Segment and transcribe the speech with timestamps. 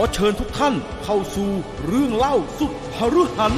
[0.00, 1.50] อเชิญทุกท่านเข้าสู่
[1.86, 3.52] เรื่องเล่าสุดหฤหัน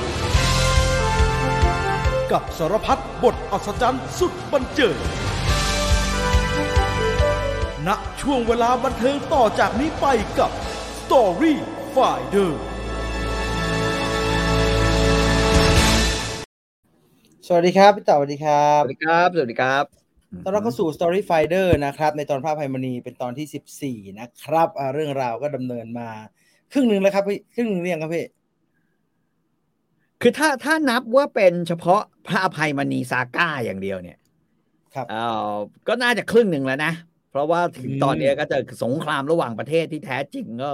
[2.32, 4.96] กับสารพัดบทอัศจรรย์สุดบันเจิด
[7.86, 7.88] ณ
[8.20, 10.06] ช่วงเวลาบันเทิงต่อจากนี้ไป
[10.38, 10.50] กับ
[11.00, 11.54] Story
[11.94, 12.50] Finder
[17.46, 19.84] สวัสดีครับพี่ต่อสวัสดีครับสวัสดีครับ สวัสดีครับ
[20.44, 26.10] ตอนเราก็สู่ Story Finder นะครับ ในตอนพระอภัยมณีเป็นตอนที่ 14 นะครับอ่าเรื่องราวก็ดำเนินมา
[26.72, 28.24] ครึ่งหนึ่งแล้วครับพี่ครึ่งหนึ่งเรียงครับพี่
[30.20, 34.18] คือถ้าถ้านับว่าเป็นเฉพาะพระอภัยมณีซาก้าอย่างเดียวเนี่ย
[34.94, 35.16] ครับเอ
[35.48, 35.50] อ
[35.88, 36.92] ก็น่าจะครึ่งหนึ่งแล้วนะ
[37.30, 40.70] เพราะว่าถึงอืมตอนนี้ก็จะสงครามระหว่างประเทศที่แท้จริงก็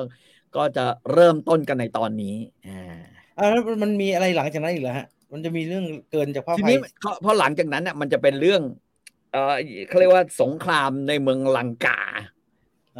[0.57, 2.35] ก็จะเริ่มต้นกันในตอนนี้
[2.67, 3.01] อ่า
[3.39, 8.63] อ่าแล้วมันมีอะไรหลังจากนั้นอีกเหรอฮะ มันจะมีเรื่องเกินจากพระอทีภัยนี้พอพอหลังจากนั้นน่ะมันจะเป็นเรื่อง
[9.33, 9.55] เออ
[9.89, 12.01] เขาเรียกว่าสงครามในเมืองลังกา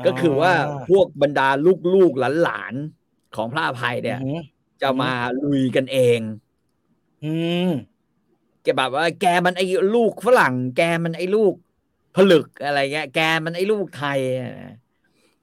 [0.07, 0.53] ก็คือว่า
[0.91, 1.49] พวกบรรดา
[1.95, 2.96] ลูกๆหลานๆ
[3.37, 6.21] ของพระอภัยเนี่ยอืมจะมาลุยกันเอง
[7.23, 7.27] อื
[7.67, 7.71] ม
[8.63, 11.55] แกแบบว่า แกมันไอ้ลูกฝรั่ง แกมันไอ้ลูก
[12.15, 14.51] ผลึกอะไรเงี้ย แกมันไอ้ลูกไทยอะ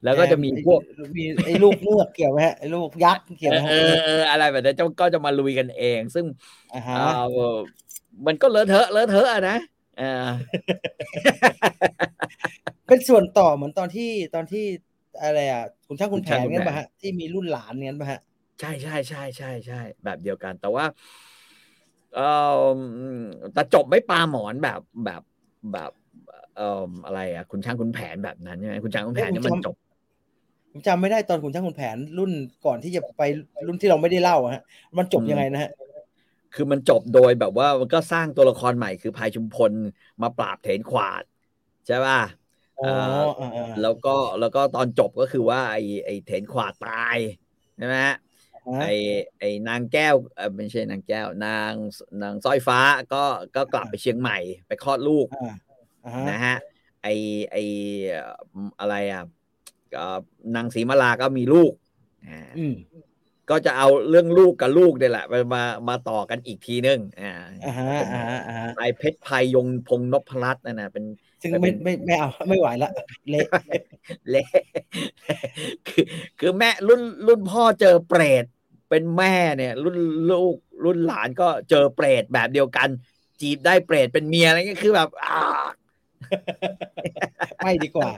[0.04, 0.80] แล้วก็จะมีพวก
[1.18, 6.26] มีไอ้ลูกเงือกเกี่ยวไหมฮะไอ้ลูกยักษ์เกี่ยวไหมฮะเออเอออะไรแบบนี้นก็จะมาลุยกันเอง ซึ่ง
[6.74, 7.58] อ่าฮะเอ่อ
[8.28, 9.58] มันก็เลอะเทอะเลอะเทอะอะนะ
[9.98, 10.04] เออ
[12.88, 14.66] เป็นส่วนต่อเหมือนตอนที่ตอนที่
[15.22, 18.20] อะไรอะคุณช่างคุณแผคุณช่างนคุณเงี้ยแผนป่ะฮะที่มีรุ่นหลานเงี้ยป่ะฮะ
[18.60, 20.86] ใช่ใช่ใช่ใช่ใช่แบบเดียวกัน แต่ว่า
[22.14, 22.22] เออ
[23.54, 25.22] แต่จบไม่ปลาหมอนแบบแบบ
[25.72, 25.92] แบบ
[26.56, 26.64] เอ่อ
[27.06, 29.76] อะไรอะคุณช่างคุณแผนแบบนั้นใช่ไหมคุณช่างคุณแผนเนี่ยมันจบ
[30.72, 32.32] ผมจำไม่ได้ตอนคุณช่างคุณแผนรุ่น
[32.66, 33.22] ก่อนที่จะไป
[33.68, 34.62] รุ่นที่เราไม่ได้เล่าอะฮะ
[34.98, 35.72] มันจบยังไงนะฮะ
[36.52, 39.74] คือมันจบโดยแบบว่ามันก็สร้างตัวละครใหม่คือพายชุมพล
[40.22, 41.24] มาปราบเถนขวาด
[41.86, 42.43] ใช่ป่ะอ๋อเอ่ออ่าๆ
[43.82, 47.18] แล้วก็แล้วก็ตอนจบก็คือว่าไอ้ไอ้เถนขวาดตาย
[47.78, 48.16] ใช่ไหมฮะ
[48.68, 48.94] ฮะไอ้
[49.40, 51.74] ไอ้นางแก้วเออไม่ใช่นางแก้ว นาง
[52.24, 52.80] นางสร้อยฟ้า
[53.14, 53.24] ก็
[53.56, 54.38] ก็กลับไปเชียงใหม่
[54.68, 55.56] ไปคลอดลูกอ่า
[56.06, 56.56] อ่าฮะนะฮะ
[57.04, 57.08] ไอ
[57.52, 57.56] ไอ
[58.10, 58.34] เอ่อ
[58.80, 59.24] อะไรอะ
[59.96, 60.06] ก็
[60.56, 61.72] นางศรีมาลาก็มีลูก
[62.28, 62.76] อ่าอืม
[63.50, 67.32] ก็จะเอาเรื่องลูกกับลูกเนี่ยแหละมามามาต่อกันอีกทีนึงอ่า
[67.66, 71.06] อ่าฮะอ่าฮะอ่าฮะไอเพชรพายยงพงษ์นพรัตน์นั่นนะเป็น
[71.44, 72.92] ซึ่งแต่เป็ไม่นไม่ไม่เอาไม่ไหวละ
[73.30, 73.48] เละ
[74.30, 74.48] เละ
[75.88, 76.06] คือ
[76.40, 78.46] คือแม่รุ่นรุ่นพ่อเจอเปรต
[78.90, 79.98] เป็นแม่เนี่ย รุ่น
[80.30, 80.56] ลูก
[80.86, 82.90] รุ่นหลานก็เจอเปรตแบบเดียวกัน
[83.42, 85.40] จีบได้เปรตเป็นเมียอะไรเงี้ยคือแบบอ่า
[87.62, 88.10] ไม่ดีกว่า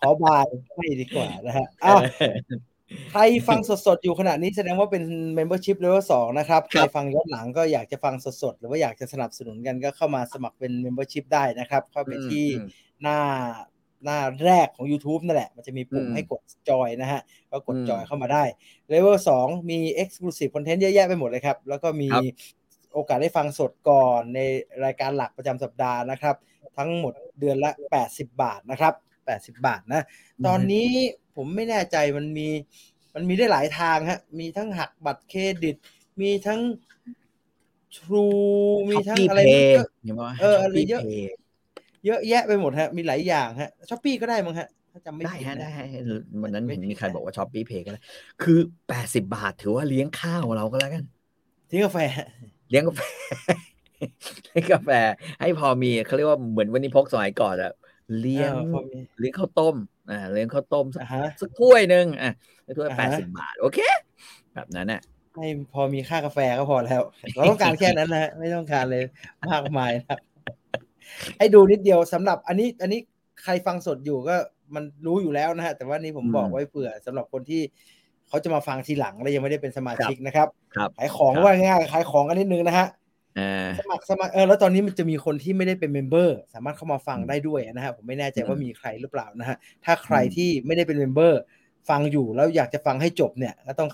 [0.00, 2.00] ขอบายไม่ดีกว่านะฮะอ้าว
[3.10, 5.04] ใครฟังสดๆ อยู่ขณะนี้แสดงว่าเป็น
[5.38, 12.68] membership level สองนะครับ ใครฟังย้อนหลังก็อยากจะฟังสดๆ หรือว่าอยากจะสนับสนุนกันก็เข้ามาสมัครเป็น membership ได้นะครับ เข้าไปที่อืม
[13.02, 13.18] หน้า
[14.04, 17.20] หน้าแรกของ YouTube นั่นแหละ มันจะมีปุ่มอืมให้กดจอยนะฮะ
[17.50, 18.44] ก็กดอืมจอยเข้ามาได้
[18.92, 22.24] level สองมี exclusive content เยอะแยะไปหมดเลยครับ แล้วก็มีครับ
[22.94, 24.40] โอกาสได้ฟังสดก่อนใน
[24.84, 26.36] รายการหลักประจำสัปดาห์นะครับ
[26.78, 27.70] ทั้งหมดเดือนละ
[28.04, 28.94] 80 บาทนะครับ
[29.26, 30.02] 80 บาทนะ
[30.46, 30.88] ตอนนี้
[31.36, 32.48] ผมไม่แน่ใจมันมี
[33.14, 35.76] มันมีได้หลายทางฮะ มีทั้งหักบัตรเครดิต
[36.20, 36.60] มีทั้ง
[37.96, 39.88] True มีทั้งอะไร Pay เยอะ
[40.40, 41.02] เอออะไรเยอะ
[42.06, 45.84] เยอะแยะไปหมดฮะ มีหลายอย่างฮะ Shopee ก็ได้มั้งฮะถ้าจำไม่ได้ผิดฮะนะได้ฮะ
[46.42, 48.00] วันนั้นไม่เห็นผิดมีใครนะบอกว่า ShopeePay ก็ได้
[48.42, 48.58] คือ
[48.88, 51.04] แปดสิบาทถือว่าเลี้ยงข้าวเราก็แล้วกัน
[51.70, 51.98] ทิ้งกาแฟ
[52.70, 53.00] เลี้ยงกาแฟ
[54.52, 54.90] ให้กาแฟ
[55.40, 57.72] ให้พอมีเขาเรียกว่าเหมือนวันนี้พกสมัยก่อนอะ
[58.20, 59.76] เลี้ยงเออพอมีเลี้ยงข้าวต้ม
[60.10, 62.32] อ่าเลี้ยงข้าวต้มสักอ่าฮะสักถ้วยหนึ่งอะ
[62.66, 63.78] สักถ้วยอ่าแปฮะดสิบาท โอเค
[64.54, 65.00] แบบนั้นอะ
[65.36, 67.02] ให้พอมีค่ากาแฟก็พอแล้ว
[67.34, 69.04] เราต้องการแค่นั้นนะฮะไม่ต้องการเลย
[69.50, 70.18] มากมายนะครับ
[71.38, 73.00] ให้ดูนิดเดียวสำหรับอันนี้ อันนี้
[73.42, 74.36] ใครฟังสดอยู่ก็
[74.74, 77.62] มันรู้อยู่แล้วนะฮะแต่ว่านี่ผมอืมบอกไว้เผื่อสำหรับคนที่
[78.28, 83.05] เขาจะมาฟังทีหลังและยังไม่ได้เป็นสมาชิกนะครับครับขายของครับว่าง่ายๆขายของกันนิดนึงนะฮะอ่า
[83.80, 91.40] สมัครสมัครเออแล้วตอนนี้มันจะมีคนที่ไม่ได้เป็น member สามารถเข้ามาฟังอืมได้ด้วยนะฮะผมไม่แน่ใจว่าอืมมีใครหรือเปล่านะฮะถ้าใครอืมที่ไม่ได้เป็น member
[91.88, 93.88] ฟังอยู่แล้วอยากจะฟังให้จบเนี่ยก็ต้อง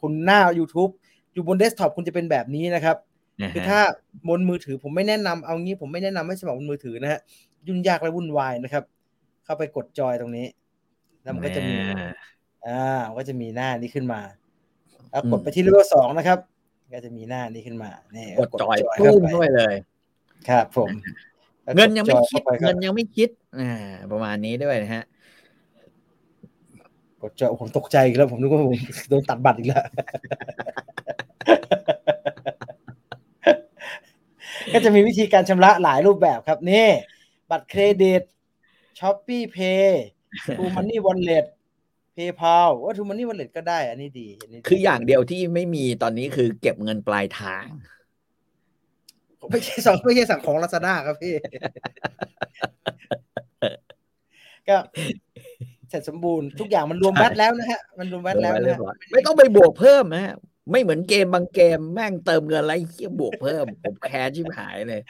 [0.00, 0.90] คุณหน้า YouTube
[1.32, 2.96] อยู่บนเดสก์ท็อปคุณจะเป็นแบบนี้นะครับ
[3.42, 3.80] นะคือฮะถ้า
[4.28, 7.20] บนมือถือผมไม่แนะนำเอางี้ผมไม่แนะนำให้สมัครบนมือถือนะฮะ
[7.68, 8.84] ยุ่งยากและวุ่นวายนะครับ
[9.44, 10.46] เข้าไปกดจอยตรงนี้
[11.22, 12.12] แล้วมันก็จะมีอ่า
[12.66, 14.20] อ่ามันก็จะมีหน้านี้ขึ้นมา
[15.10, 16.38] แล้วอืมกดไปที่เลเวลสองนะครับ
[16.94, 19.74] ก็จะมีหน้านี้ขึ้นมานี่กดจอยเข้าปุ้มไปเข้าไปเลย
[20.48, 20.88] ครับผม
[21.76, 23.72] เงินยังไม่แล้วกคิดจอข้าปก็เงินยังไม่คิดอ่า
[24.12, 25.04] ประมาณนี้ด้วยนะฮะ
[27.22, 29.84] กดจอยผมตกใจอีกแล้วผมนึกว่าผมโดนตัดบัตรอีกแล้ว
[34.72, 36.88] ก็จะมีวิธีการชำระหลายรูปแบบครับนี่
[37.50, 38.22] บัตรเครดิต
[38.98, 41.44] ShopeePay TrueMoney Wallet
[42.16, 47.64] PayPal ว่า TrueMoney Wallet ก็ได้ อันนี้ดีอันนี้ดีคืออย่างเดียวที่ไม่มีตอนนี้คือเก็บเงินปลายทาง
[49.50, 51.34] ไม่ใช่สั่งไม่ใช่สั่งของลาซาด้าครับพี่
[54.68, 54.76] ก็
[55.88, 60.34] เสร็จสมบูรณ์ทุกอย่างมันรวม VAT แล้วนะฮะ มันรวม VAT แล้วนะเรียบร้อยฮะไม่ต้องไปบวกเพิ่มนะฮะ
[60.70, 65.00] ไม่เหมือนเกมบางเกมแม่งเติมเงินอะไรเหี้ยบวกเพิ่ม ผมแค้นชิบหายเลย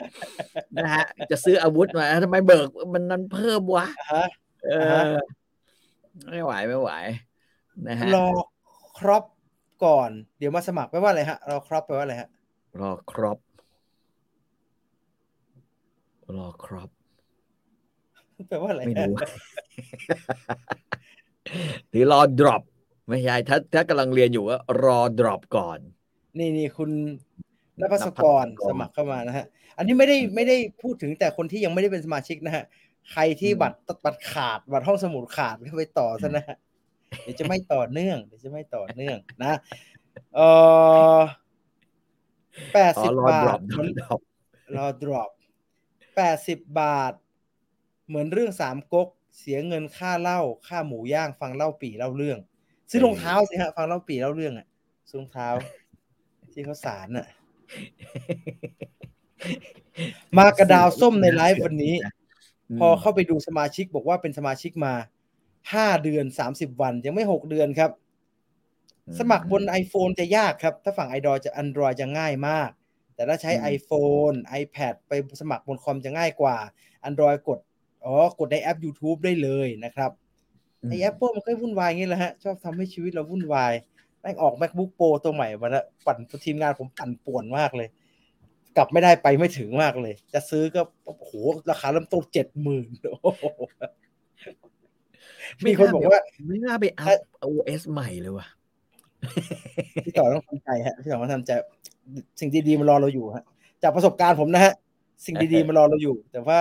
[0.77, 4.25] นะฮะ จะซื้ออาวุธมาทำไมเบิกมันนั้นเพิ่มวะฮะ
[4.67, 5.44] เออ่าฮะอ
[6.31, 6.91] ไม่ไหวไม่ไหว
[7.87, 8.27] นะฮะรอ
[8.99, 9.25] ครอป
[9.85, 12.29] ก่อน เดี๋ยวมาสมัครแปลว่าอะไรฮะรอครอปแปลว่าอะไรฮะ
[12.81, 13.39] รอครบ
[16.37, 16.91] รอครบ
[18.49, 19.17] แปลว่าอะไรไม่ฮะรู้
[21.91, 22.63] หรือรอ drop
[23.09, 25.79] ไม่ใช่ถ้าถ้ากำลังเรียนอยู่ก็รอ drop ก่อน
[26.39, 26.91] นี่นี่คุณ
[27.81, 29.47] นภัสกรนภัสกรสมัครเข้ามานะฮะ
[29.77, 32.65] อันนี้ไม่ได้ไม่ได้พูดถึงแต่คนที่ยังไม่ได้เป็นสมาชิกนะฮะ
[33.11, 36.57] ใครที่บัตรบัตรขาดบัตรห้องสมุดขาดก็ไปต่อซะนะฮะ
[37.23, 39.53] เดี๋ยวจะไม่ต่อเนื่องเดี๋ยวจะไม่ต่อเนื่องนะ
[40.35, 40.41] เอ
[41.17, 41.19] อ
[42.73, 44.21] แปดอ๋อสิบรอบา drop ทเหมือน drop
[44.77, 45.31] รอ drop
[46.17, 47.13] แปดสิบบาท
[48.09, 49.09] เหมือนเรื่องสามก๊ก
[49.39, 52.39] เสียเงินค่าเหล้าค่าหมูย่างฟังเล่าปีเล่าเรื่อง
[52.91, 54.67] ซื้อรองเท้าสิฮะฟังเล่าปีเล่าเรื่องอะ
[55.09, 55.49] ซื้อรองเท้า
[56.53, 57.27] ที่เขาสารอะ
[60.39, 61.95] มากระดาวส้มในไลฟ์วันนี้
[62.81, 64.95] พอเข้าไปดูสมาชิกบอกว่าเป็นสมาชิกมา
[65.73, 67.91] ห้าเดือนสามสิบวัน ยังไม่หกเดือนครับ
[69.19, 72.71] สมัครบน iPhone จะยากครับ ถ้าฝั่ง Android จะ Android จะง่ายมาก
[73.15, 76.57] แต่ถ้าใช้ iPhone iPad ไปสมัครบนคอมจะง่ายกว่า
[77.09, 77.59] Android กด
[78.05, 80.11] อ๋อกดในแอป YouTube ได้เลยนะครับ
[80.89, 83.73] ไอ Apple มันก็วุ่นวายอย่างนี้แหละฮะ ชอบทำให้ชีวิตเราวุ่นวาย
[84.21, 87.89] แม่งออก MacBook Pro ตัวใหม่มาแล้วปั่นทีมงานผมปั่นป่วนมากเลย
[88.77, 91.31] กลับไม่ได้ไปไม่ถึงมากเลย จะซื้อก็โอ้โห
[91.71, 92.89] ราคาเริ่มต้นเจ็ดหมื่น
[95.67, 97.19] มีคนบอกว่า ไม่น่าไปอัพ
[97.51, 98.47] OS ใหม่เลยว่ะ
[100.05, 101.51] พี่ต่อต้องทำใจฮะพี่ต่อต้องทำใจ
[102.41, 103.45] สิ่งดีๆมารอเราอยู่ฮะ
[103.83, 104.73] จากประสบการณ์ผมนะฮะ
[105.27, 106.61] สิ่งดีๆมารอเราอยู่ แต่ว่า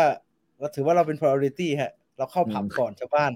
[0.60, 3.32] เราถือว่าเราเป็น priority ฮะ เราเข้าผับอืมก่อนชาวบ้าน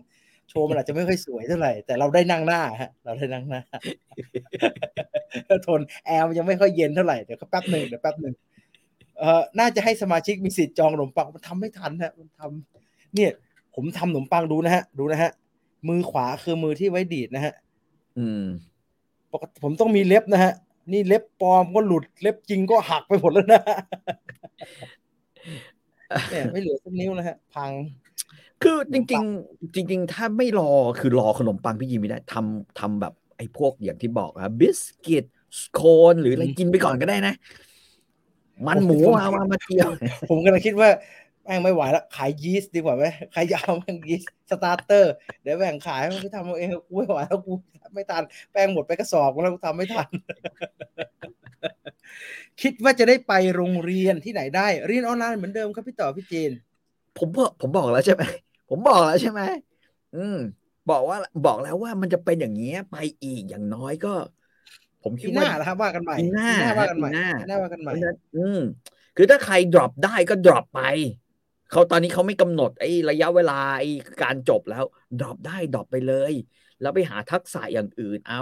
[0.50, 3.62] โชว์มันอาจจะไม่ค่อยสวยเท่าไหร่ แต่เราได้นั่งหน้าฮะ เราได้นั่งหน้า
[5.68, 8.47] ทนแอร์มันยังไม่ค่อยเย็นเท่าไหร่ เดี๋ยวก็แป๊บหนึ่งเดี๋ยวแป๊บหนึ่งเอ่อ
[9.60, 13.32] น่าจะให้สมาชิกมีสิทธิ์จองขนมปังมันทำไม่ทันฮะมันทำเนี่ย
[13.76, 15.32] ผมทำขนมปังดูนะฮะ ดูนะฮะ
[15.88, 17.54] มือขวาคือมือที่ไว้ดีดนะฮะ
[18.18, 18.44] อืม
[19.34, 20.54] ปกติผมต้องมีเล็บนะฮะ
[20.94, 23.62] นี่เล็บปลอมก็หลุดเล็บจริงก็หักไปหมดแล้วนะ
[26.30, 27.72] เนี่ยไม่เหลือสักนิ้วนะฮะ พัง
[28.64, 35.26] คือจริง ๆ จริง ๆ ถ้าไม่รอคือรอขนมปังพี่ยิมไม่ได้ทำทำแบบไอ้พวกอย่างที่บอกอะบิสกิต
[35.62, 35.82] สโค
[36.12, 37.34] นหรืออะไรกินไปก่อนก็ได้นะ
[38.66, 39.90] มันหมูผมมามามาเจียว
[40.30, 40.90] ผมกำลังคิดว่า
[41.44, 50.08] แม่งไม่ไหวแล้วขายยีสต์ดีกว่าไหมใครจะเอาแม่งยีสต์สตาร์เตอร์เดี๋ยวแบ่งขายมันไปทำเอาเองกูไม่ไหวแล้วกูทำไม่ทันแป้งหมดไปกระสอบแล้วกูทำไม่ทัน
[52.62, 56.52] คิดว่าจะได้ไปโรงเรียนที่ไหนได้เรียนออนไลน์เหมือนเดิมครับพี่ต่อพี่จีน
[57.20, 58.24] ผมบอกผมบอกแล้วใช่ไหม
[58.70, 59.42] ผมบอกแล้วใช่ไหม
[60.16, 60.38] อืม
[60.92, 64.14] บอกว่าบอกแล้วว่ามันจะเป็นอย่างเงี้ยไปอีกอย่างน้อยก็
[65.08, 66.18] ผมคิปีดหว่าน้าแล้วครับว่ากันใหม่
[66.48, 68.58] ปีหน้าว่ากันใหม่ปีหน้าปีหน้าว่ากันใหเพม่ราะฉะนั้นอืม
[69.16, 70.80] คือถ้าใคร drop ได้ก็ drop ไป
[71.72, 73.88] เขาตอนนี้เขาไม่กำหนดไอ้ระยะเวลาไอ้
[74.24, 74.84] การจบแล้ว
[75.20, 76.34] drop ได้ drop ไปเลย
[76.82, 78.42] แล้วไปหาทักษะอย่างอื่นเอา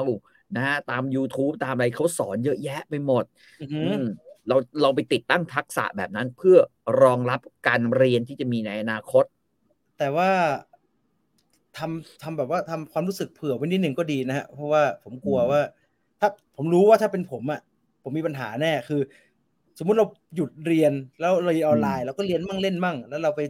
[0.56, 3.24] นะฮะตาม YouTube ตามอะไรเขาสอนเยอะแยะไปหมด
[3.60, 4.02] อือหืออืม
[4.48, 6.58] เราเราไปติดตั้งทักษะแบบนั้นเพื่อ
[7.04, 9.24] รองรับการเรียนที่จะมีในอนาคต
[9.98, 10.30] แต่ว่า
[11.78, 15.62] ทำทำแบบว่าทำความรู้สึกเผื่อไว้นิดหนึ่งก็ดีนะฮะเพราะว่าผมกลัวอืมว่า
[16.26, 17.62] ถ้าผมรู้ว่าถ้าเป็นผมอะ
[18.04, 19.02] ผมมีปัญหาแน่คือ
[19.80, 20.06] สมมุติเรา
[20.36, 23.42] หยุดเรียนแล้วเราเรียนออนไลน์เราก็เรียนมั่งเล่นมั่ง แล้วเราไป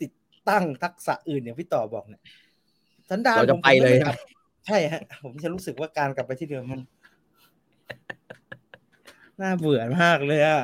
[0.00, 0.12] ติด
[0.48, 2.22] ตั้งทักษะอื่นอย่างพี่ต่อบอกเนี่ย
[3.10, 4.16] สันดานเราจะผมไปเลยผมม่กบ
[4.66, 6.80] ใช่ฮะ ผมจะรู้สึกว่าการกลับไปที่เดิมมัน
[9.40, 10.60] น่าเบื่อมากเลยอะ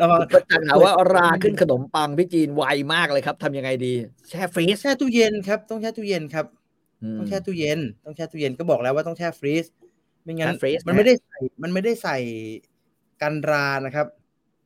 [0.00, 3.94] ระวังประจักษ์หาว่าราขึ้นขนมปังพี่จีนไวมากเลยครับทำยังไงดี
[4.28, 6.63] แช่ฟรีซแช่ตู้เย็นครับ ต้องแช่ตู้เย็นครับอืม
[7.18, 9.66] ต้องแช่ตู้เย็น ต้องแช่ตู้เย็นก็บอกแล้วว่าต้องแช่ฟรีซ
[10.24, 12.18] ไม่งั้นแช่ฟรีซมันนะไม่ได้ใส่มันไม่ได้ใส่
[13.22, 14.06] กันรานะครับ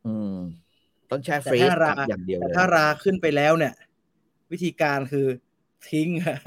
[0.06, 0.36] อืม
[1.10, 3.72] ต้องแช่แต่ฟรีซถ้าราอย่างเดียวแต่เลยถ้าราขึ้นไปแล้วเนี่ย
[4.52, 5.26] วิธีการคือ
[5.90, 6.38] ทิ้งฮะ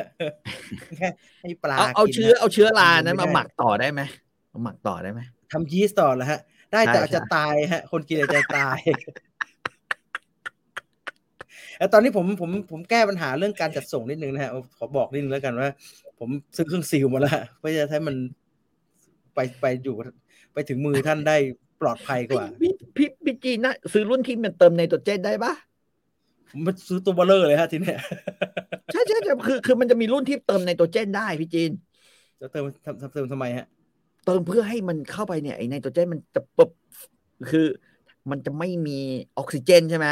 [0.98, 1.10] แค่
[1.42, 4.02] ให้ปลาเอาเอากินเชื้อฮะเอาเชื้อรานั้นไม่มาได้หมักต่อได้ไหม
[4.54, 5.22] มาหมักต่อได้ไหม
[5.52, 6.40] ทำยีสต์ต่อแล้วฮะ
[6.74, 8.78] ได้แต่ใช่อาจจะใช่ตายฮะ คนกินอาจจะตาย
[11.82, 15.70] แล้วตอนนี้ผมผมผมแก้ปัญหาเรื่องการจัดส่งนิดนึงนะฮะขอบอกนิดนึงแล้วกันว่า
[16.20, 18.16] ผมซื้อเครื่อง seal มาแล้วฮะเพื่อจะให้มัน
[19.36, 19.96] ไปไปอยู่
[20.54, 21.38] ไปถึงมือท่านได้
[21.82, 25.54] ปลอดภัยกว่าพี่พี่พี่จีนนะซื้อรุ่นที่มันเติมไนโตรเจนได้ปะ
[26.52, 28.00] ผมไปซื้อตัวเบลเลอร์เลยฮะทีเนี้ย
[28.92, 31.72] ใช่ใช่ใช่คือคือมันจะมีรุ่นที่เติมไนโตรเจนได้พี่จีน
[32.42, 33.66] จะเติมทำทำเติมทำไมฮะ
[34.26, 36.70] เติมเพื่อให้มันเข้าไปเนี่ยไอไนโตรเจนมันจะปบ
[37.52, 37.66] คือ
[38.30, 39.00] มันจะไม่มี
[39.38, 40.08] ออกซิเจนใช่ไหม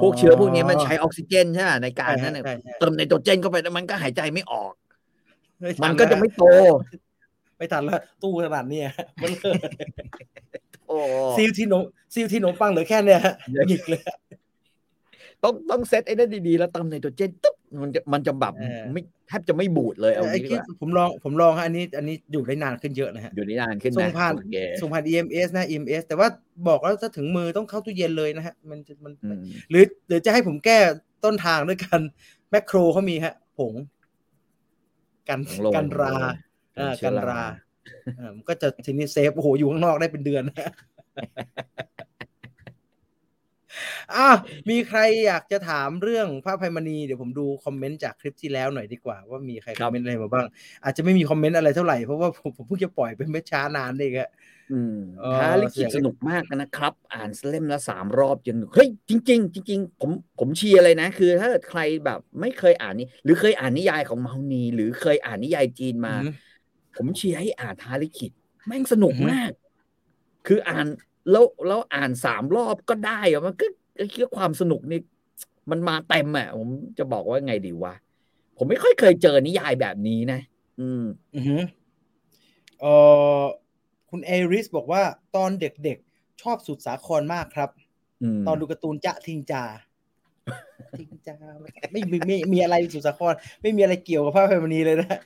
[0.00, 4.72] พวกเชื้อพวกนี้มันใช้ออกซิเจนใช่ไหมในการนั้นเนี่ยใช่ใช่เติมไนโตรเจนเข้าไปแล้วมันก็หายใจไม่ออก
[5.60, 6.44] ใช่มันก็จะไม่โต
[7.58, 8.84] ไม่ทันแล้ว ตู้ขนาดเนี้ย
[9.22, 9.54] มันเลย
[10.88, 10.96] โอ้
[11.36, 11.82] ซีลที่หนม
[12.14, 14.00] ซีลที่หนมปังเหลือแค่เนี้ยฮะเยอะหยิกเลย
[15.42, 26.28] ต้องต้องเซตไอ้นั่นดีๆ แล้วเติมไนโตรเจนตึ๊บ มันจะมันจะแบบเออไม่แทบจะไม่บูดเลยเอาไอ้งี้ดีคิกดว่าผมลองผมลองฮะอันนี้อันนี้อยู่ได้นานขึ้นเยอะนะฮะอยู่นี่นานขึ้นส่นะงผ่านโอเคส่งผ่าน EMS นะ EMS แต่ว่า
[26.68, 30.78] บอกแล้วถ้าถึงมือต้องเข้าตู้เย็นเลยนะฮะมันจะมันอืมหรือหรือจะให้ผมแก้
[31.24, 32.00] ต้นทางด้วยกัน
[32.50, 33.74] แมคโครเขามีฮะผง
[35.28, 36.14] กันของโลกันรา
[36.74, 37.42] ของโลอ่าเชื้กัอนรารา
[38.18, 40.42] อ่ามันก็จะทีนี้เซฟโอ้โหอยู่ข้างนอกได้เป็นเดือน
[44.14, 44.28] นะอะ
[44.70, 50.46] มีใครอยากจะถามเรื่องพระอภัยมณีเดี๋ยวผมดูคอมเมนต์จากคลิปที่แล้วหน่อยดีกว่าว่ามีใครคอมเมนต์อะไรมาบ้าง
[50.84, 54.30] อาจจะไม่มีคอมเมนต์อะไรเท่าไหร่เพราะว่าผมผมเพิ่งจะปล่อยไปไม่ช้านานเองอะ
[54.70, 66.32] อืมเออท้าลิขิตเสียงสนุกมากนะครับ อ่านเล่มละสามรอบจนเฮ้ยจริงๆจริงๆผมผมเชียร์เลยนะ คือ ถ้าเกิดใครแบบไม่เคยอ่านนี้ หรือเคยอ่านนิยายของเมานีหรือเคยอ่านนิยายจีนมาอือหือ
[66.96, 68.32] ผมเชียร์ให้อ่านท้าลิขิต
[68.66, 69.50] แม่งสนุกอือหือมาก
[70.46, 70.86] คืออ่าน
[71.30, 73.66] แล้วแล้วอ่านสามรอบก็ได้อะมันก็
[73.98, 75.00] ก็คิดว่าความสนุกนี่
[75.70, 76.68] มันมาเต็มอะผม
[76.98, 77.94] จะบอกว่าไงดีวะ
[78.56, 80.40] ผมไม่ค่อยเคยเจอนิยายแบบนี้นะ
[80.80, 81.04] อืม
[81.34, 81.62] อือหือ
[82.80, 82.84] เอ
[83.40, 83.42] อ
[84.10, 85.02] คุณเอริสบอกว่า
[85.36, 87.70] ตอนเด็กๆ ชอบสุดสาครมากครับ
[88.22, 89.64] อืมตอนดูการ์ตูนจะทิงจา
[90.98, 91.36] ทิงจา
[91.92, 95.20] ไม่มีไม่มีอะไรสุดสาคร ไม่มีอะไรเกี่ยวกับพระอภัยมณีเลยนะ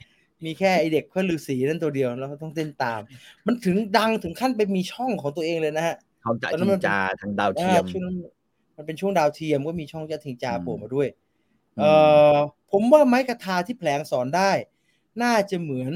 [0.44, 3.00] มีแค่ไอเด็กเพื่อฤาษีนั่นตัวเดียวแล้วก็ต้องเต้นตาม
[3.46, 8.16] มันถึงดังถึงขั้นไปมีช่องของตัวเองเลยนะฮะเขาจะตอนนั้จินนมันเป็นจาทางดาวเทียมอ่าช่วงนั้น
[8.76, 11.08] มันเป็นช่วงดาวเทียมก็มีช่องจะทิงจาอืมโผล่มาด้วย
[11.78, 11.92] อืมเอ่
[12.34, 12.37] อ
[12.72, 14.50] ผมว่าไม้กระทาที่แผลงสอนได้
[15.22, 15.92] น่าจะเหมือน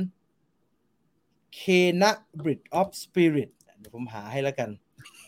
[1.54, 1.60] เค
[2.02, 2.10] นะ
[2.40, 3.50] บริดออฟสปิริต
[3.80, 4.70] เดี๋ยวผมหาให้แล้วกัน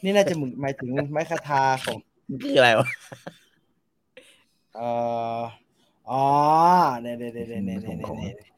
[0.04, 1.98] นี่น่าจะเหมือนหมายถึงไม้คาทาของ
[2.42, 2.88] คืออะไรวะ
[4.74, 4.88] เอ่
[5.38, 5.40] อ
[6.10, 6.24] อ๋อ
[7.00, 8.34] เนี่ยเนี่ยเนี่ยเนี่ยเนี่ย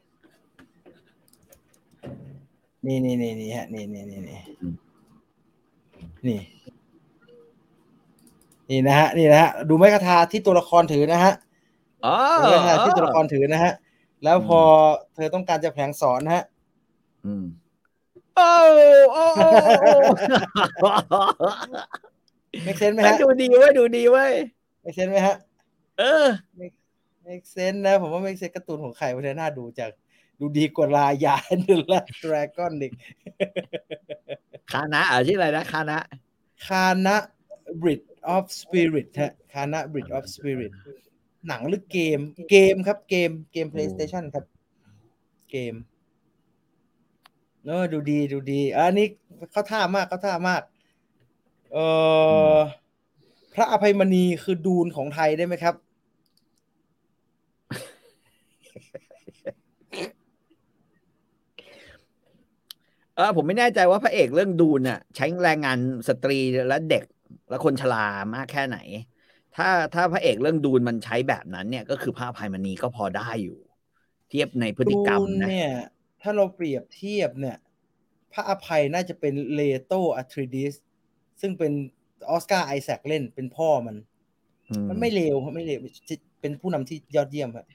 [2.85, 4.39] นี่ยเนี่ยนี่นี่นี่นี่ฮะนี่นี่นี่นี่
[6.27, 6.39] นี่
[8.69, 11.33] นี่นะฮะนี่นะฮะดูไม้คทาที่ตัวละครถือนะฮะ
[12.05, 13.71] อ๋อดูไม้คทาที่ตัวละครถือนะฮะ
[14.23, 14.59] แล้วพอ
[15.15, 16.43] เธอต้องการจะแผลงศรนะฮะ
[17.25, 17.45] อืม
[18.35, 18.51] โอ้
[19.13, 19.47] โอ้โอ้
[21.09, 21.19] โอ้
[22.63, 24.31] make sense ไหมเฮ้ยฮะดูดีเว้ยดูดีเว้ย
[24.81, 25.35] make sense ไหมฮะ
[25.99, 26.27] เออ
[27.23, 29.89] make sense นะ ผมว่า make sense การ์ตูนของใครวันนี้น่าดูจาก
[30.43, 32.93] ดูดีกว่า Raya Last Dragon อีก
[34.71, 35.99] คานะอะชื่ออะไรนะคานะ
[36.67, 37.15] คานะ
[37.81, 40.73] บริดออฟสปิริตฮะคานะบริดออฟสปิริต
[41.47, 42.19] หนังหรือเกม
[42.51, 44.45] เกมครับเกมเกม PlayStation ครับ
[45.49, 45.73] เกม
[47.63, 49.07] เนอะดูดีดูดีอันนี้
[49.51, 50.61] เข้าท่ามากเข้าท่ามาก
[51.73, 51.77] เอ
[52.55, 52.57] อ
[53.53, 55.75] พระอภัยมณีคือดูนของไทยได้ไหมครับ
[63.21, 67.03] ออผมไม่แน่ใจว่าพระเอกเรื่องดูนน่ะ ใช้แรงงานสตรีและเด็ก
[67.49, 67.97] และคนชรา
[68.35, 68.77] มากแค่ไหน
[69.55, 73.57] ถ้าถ้าพระเอกเรื่องดูนมันใช้แบบนั้นเนี่ย ก็คือพระอภัยมณีก็พอได้อยู่
[74.29, 75.69] เทียบในพฤติกรรมดูนะเนี่ย
[76.21, 77.57] ถ้าเราเปรียบเทียบเนี่ย
[78.33, 80.73] พระอภัยน่าจะเป็นเลโตอัทริดิส
[81.41, 81.71] ซึ่งเป็น
[82.29, 83.95] ออสการ์ไอแซคเล่นเป็นพ่อมัน
[84.69, 85.79] อืมันไม่เลวครับไม่เลว
[86.41, 87.65] เป็นผู้นำที่ยอดเยี่ยมครับ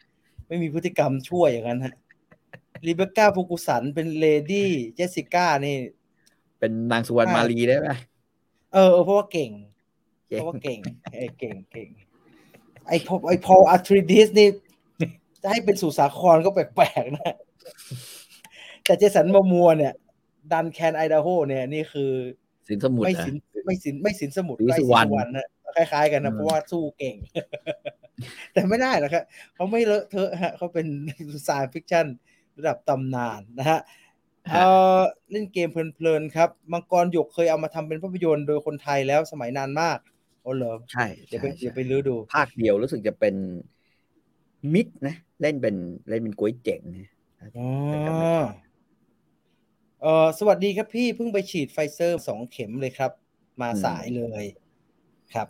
[0.49, 1.95] ไม่มีพฤติกรรมชั่วอย่างนั้นฮะ
[2.87, 5.77] Rebecca Ferguson เป็น Lady Jessica นี่
[6.59, 7.89] เป็นนางสุวรรณมาลีได้ไหม
[8.73, 9.51] เออเออเพราะว่าเก่ง
[10.29, 10.79] เก่ง เพราะว่าเก่ง
[11.15, 11.89] เออเก่งเก่ง
[12.89, 14.49] ไอพอไอ้ Paul Atreides นี่
[15.43, 17.35] จะให้เป็นสุดสาครก็แปลกๆนะ
[18.85, 19.93] แต่ Jason Momoa เนี่ย
[20.53, 22.13] Duncan Idaho เนี่ยนี่คือ
[22.69, 27.17] สินสมุทรไม่นะสินไม่สินไม่สินสมุทรศรีไอสุสิวรรณนนะคล้ายๆกันนะอืมเพราะว่าสู้เก่ง
[28.53, 29.25] แต่ไม่ได้หรอกครับ
[29.55, 30.87] เขาไม่เลอะเทอะฮะเขาเป็น
[31.49, 32.07] สาย fiction
[32.57, 33.81] ระดับตำนานนะฮะ
[34.53, 34.59] เอ
[34.99, 39.99] อเล่นเกมเพลินๆครับ มังกรหยกเคยเอามาทำเป็นภาพยนตร์โดยคนไทยแล้วสมัยนานมาก
[40.43, 43.35] โอ้เหรอใช่เดี๋ยวไปใช่เดี๋ยวไปใช่ลื้อดู ภาคเดียวรู้สึกจะเป็น
[44.75, 45.77] มิตรนะ เล่นเป็น
[46.09, 47.11] เล่นเป็นก๊วยเจ๋งนะ
[47.59, 48.39] อ๋อ
[50.03, 53.13] เออสวัสดีครับพี่เพิ่งไปฉีดไฟเซอร์สองเข็มเลยครับ
[53.61, 54.45] มาสายเลย
[55.35, 55.49] ครับ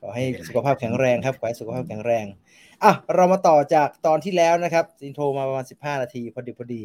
[0.00, 2.26] ขอให้สุขภาพแข็งแรงครับขอให้สุขภาพแข็งแรง
[2.84, 6.82] อะเรามาต่อจากตอนที่แล้วนะครับอินโทรมาประมาณสิบห้านาทีพอดีพอดี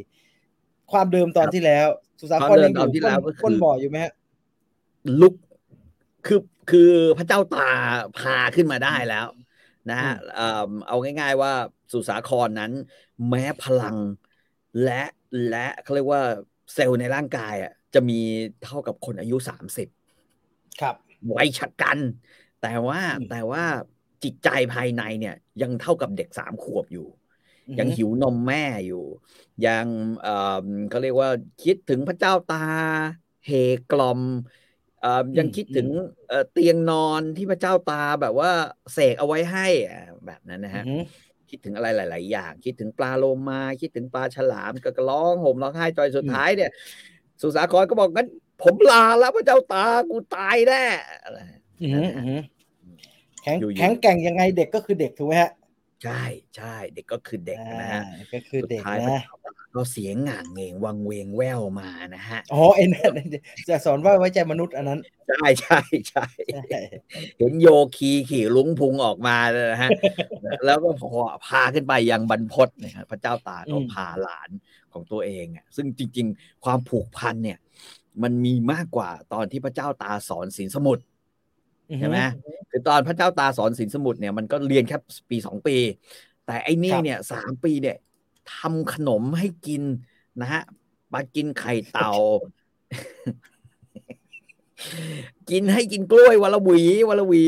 [0.91, 1.87] ความเดิมตอนที่แล้ว
[2.19, 4.13] สุสาครยังอยู่ก้นก้นบ่ออยู่ไหมฮะ
[5.21, 5.33] ลุก
[6.25, 6.39] คือ
[6.71, 7.69] คือพระเจ้าตา
[8.19, 9.27] พาขึ้นมาได้แล้ว
[9.89, 11.51] นะฮะเอ่อเอาง่าย ๆ ว่า
[11.93, 12.71] สุสาครนั้น
[13.29, 13.97] แม้พลัง
[14.83, 15.01] และ
[15.49, 16.21] และเขาเรียกว่า
[16.73, 18.19] เซลล์ในร่างกายอะจะมี
[18.63, 19.87] เท่ากับคนอายุสามสิบ
[20.81, 20.95] ครับ
[21.35, 21.99] วัยชะกัน
[22.61, 23.63] แต่ว่าอืมแต่ว่า
[24.23, 27.07] จิตใจภายในเนี่ย ยังเท่ากับเด็กสามขวบอยู่
[27.67, 29.03] อือฮึยังหิวนมแม่อยู่
[29.65, 29.87] ยัง
[30.21, 30.29] เอ่
[30.63, 31.29] อเขาเรียกว่า
[31.63, 32.55] คิดถึงพระเจ้าตา
[33.45, 33.51] เฮ
[33.91, 34.21] กลอม
[34.99, 35.87] เอ่อยังคิดถึง
[36.27, 38.51] เอ่อเตียงนอนที่พระเจ้าตาแบบว่า
[38.93, 40.95] เสกเอาไว้ให้อะแบบนั้นนะอืฮะอฮึ
[41.49, 46.71] คิดถึงอะไรหลาย ๆ อย่าง คิดถึงปลาโลมา คิดถึงปลาฉลามก็ร้องห่มร้องไห้จอยสุดท้ายเนี่ย
[47.41, 48.27] สุสาครก็บอกงั้น
[48.63, 50.83] ผมลาแล้วพระเจ้าตากูตายแน่
[53.43, 55.51] แข็งอยู่ๆแข็งแกร่งยังไงเด็กก็คือเด็กถูกไหมฮะ
[56.03, 56.23] ใช่
[56.55, 59.21] ใช่เด็กก็คือเด็กนะฮะอ่าก็คือสุดเด็กท้ายนะ
[59.75, 63.13] ก็เสียงหง่างเงงวังเวงแววมานะฮะอ๋อไอ้นั่น
[63.69, 66.25] จะสอนว่าไว้ใจมนุษย์อันนั้นใช่ใช่ใช่
[66.69, 66.79] ใช่
[67.37, 69.89] เห็นโยคีขี่ลุงพุงออกมาเลยนะฮะ
[70.65, 74.49] แล้วก็พอพาขึ้นไปยังบรรพตนะฮะพระเจ้าตากก็พาหลาน
[74.93, 77.57] ของตัวเองอะซึ่งจริง ๆ ความผูกพันเนี่ย
[78.23, 81.12] มันมีมากกว่าตอนที่พระเจ้าตาสอนศีลสมุทรอือฮึ
[81.99, 82.17] ใช่ไหม
[82.69, 84.97] คือตอนพระเจ้าตาสอนศีลสมุทรเนี่ยมันก็เรียนแค่
[85.29, 85.75] ปีสองปี
[86.45, 87.97] แต่ไอ้นี่เนี่ยสามปีเนี่ย
[88.55, 89.83] ทำขนมให้กิน
[90.41, 90.61] นะฮะ
[91.13, 92.11] มากินไข่เต่า
[95.49, 97.43] กินให้กินกล้วยวันละหวีวันละหวี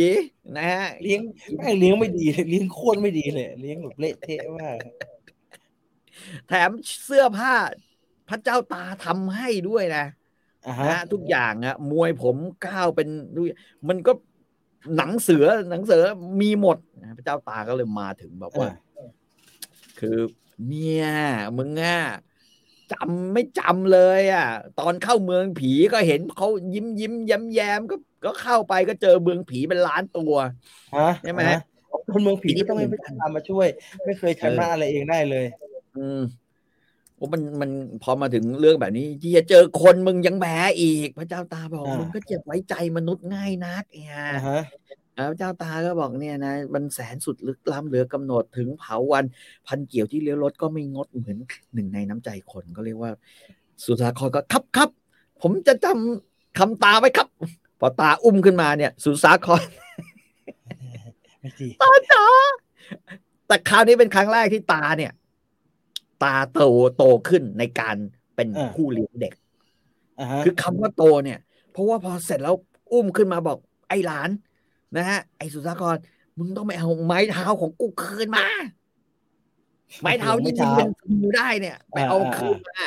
[0.57, 1.21] นะฮะเลี้ยง
[1.57, 4.77] แม่งเลี้ยงไม่ดีเลยเลี้ยงโคตรไม่ดีเลยเลี้ยงแบบเละเทะมาก
[6.47, 6.69] แถม
[7.05, 7.53] เสื้อผ้า
[8.29, 10.24] พระเจ้าตาทำให้ด้วยนะอ่า
[10.67, 13.49] นะฮะฮะทุกอย่างอะมวยผมก้าวเป็นด้วย
[13.89, 14.11] มันก็
[14.97, 16.03] หนังเสือหนังเสือ
[16.41, 18.67] มีหมดนะพระเจ้าตาก็เลยมาถึงแบบว่า
[19.99, 20.19] คือ
[20.67, 21.07] เนี่ย
[21.57, 21.99] มึงอะ
[22.91, 24.47] จำไม่จำเลยอะ
[24.79, 27.95] ตอนเข้าเมืองผีก็เห็นเขายิ้มยิ้มแย้มแย้มก็
[28.25, 30.33] ก็เข้าไปก็เจอเมืองผีเป็นล้านตัว
[30.95, 31.59] ฮะใช่ไหมฮะ
[32.11, 33.67] คนเมืองผีก็ต้องให้พระตามมาช่วย
[34.05, 35.45] ไม่เคยชนะอะไรเองได้เลย
[35.97, 36.21] อืม
[37.17, 37.71] โอ้มันมัน
[38.03, 44.61] พอมาถึงเรื่องแบบนี้ที่จะเจอคนมึงยังแพ้อีก พระเจ้าตาบอกอ่ามึมึงก็เจ็บไว้ใจมนุษย์ง่ายนักเนี่ยอ่าฮะ
[45.15, 49.25] แล้วพระเจ้าตาก็บอกเนี่ยนะมันแสนสุดลึกล้ำเหลือกำหนดถึงเผาวัน
[49.67, 51.37] พันเกี่ยวที่เลี้ยวรถก็ไม่งดเหมือน
[51.73, 53.11] หนึ่งในน้ำใจคนก็เรียกว่า
[53.83, 54.89] สุสาครก็ครับครับ
[55.41, 57.27] ผมจะจำคำตาไว้ครับ
[57.79, 59.63] พอตาอุ้มขึ้นมาเนี่ย สุสาคร
[61.39, 62.23] ไม่ดีตาจ๋า
[63.47, 65.11] แต่คราวนี้เป็นครั้งแรกที่ตาเนี่ย
[66.23, 66.61] ตาโต
[66.97, 67.95] โตขึ้นในการ
[68.35, 69.33] เป็นผู้เลี้ยงเด็ก
[70.19, 71.39] อ่าฮะคือคำว่าโตเนี่ย
[71.71, 72.55] เพราะว่าพอเสร็จแล้ว
[72.91, 73.57] อุ้มขึ้นมาบอก
[73.89, 74.29] ไอ้หลาน
[74.97, 75.95] นะฮะ ไอ้สุสาคร
[76.39, 78.47] มึงต้องไปเอาไม้เท้าของกูคืนมา
[80.01, 82.81] ไม้เท้าที่ยิงเป็นฟิวได้เนี่ยไปเอาคืนมา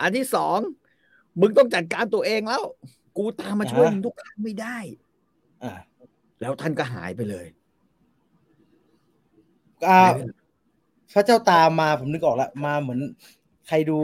[0.00, 0.58] อันที่สอง
[1.40, 2.62] มึงต้องจัดการตัวเองแล้ว
[3.16, 4.78] กูตามมาช่วยมึงทุกครั้งไม่ได้
[5.64, 5.72] อ่า
[6.40, 7.46] แล้วท่านก็หายไปเลย
[9.88, 10.00] อ่า
[11.14, 13.00] พระเจ้าตามมาผมนึกออกแล้วมาเหมือน
[13.68, 13.98] ใครดู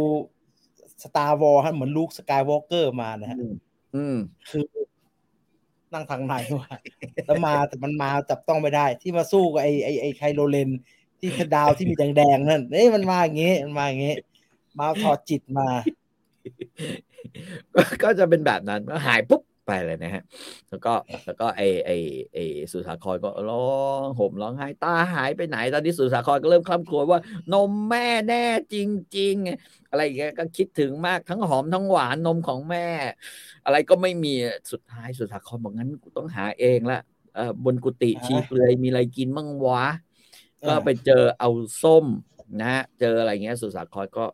[1.03, 3.55] Star Wars ฮะเหมือน Luke Skywalker มานะฮะอืม
[3.95, 4.17] อืม
[4.51, 4.65] คือ
[5.93, 6.69] นั่งทางไหนวะ
[7.27, 10.71] แล้วมาแต่มันมาจับต้องไม่ได้ ที่มาสู้กับไอ้ไอ้ไอ้ Kylo Ren
[11.21, 14.15] ที่คือดาวที่มีแดงๆนั่นเอ้ยมันมาอย่างงี้มันมาอย่างงี้
[14.79, 15.69] มาถอดจิตมา
[17.75, 20.23] ก็ก็จะเป็นแบบนั้นก็หายปุ๊บ ไปเลยนะฮะ
[20.71, 20.93] แล้วก็
[21.27, 21.91] แล้วก็ไอไอ
[22.35, 22.39] ไอ
[22.73, 23.67] สุสาครก็ร้อ
[24.05, 27.21] งห่มร้องไห้ตาหายไปไหน ตอนนี้สุสาครก็เริ่มคล่ำครวญว่า
[27.53, 28.45] นมแม่แน่
[28.75, 28.77] จ
[29.17, 32.87] ริง ๆ อะไรอย่างเงี้ยก็คิดถึงมากทั้งหอมทั้งหวานนมของแม่
[33.65, 34.35] อะไรก็ไม่มี
[34.73, 37.01] สุดท้ายสุสาครบอกงั้นกูต้องหาเองละ
[37.37, 39.85] เออบนกุฏิอ่าชีเปลือยมีอะไรกินมั่งวะ
[40.67, 41.51] ก็อ่าไปเจอเอา
[41.83, 42.07] ส้ม
[42.61, 44.25] นะฮะเจออะไรเงี้ย สุสาครก็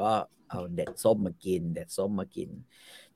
[0.00, 0.10] ก็
[0.50, 2.50] เอาเด็ดส้มมากิน เด็ดส้มมากิน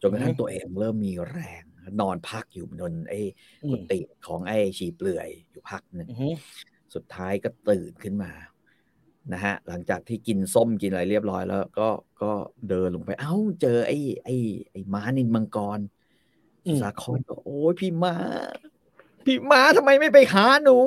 [0.03, 1.63] จนกระทั่งตัวเองเริ่มมีแรง
[2.01, 3.21] นอนพักอยู่บนไอ้
[3.65, 6.29] อืกุมฏิของไอ้ชีเปลือยอยู่พักหนึ่งอือฮึ
[6.95, 8.33] สุดท้ายก็ตื่นขึ้นมา
[9.33, 11.89] นะฮะหลังจากที่กินส้มกินอะไรเรียบร้อยแล้ว ก็
[12.23, 12.33] ก็
[12.69, 14.37] เดินลงไป เอ้าเจอไอ้ ไอ้
[14.71, 15.81] ไอ้ม้านินมังกร
[16.67, 18.15] อืมสาครก็โอ้ยพี่ม้า
[19.25, 20.79] พี่ม้าทำไมไม่ไปหาหนู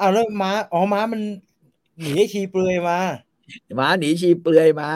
[0.00, 1.20] อ้าวแล้วม้าอ๋อม้ามัน
[2.00, 2.98] หนีไอ้ชีเปลือยมา
[3.78, 4.90] ม้าหนีชีเปลือยมา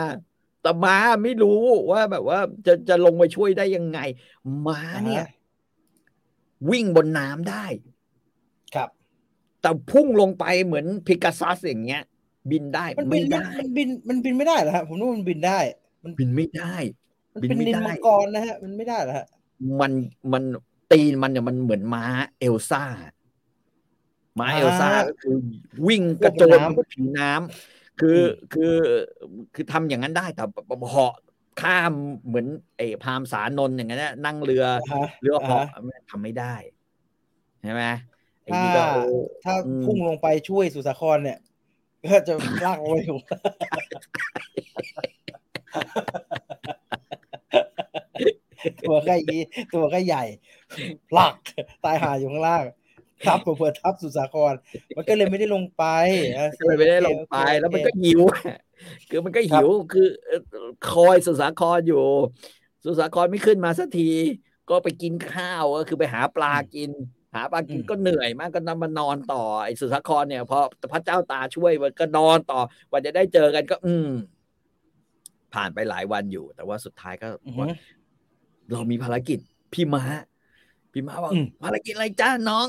[0.62, 1.59] แต่ม้าไม่รู้
[1.90, 3.99] ว่าแบบว่าจะจะลงไปช่วยได้ยังไง
[4.66, 5.38] ม้าเนี่ยอ่าฮะ
[6.70, 7.64] วิ่งบนน้ำได้
[8.75, 8.88] ครับ
[9.61, 12.03] แต่พุ่งลงไปเหมือนพิกาซัสอย่างเงี้ย
[12.51, 15.59] บินได้มันบิไม่นได้มันบินมันบินไม่ได้เหรอฮะผมนึกว่ามันบินได้
[16.05, 16.75] มันบินไม่ได้
[17.35, 19.27] มันบินเป็นไม่นินได้มังกรนะฮะ มันไม่ได้เหรอฮะ
[19.81, 19.92] มัน
[20.33, 20.42] มัน
[20.92, 22.05] ตีนมันเนี่ยมันเหมือนม้า
[22.38, 22.85] เอลซ่า
[24.40, 25.37] ม้าอ่าเอลซ่าก็คือ
[25.88, 28.74] วิ่งกระโจนบนน้ำบนผิวน้ำ คืออคือ
[29.54, 30.44] คือทำอย่างนั้นได้แต่
[30.90, 31.14] เหาะ
[31.62, 31.92] ข้าม
[32.26, 36.54] เหมือนไอ้พามสานนท์อย่างนั้นนะนั่งเรืออ่าฮะเรือเหาะอ่าฮะทำไม่ได้
[37.62, 37.84] ใช่ไหม
[38.42, 39.02] ไอถ้านี่ก็โอ้
[39.44, 41.38] ถ้าอืมพุ่งลงไปช่วยสุสาครเนี่ย
[42.04, 42.34] ก็จะ
[42.64, 43.18] ลากลงไปอยู่
[48.82, 49.38] ตัวก็ยี
[49.74, 50.24] ตัวก็ใหญ่
[51.10, 51.34] พลัก
[51.84, 52.64] ตายหาอยู่ข้างล่าง
[53.24, 54.54] ทับเผื่อๆทับสุสาคร
[54.96, 55.83] มันก็เลยไม่ได้ลงไป
[56.37, 58.20] นะก็เลยไม่ได้ลงไปโอเคแล้วมันโอเคก็หิว
[59.09, 60.38] คือมันก็หิวคือเอ่อ
[60.83, 61.96] คอยสุสาครอยู่
[62.85, 64.02] สุสาครไม่ขึ้นมาสักที
[64.68, 66.90] ก็ไปกินข้าวก็คือไปหาปลากิน
[67.35, 70.59] หาปลากินก็เหนื่อยมากก็นำมานอนต่อไอ้สุสาครเนี่ยพอ
[70.92, 74.09] พระเจ้าตาช่วยมันก็นอนต่อกว่าจะได้เจอกันก็ อืม
[75.54, 77.66] ผ่านไปหลายวันอยู่ แต่ว่าสุดท้ายก็อือว่าฮึ
[78.72, 79.38] เรามีภารกิจ
[79.72, 80.02] พี่ม้า
[80.92, 82.66] พี่ม้าว่าอืมภารกิจอะไรจ้าน้อง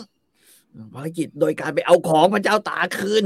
[0.94, 3.26] ภารกิจโดยการไปเอาของพระเจ้าตาคืน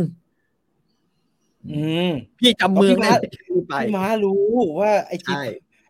[1.72, 4.44] อืมพี่จำเมืองพี่ม้าได้ที่ไปพี่ม้ารู้
[4.80, 5.44] ว่าไอ้จีใช่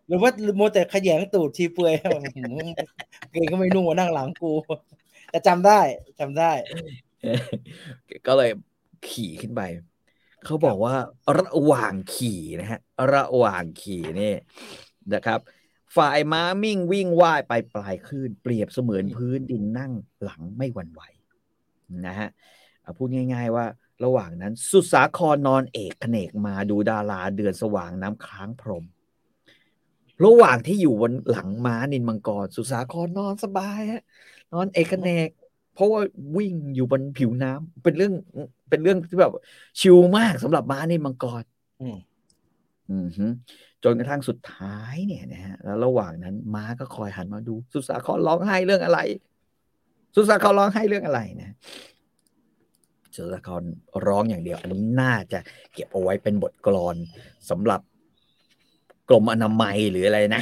[0.08, 1.94] หรือว่าโมวแต่ขยงตูดชีเปลือย
[2.36, 2.68] หืม
[3.32, 4.52] เกงก็ไม่นุ่งมานั่งหลังกู
[5.30, 5.80] แต่จำได้
[6.20, 6.52] จำได้
[8.28, 8.50] ก็เลย
[9.10, 9.62] ขี่ขึ้นไป
[10.46, 10.96] เขาบอกว่า
[11.40, 12.80] ระหว่างขี่นะฮะ
[13.14, 14.34] ระหว่างขี่นี่
[15.14, 15.40] นะครับ
[15.98, 19.92] ฝ่ายม้ามิ่งวิ่งว่ายไปปลายคลื่น เปรียบเสมือนพื้นดินนั่ง
[20.24, 21.02] หลังไม่หวั่นไหว
[22.08, 22.30] นะฮะ
[22.82, 23.66] เอาพูดง่ายๆว่า
[24.04, 28.86] ระหว่างนั้น สุสาครนอนเอกเขนกมาดูดาราเดือนสว่างน้ำค้างพรหม
[30.26, 34.04] ระหว่างที่อยู่บนหลังม้านินมังกร สุสาครนอนสบายฮะ
[34.54, 35.30] นอนเอกเขนก
[35.74, 36.02] เพราะว่า
[36.38, 38.14] วิ่งอยู่บนผิวน้ำเป็นเรื่อง
[38.70, 39.32] เป็นเรื่องที่แบบ
[39.80, 41.44] ชิลมากสำหรับม้านินมังกร
[41.82, 41.98] อืม
[42.92, 43.26] อือฮึ
[43.84, 49.00] จนกระทั่งสุดท้ายเนี่ยนะฮะแล้วระหว่างนั้นม้าก็คอยหันมาดู สุสาครร้องไห้เรื่องอะไร
[50.16, 51.52] สุสาครร้องไห้เรื่องอะไรนะ
[53.16, 53.64] สุสาคร
[54.08, 55.40] ร้องอย่างเดียว อันนี้น่าจะ
[55.74, 56.96] เก็บเอาไว้เป็นบทกลอน
[57.50, 57.82] สำหรับ
[59.10, 60.42] กรมอนามัยหรืออะไรนะ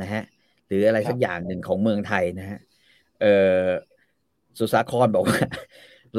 [0.00, 0.22] นะฮะ
[0.68, 2.58] หรืออะไรสักอย่างหนึ่งของเมืองไทยนะฮะ
[3.20, 3.26] เอ
[3.64, 3.66] อ
[4.58, 5.38] สุสาครบอกว่า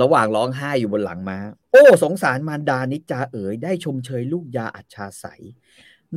[0.02, 1.38] ระหว่างร้องไห้อยู่บนหลังม้า
[1.72, 5.26] โอ้ สงสารมารดานิจจาเอ๋ยได้ชมเชยลูกยาอัจฉาใส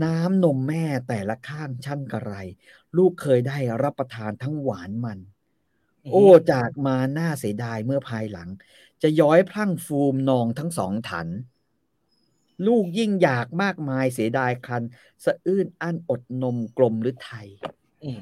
[0.05, 2.33] น้ำนมแม่แต่ละข้างช่างกระไร
[2.97, 5.19] ลูกเคยได้รับประทานทั้งหวานมัน
[6.13, 8.49] โอ้จากมาหน้าเสียดายเมื่อภายหลัง
[9.03, 11.29] จะย้อยพลั่งฟูมนองทั้งสองถัน
[12.67, 14.83] ลูกยิ่งอยากมากมายเสียดายคัน
[15.25, 17.47] สะอื้นอั้นอดนมกลมหรือไทย
[18.05, 18.21] อืม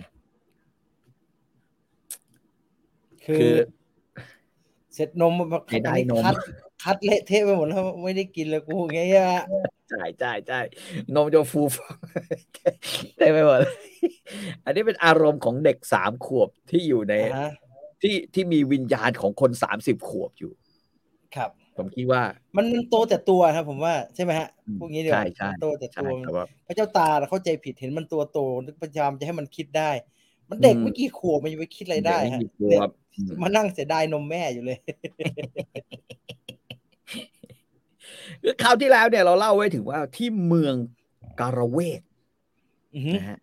[3.24, 3.56] คืคืออ
[4.94, 6.34] เสร็จนมมาไม่ได้นมคัด
[6.82, 9.28] คัดเละเทะไปหมดแล้วไม่ได้กินเลยกูอย่างเงี้ย
[9.90, 10.60] ใช่ใช่ใช่
[11.14, 11.96] นมจะฟูฟอง
[13.18, 13.74] ได้ไปหมดเลย
[14.64, 17.50] อันนี้เป็นอารมณ์ของเด็กสามขวบที่อยู่ในอ่าฮะ
[18.02, 20.52] ที่ที่มีวิญญาณของคนสามสิบขวบอยู่
[21.36, 22.22] ครับ ผมคิดว่า
[22.56, 29.90] มันมันโตแต่ตัวครับ ผมว่าใช่ไหมฮะอืมพวกนี้เดี๋ยวใช่ใช่มันโตแต่ใช่ตัวแต่ว่าพระเจ้าตาเข้าใจผิดเห็นมันตัวโตนึกพยายามจะให้มันคิดได้
[30.50, 34.78] มันเด็กอืมไม่กี่ขวบมันจะไปคิดอะไรได้เกฮะม่กี่ขเนี่วยบอืมมานั่งเสียดายนมแม่อยู่เลย
[38.42, 40.74] คือคราวที่แล้วเนี่ยเราเล่าไว้ถึงว่าที่เมือง
[41.40, 42.00] การะเวก
[42.94, 43.38] อือฮึนะฮะ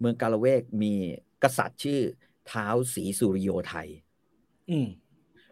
[0.00, 0.92] เมืองการะเวกมี
[1.42, 2.00] กษัตริย์ชื่อ
[2.50, 3.88] ท้าวศรีสุริโยไทย
[4.70, 4.86] อืม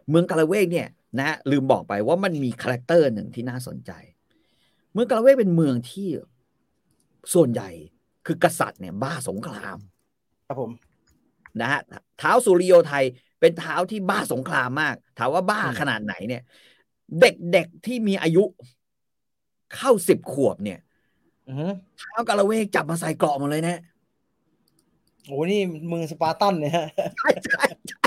[0.09, 0.87] เมืองการะเวกเนี่ย
[1.19, 3.91] นะ ลืมบอกไปว่ามันมี character หนึ่งที่น่าสนใจ
[4.91, 6.07] เมืองการะเวกเป็นเมืองที่
[7.33, 7.69] ส่วนใหญ่
[8.25, 9.77] คือกษัตริย์เนี่ย บ้าสงคราม
[10.47, 10.71] ครับผม
[11.61, 11.81] นะฮะ
[12.17, 13.03] ท้าวสุริโยไทย
[13.39, 16.41] เป็นท้าวที่บ้าสงครามมาก ถามว่าบ้าอืมขนาดไหนเนี่ย
[17.19, 18.43] เด็กๆที่มีอายุ
[19.75, 20.79] เข้าสิบขวบเนี่ย
[21.47, 21.67] อือฮึ
[21.97, 23.79] ท้าวการะเวกจับมาใส่เกราะหมดเลยนะ
[25.27, 28.01] โอ้นี่เมืองสปาร์ตันเนี่ยฮะใช่ใช่ใช่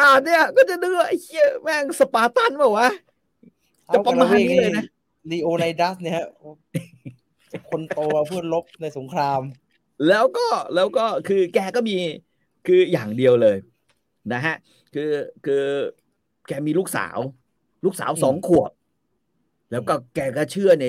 [0.00, 2.88] อ่านเนี่ย ก็จะนึกว่าไอ้เหี้ยแม่งสปาร์ตันเปล่าวะ
[3.92, 4.84] จะประมาณนี้เลยนะ
[5.30, 6.28] Leonidas เนี่ยฮะ
[7.70, 9.40] คนโตมาเพื่อรบในสงคราม
[10.08, 11.96] แล้วก็แล้วก็คือแกก็มี
[12.66, 13.56] คืออย่างเดียวเลย
[14.32, 14.56] นะฮะ
[14.94, 15.10] คือ
[15.46, 15.64] คือ
[16.46, 17.18] แกมีลูกสาว
[17.84, 18.70] ลูกสาวอืมสองขวบ
[19.70, 20.86] แล้วก็แกก็เชื่อใน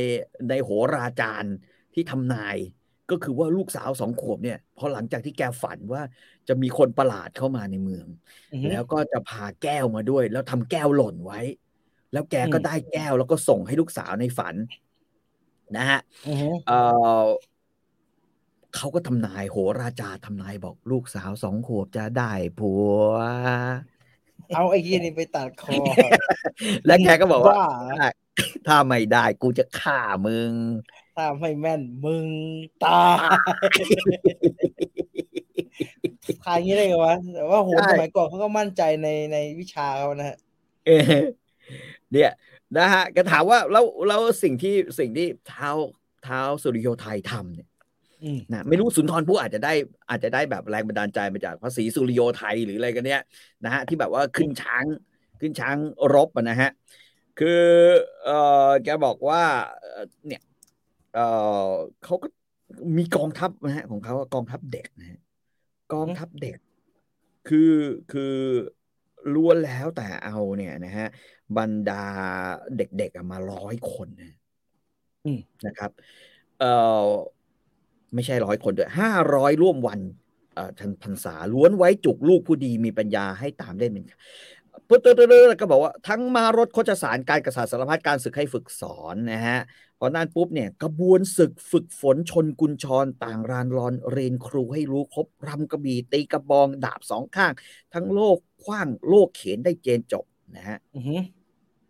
[0.50, 1.56] ในโหราจารย์
[1.94, 2.58] ที่ทำนาย
[3.10, 6.02] ก็คือว่าลูกสาวสองขวบเนี่ยพอหลังจากที่แกฝันว่า
[6.48, 8.08] จะมีคนประหลาดเข้ามาในเมือง
[8.52, 11.40] อือฮึแล้วก็จะพาแก้วมาด้วย แล้วทำแก้วหล่นไว้
[12.14, 14.56] แล้วแกก็อืมได้แก้วแล้วก็ส่งให้ลูกสาวในฝัน
[15.78, 16.72] นะฮะอือฮึเอ
[17.24, 17.26] อ
[18.76, 22.90] เขาก็ทำนายโหราจารย์ทำนายบอกลูกสาวสองขวบจะได้ผัว
[24.56, 25.78] เอาไอ้ยี่นี่ไปตัดคอ
[26.88, 27.66] และแกก็บอกว่าบ้า
[27.98, 28.08] ได้
[28.68, 30.52] ถ้าไม่ได้กูจะฆ่ามึง
[31.16, 32.26] ถ้าไม่แม่นมึง
[32.84, 33.18] ตาย
[36.44, 40.38] ทายอย่างนี้ได้ไงวะแต่ว่าโหใช่สมัยก่อนเขาก็มั่นใจในในวิชาเขานะฮะ
[40.86, 41.04] เออ
[42.12, 42.32] เนี่ย
[42.78, 45.72] นะฮะก็ถามว่าแล้วแล้วสิ่งที่สิ่งที่เท้า
[46.24, 47.70] เท้าสุริโยไทยทำเนี่ย
[48.24, 49.74] อืมนะไม่รู้สุนทรภู่อาจจะได้
[50.10, 53.22] อาจจะได้แบบแรงบันดาลใจมาจากพระศรีสุริโยไทยหรืออะไรกันเนี้ย
[53.66, 54.86] นะฮะที่แบบว่าขึ้นช้าง
[55.40, 55.78] ขึ้นช้าง
[56.14, 56.70] รบอะนะฮะ
[57.40, 57.64] คือ
[58.24, 58.30] เอ
[58.68, 59.44] อแกบอกว่า
[60.28, 60.42] เนี่ย
[61.14, 61.20] เอ
[61.70, 61.72] อ
[62.04, 62.28] เขาก็
[62.98, 65.20] มีกองทัพนะฮะของเขากองทัพเด็กนะฮะ
[65.94, 66.58] กองทัพเด็ก
[67.48, 67.76] คือ
[68.12, 68.36] คือ
[69.34, 71.08] ล้วนแล้วแต่เอาเนี่ยนะฮะ
[71.58, 72.04] บรรดา
[72.78, 74.34] เด็กๆมาร้อยคนนะ
[75.68, 75.92] นะครับ
[76.60, 76.66] เอ
[77.06, 77.10] อ
[78.14, 80.00] ไม่ใช่ร้อยคนด้วยห้าร้อยร่วมวัน
[80.54, 84.06] เอ่อทันพรรษาล้วนไว้จุกลูกผู้ดีมีปัญญาให้ตามเล่นเป็น
[84.88, 89.60] ปุ๊บเตอร์แล้วก็บอกว่าทั้งมารถโคจสารการกษัตริย์สารพัดการศึกให้ฝึกสอนนะฮะ
[90.00, 97.54] พอนั้นปุ๊บเนี่ยกระบวนศึกฝึกฝนชนกุญชรต่างรานรอนเรียนครูให้รู้ครบรำกระบี่ตีกระบองดาบสองข้าง
[97.94, 101.22] ทั้งโลกคว้างโลกเขียนได้เจนจบนะฮะอือหือ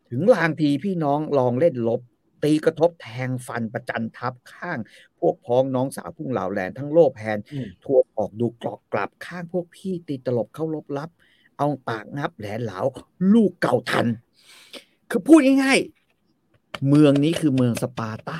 [0.10, 2.02] ถึงลางทีพี่น้องลองเล่นลบ
[2.44, 4.80] ตีกระทบแทงฟันประจันทับข้าง
[5.20, 11.10] พวกพ้องน้องสาวพุ่งเหล่าแลนทั้งโลภแพนอืมทวนออกดูกรอกกลับข้างพวกพี่ตีตลบเข้าลบลับ
[11.58, 12.80] เอาปากงับแหลนเหลา
[13.34, 14.08] ลูกเก่าทัน
[15.10, 18.40] คือพูดง่ายๆ เมืองนี้คือเมืองสปาร์ตา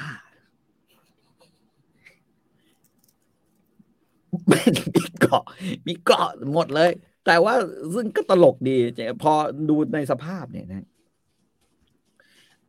[4.52, 5.44] มีเกาะ
[5.88, 6.92] มีเกาะหมดเลย
[7.26, 7.54] แต่ว่า
[7.94, 8.78] ซึ่งก็ตลกดี
[9.24, 9.34] พอ
[9.70, 10.88] ดูในสภาพเนี่ยนะ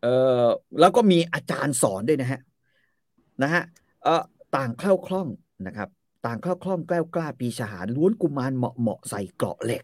[0.03, 0.07] เอ
[0.43, 0.45] อ
[0.81, 2.41] แล้วก็มีอาจารย์สอนด้วยนะฮะ
[3.43, 3.65] นะฮะ
[4.03, 4.23] เออ
[4.57, 5.29] ต่างเข้าคล่อง
[5.67, 5.89] นะครับ
[6.27, 9.83] ต่างเข้าคล่องแกล้วกล้าปีชาหารล้วนกุมารเหมาะเหมาะใส่เกราะเหล็ก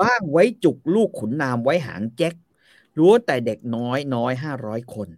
[0.00, 2.34] บ้างไว้จุกลูกขุนนามไว้หางแจ็ค
[2.98, 5.08] ล้วนแต่เด็กน้อยน้อยห้าร้อยคน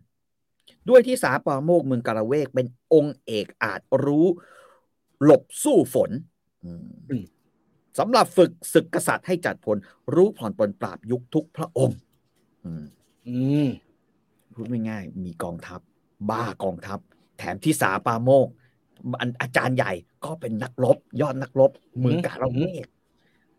[0.89, 4.27] ด้วยที่สาปาโมกเมืองกาละเวกเป็นองค์เอกอาจรู้
[5.25, 6.11] หลบสู้ฝน
[6.65, 6.71] อื
[7.23, 7.25] ม
[7.99, 9.77] สำหรับฝึกศึกกษัตริย์ให้จัดพล
[10.15, 11.99] รู้ผ่อนปลนปราบยุคทุกพระองค์
[12.65, 12.85] อืม
[13.29, 13.69] อืม
[14.55, 15.81] พูดง่ายๆมีกองทัพ
[16.31, 16.99] บ้ากองทัพ
[17.39, 18.47] แถมที่สาปาโมก
[19.21, 19.93] อันอาจารย์ใหญ่
[20.25, 21.71] ก็เป็นนักรบ ยอดนักรบ
[22.01, 22.87] เมืองกาละเวก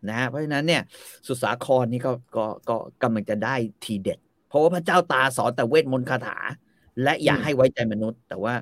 [0.08, 0.82] นะฮะเพราะฉะนั้นเนี่ย
[1.26, 3.54] สุสาครนี่ก็ก็ก็กำลังจะได้
[3.84, 6.38] ทีเด็ด เพราะว่าพระเจ้าตาสอนแต่เวทมนต์คาถา
[7.02, 8.54] และอย่าอืมให้ไว้ใจมนุษย์ แต่ว่า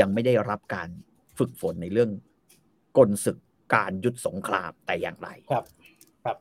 [0.00, 0.88] ยังไม่ได้รับการ
[1.38, 2.10] ฝึกฝนในเรื่อง
[2.98, 3.38] กลศึก
[3.74, 5.64] การยุทธสงครามแต่อย่างไรครับ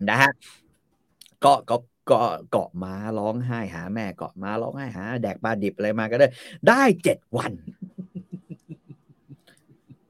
[0.10, 0.32] นะฮะ
[1.44, 1.76] ก็ก็
[2.12, 2.20] ก็
[2.52, 6.28] เกาะม้าร้องไห้หา แม่เกาะม้าร้องไห้หา แดกปลาดิบอะไรมาก็ได้
[6.70, 7.52] ได้เจ็ดวัน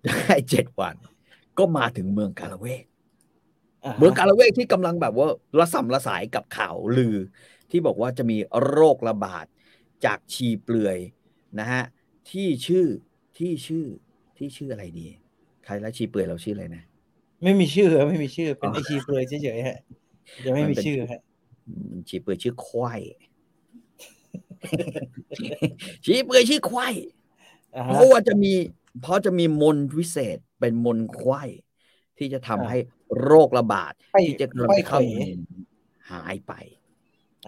[0.08, 0.95] ได้เจ็ดวัน
[1.58, 2.90] ก็มาถึงเมืองกาละเวกอ่าฮะ
[3.97, 5.27] เมืองกาละเวกที่กำลังแบบว่า
[5.59, 7.15] ระส่ำระสายกับข่าวลือ
[7.69, 9.45] ที่บอกว่าจะมีโรคระบาด
[10.05, 10.97] จากชีเปลือย
[11.59, 11.83] นะฮะ
[12.31, 12.87] ที่ชื่อ
[13.37, 13.85] ที่ชื่อ
[14.37, 15.07] ที่ชื่ออะไรดี
[15.65, 16.83] ใครแล้วชีเปลือยเราชื่ออะไรนะ
[17.43, 19.77] ไม่มีชื่อไม่มีชื่อเป็นอ๋อไอชีเปลือยเฉยๆฮะ
[20.45, 21.19] ยังไม่มีชื่อฮะ
[21.67, 23.01] อืมชีเปลือยชื่อควาย
[26.05, 26.95] ชีเปลือยชื่อควาย
[27.75, 28.53] อ่าเพฮะราะว่าจะมี
[28.99, 31.49] เพราะจะมีมนต์วิเศษเป็นมนต์ควาย
[32.21, 32.79] ที่จะทำอ่าให้
[33.23, 35.39] โรคระบาดไข้ที่จะกำลังไข้จะเข้าเขวเมือง
[36.12, 36.53] หายไป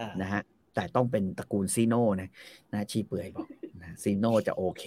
[0.00, 0.42] อ่านะฮะ
[0.74, 2.28] แต่ต้องเป็นตระกูลซีโน่นะ
[2.72, 3.46] นะชีเปลือยบอก
[3.82, 4.84] นะซีโน่จะโอเค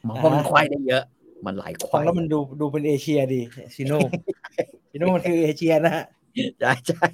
[0.00, 1.04] เพราะมันควายได้เยอะ
[1.46, 3.40] มันหลายคฟัวางยแล้วมันดูดูเป็นเอเชียดี
[3.74, 3.98] ชิโน่
[4.90, 6.04] ชิโน่มันคือเอเชียนะฮะ
[6.60, 7.06] ใช่ใช่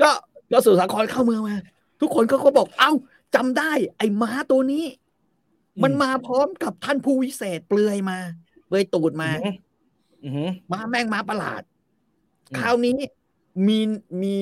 [0.00, 0.10] ก็
[0.52, 1.56] ก็สู่สาครเข้าเมืองมา
[2.00, 2.92] ทุกคนก็ก็บอกเอ้า
[3.34, 4.84] จำได้ ไอ้ม้าตัวนี้
[5.82, 8.18] มันมาพร้อมกับท่านผู้วิเศษเปลือยมา
[8.66, 9.54] เปลือยตูดมาอือหือ
[10.72, 11.62] ม้าแม่งม้าประหลาด
[12.50, 12.92] อืมคราวนี้
[13.68, 13.78] มี
[14.22, 14.34] มี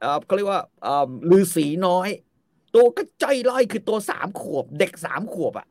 [0.00, 2.08] เอ่อเขาเรียกว่าเอ่อฤาษีน้อย
[2.74, 5.66] ตัวก็ใจร้อยคือตัวสามขวบ เด็กสามขวบอะ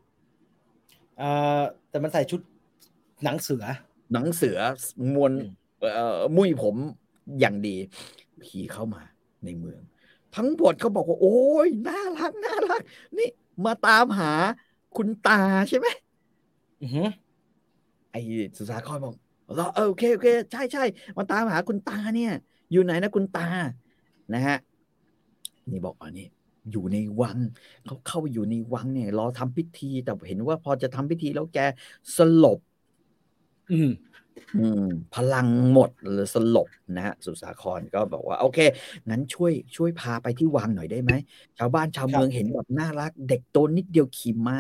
[1.20, 2.42] อ่าแต่มันใส่ชุด
[3.24, 3.64] หนังเสือ
[4.14, 4.58] หนังเสือ
[5.14, 6.76] มวลอืมเอ่อมุ้ยผม
[7.40, 7.76] อย่างดี
[8.42, 9.02] ผีเข้ามา
[9.44, 9.82] ในเมือง
[10.34, 11.30] ทั้งหมดเขาบอกว่า โอ้
[11.66, 12.82] ยน่ารักน่ารัก
[13.18, 13.26] นี่
[13.66, 14.28] มาตามหา
[14.94, 15.34] คุณตา
[15.70, 15.88] ใช่ไหม
[16.82, 17.08] อือหือ
[18.12, 18.20] ไอ้
[18.58, 19.16] สุสาครบอก
[19.54, 20.82] เหรอเออโอเคโอเค ใช่ใช่
[21.18, 22.30] มาตามหาคุณตาเนี่ย
[22.72, 23.42] อยู่ไหนนะคุณตา
[24.32, 24.56] นะฮะ
[25.72, 26.24] นี่บอกอันนี้
[26.72, 27.40] อยู่ในวัง
[27.86, 31.58] เขาเข้าไปอยู่ในวังเนี่ยรอทำพิธี แต่เห็นว่าพอจะทำพิธีแล้วแก
[32.18, 32.60] สลบ
[33.70, 33.88] อืม
[34.54, 34.80] อืม
[35.12, 38.58] พลังหมดหรือสลบนะฮะสุสาครก็บอกว่า โอเค
[39.10, 41.12] งั้นช่วย ช่วยพาไปที่วังหน่อยได้ไหม
[41.58, 44.58] ชาวบ้านชาวเมืองเห็นแบบน่ารัก เด็กโตวนิดเดียวขี่ม้า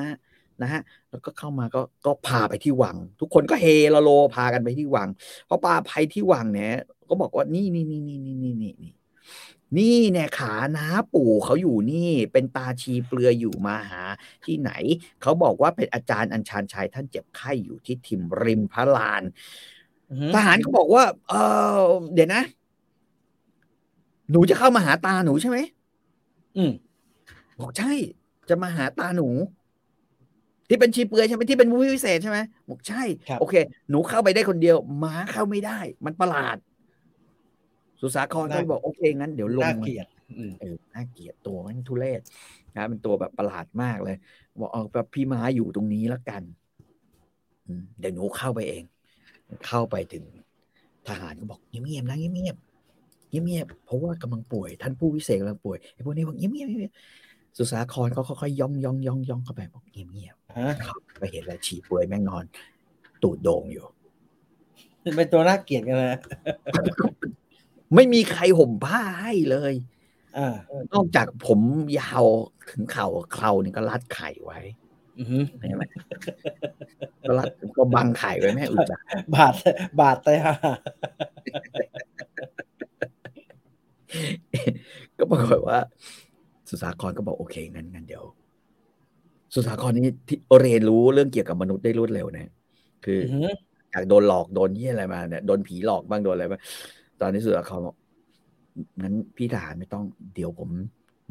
[0.62, 5.08] นะฮะแล้วก็เข้ามาก็ก็พาไปที่วัง ทุกคนก็เฮละโลพากันไปที่วัง
[5.48, 6.76] พอปาไปที่วังเนี่ย
[7.10, 8.93] ก็บอกว่านี่นี่นี่นี่นี่นี่นี่นี่
[9.78, 14.02] นี่เนี่ยขาน้าปู่เขาอยู่นี่เป็นตาชีเปลือยอยู่มาหา
[14.46, 14.72] ที่ไหน
[15.22, 19.24] เขาบอกว่าเป็นอาจารย์อัญชันชัยท่านเจ็บไข้อยู่ที่ทิมริมพระลาน
[20.10, 21.34] อือหือทหารก็บอกว่า เอ
[21.78, 21.80] อ
[22.13, 22.43] เดี๋ยวนะ
[24.32, 25.58] หนูจะเข้ามาหาตาหนูใช่ไหม
[26.58, 26.72] อืม
[27.60, 27.91] บอกใช่
[28.50, 29.28] จะมาหาตาหนู
[30.69, 33.03] ที่เป็นชีเปลือยใช่ไหมที่เป็นวิเศษใช่ไหมบอกใช่
[33.39, 33.56] โอเค
[33.89, 36.58] หนูเข้าไปได้คนเดียวม้าเข้าไม่ได้ มันประหลาด
[38.01, 42.21] สุสาครก็บอกโอเคงั้นเดี๋ยวลงน่าเกลียดอืมเออน่าเกลียดตัวมันทุเรศ
[42.75, 44.15] นะเป็นตัวแบบประหลาดมากเลย
[44.60, 46.43] บอกเอาแบบพี่ม้าอยู่ตรงนี้แล้วกัน
[47.67, 48.84] อืมเดี๋ยวหนูเข้าไปเอง
[49.67, 50.23] เข้าไปถึง
[51.08, 57.26] ทหารก็บอกเงียบๆนะเงียบๆเงียบๆเพราะว่ากำลังป่วย ท่านผู้วิเศษกำลังป่วยไอ้พวกนี้บอกเงียบๆเงียบๆ
[57.58, 62.43] สุสาครก็ค่อยๆย่องย่องย่องย่องเข้าไปบอกเงียบฮะๆไปเห็นแล้วฉี่เปื่อยแม่งนอน
[63.24, 63.86] ตูดโด่งอยู่
[65.15, 66.20] เป็นตัวน่าเกลียดกันนะ
[67.96, 69.74] ไม่มีใครห่มผ้าให้เลย
[70.38, 70.56] อ่า
[70.93, 71.60] นอกจากผม
[72.00, 72.24] ยาว
[72.70, 74.60] ถึงเข่าเคราเนี่ยก็รัดไข่ไว้
[75.17, 75.84] อือหือใช่ไหม
[77.28, 79.54] ก็รัดก็บังไข่ไว้ไม่ให้อุจจาระบาด
[80.00, 80.54] บาดตายห่า
[85.17, 85.80] ก็ปรากฏว่า
[86.69, 88.23] สุสาครก็บอกโอเคงั้นงั้นเดี๋ยว
[89.53, 92.51] สุสาครนี่ที่เรียนรู้เรื่องเกี่ยวกับมนุษย์ได้รวดเร็วนะ
[93.06, 93.51] คืออือหือ
[93.91, 96.62] อยากโดนหลอกโดนยี่อะไรมาเนี่ยโดนผีหลอกบ้างโดนอะไรบ้าง
[97.21, 97.95] ตอนนี้สุสาครบอก
[99.01, 100.03] งั้นพี่ทหารไม่ต้อง
[100.36, 100.69] เดี๋ยวผม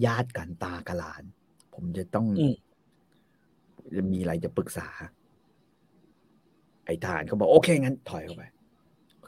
[0.07, 1.23] ญาติกันตากบหลาน
[1.75, 2.55] ผมจะต้องอืม
[3.97, 4.89] จะมีอะไรจะปรึกษา
[6.87, 8.43] ไอ้ทหารเขาบอกโอเคงั้นถอยเข้าไป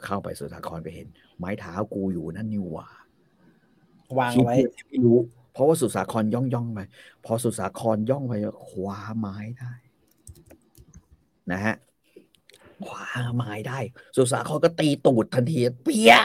[0.05, 2.89] เข้าไปสุสาครไปเห็น ไม้เท้ากูอยู่นั่นนี่หว่า
[4.17, 6.79] วางไว้ที่ไม่รู้เพ ราะว่าสุสาครย่องย่องไป
[7.25, 8.33] พอสุสาครย่องไป
[8.67, 9.73] คว้าไม้ได้
[11.51, 11.75] นะฮะ
[12.85, 13.79] คว้าไม้ได้
[14.15, 16.23] สุสาครก็ตีตูดทันทีเปียะ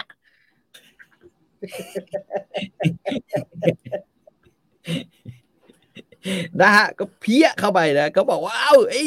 [6.60, 9.02] นะฮะก็เพี้ยเข้าไปนะก็บอกว่าเอ้าไอ้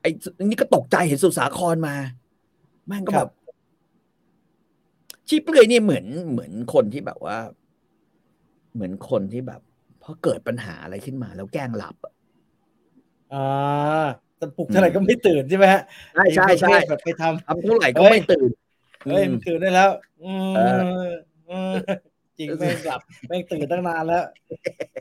[0.00, 0.10] ไอ้
[0.44, 1.96] นี่ก็ตกใจเห็นสุสาครมา
[2.86, 3.28] แม่งก็คแบรับบ
[5.28, 7.36] ชีเปลือยนี่เหมือนเหมือนคนที่แบบว่า
[8.74, 9.60] เหมือนคนที่แบบ
[10.02, 12.12] พอเกิดปัญหาอะไรขึ้นมา แล้วแกล้งหลับอะ
[13.32, 14.06] อ่า
[14.38, 15.82] แต่ปลุกเท่าไหร่ก็ไม่ตื่นใช่ไหมฮะ
[16.14, 19.90] ใช่ใช่ใช่ไอ้ประเภทแบบไปททำเท่าไหร่ก็เฮ้ยไม่ตื่นำเฮ้ยอืมมันตื่นได้แล้ว
[20.24, 20.60] อืมเอ
[21.48, 21.72] อืม
[22.38, 24.24] จริงแม่งหลับแม่งตื่นตั้งนานแล้ว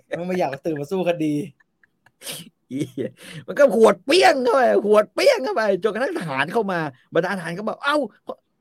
[0.08, 1.34] แม่งไม่อยากตื่นมาสู้คดี
[2.72, 2.80] อี
[3.48, 6.80] มันก็ขวดเปี้ยงเข้าไปขวดเปี้ยงเข้าไปจนกระทั่งทหารเข้ามา
[7.14, 7.98] บรรดาทหารก็บอกเอ้า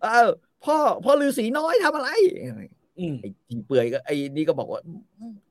[0.03, 0.22] เอ้า
[0.64, 2.11] พ่อพ่อฤาษีน้อยทำอะไร
[2.44, 2.62] อืม
[3.20, 4.83] ไอ้จีเปื่อยก็ไอ้นี่ก็บอกว่า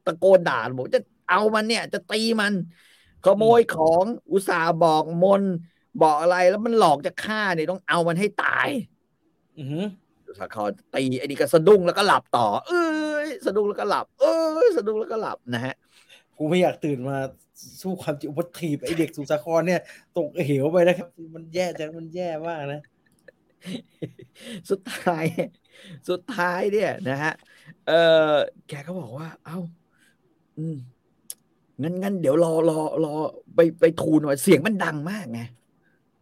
[0.05, 2.53] ตะโกนด่าบอกจะเอามันเนี่ย จะตีมัน
[3.25, 5.53] ขโมยของอุตส่าห์บอกมนต์
[6.01, 8.69] บอกอะไรแล้วมันหลอกจะฆ่าเนี่ยต้องเอามันให้ตาย
[9.57, 9.85] อือหือ
[10.39, 12.85] สาครตีไอ้นี่ก็สะดุ้งแล้วก็หลับต่อ เอ้
[13.25, 15.73] ยสะดุ้งแล้วก็หลับ เอ้ยสะดุ้งแล้วก็หลับนะฮะ
[16.37, 17.17] กูไม่อยากตื่นมา
[17.81, 19.81] สู้ความจริงวัตถีบไอเด็กสุสาครเนี่ย
[20.17, 22.81] ตกเหวไปนะครับ มันแย่จังมันแย่มากนะ
[24.69, 25.25] สุดท้าย
[26.09, 27.33] สุดท้ายเนี่ยนะฮะ
[27.87, 27.91] เอ
[28.31, 28.33] อ
[28.67, 29.59] แกก็บอกว่า เอ้า
[30.57, 30.77] อืม
[31.81, 33.13] งั้นงั้นเดี๋ยวรอรอรอ
[33.55, 35.41] ไปไปทูลหน่อยเสียงมันดังมากไง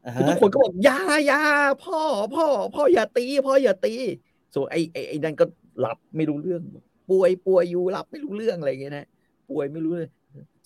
[0.06, 1.44] อ่าคือฮะทุกคนก็บอกอยาอยา
[1.84, 2.00] พ่อ
[2.36, 2.46] พ่อ
[2.76, 3.94] พ่ออย่าตี พ่ออย่าตี
[4.54, 5.46] ส่วนไอ้ไอ้ไอ้นั่นก็
[5.80, 6.62] หลับไม่รู้เรื่อง
[7.10, 9.06] ป่วยป่วยอยู่หลับไม่รู้เรื่องอะไรอย่างเงี้ยนะ
[9.50, 10.10] ป่วยไม่รู้เลย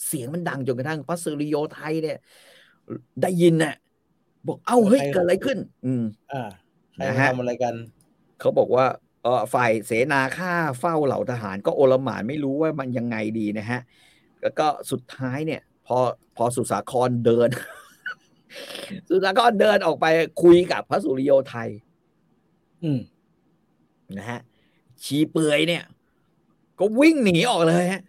[0.08, 2.18] เสียงมันดังจนกระทั่งพระสุริโยไทยเนี่ย
[3.22, 3.76] ได้ยินน่ะ
[4.48, 6.44] บอกเอ้าเฮ้ยเกิดอะไรขึ้น อืม อ่า
[6.94, 7.74] ใครนะมาฮะทำอะไรกัน
[8.44, 8.86] เขาบอกว่า
[9.24, 13.80] เออฝ่ายเสนาฆ่าเฝ้าเหล่าทหารก็โอลหมานไม่รู้ว่ามันยังไงดีนะฮะ
[14.42, 15.98] แล้วก็สุดท้ายเนี่ย พอ
[16.36, 17.50] พอสุสาครเดิน
[19.10, 20.06] สุสาครเดินออกไป
[20.44, 21.70] คุยกับพระสุริโยไทย
[22.84, 23.00] อืม
[24.18, 24.40] นะฮะ
[25.04, 25.84] ชีเปลือยเนี่ย
[26.80, 28.02] ก็วิ่งหนีออกเลยฮะ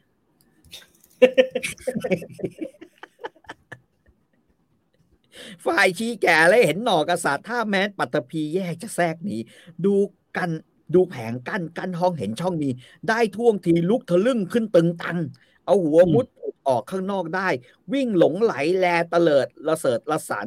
[5.66, 9.37] ฝ่ายชีแก่เลยเห็นหนอกษัตริย์ถ้าแม้นปัตตภีแยกจะแทรกหนี
[9.85, 9.94] ดู
[10.37, 10.51] กัน
[10.94, 12.73] ดูแผงกั้นกั้นห้องเห็นช่องนี้
[13.09, 15.18] ได้ท่วงทีลุกทะลึ่งขึ้นตึงตัง
[15.66, 16.27] เอาหัวมุด
[16.68, 17.49] ออกข้างนอกได้
[17.92, 20.47] วิ่งหลงไหลแลตะเลิดละเสริดละสัน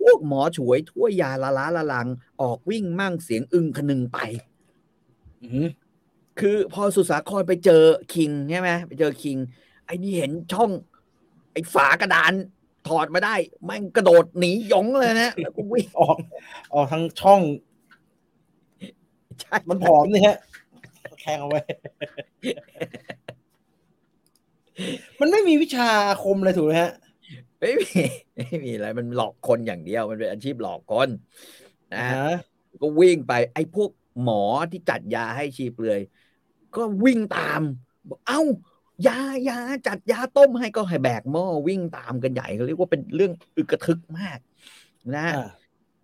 [0.00, 2.08] พวกหมอฉวยถ้วยยาละล้าละลัง
[2.42, 4.18] ออกวิ่งมั่งเสียงอึงคนึงไป
[5.42, 5.68] อืม
[6.40, 7.82] คือพอสุสาครไปเจอ
[8.14, 9.36] คิงใช่ไหมไปเจอคิง
[9.86, 10.70] ไอ้นี่เห็นช่อง
[11.52, 12.32] ไอ้ฝากระดาน
[12.88, 16.16] ถอดมาได้ แม่งกระโดดหนีหยงเลยนะแล้วก็วิ่งออก
[16.74, 17.40] ออกทางช่อง
[19.40, 20.36] ใช่ มันผอมนี่ฮะ
[21.20, 21.62] แข่งเอาไว้
[25.20, 26.92] มันไม่มีวิชาอาคมเลยถูกไหมฮะ
[27.60, 28.02] ไม่มี
[28.36, 31.08] ไม่มีอะไรมันหลอกคนอย่างเดียว มันเป็นอาชีพหลอกคน
[31.92, 32.36] นะอ่าฮะฮะ
[32.82, 33.90] ก็วิ่งไป ไอ้พวก
[34.22, 36.00] หมอที่จัดยาให้ชีเปลือย
[36.76, 37.60] ก็วิ่งตาม
[38.08, 38.42] บอกเอ้า
[39.08, 44.38] ยายาจัดยาต้มให้ก็ให้แบกหม้อวิ่งตามกันใหญ่เขาเรียกว่าเป็นเรื่องอึกระทึกมาก
[45.16, 45.48] นะอ่า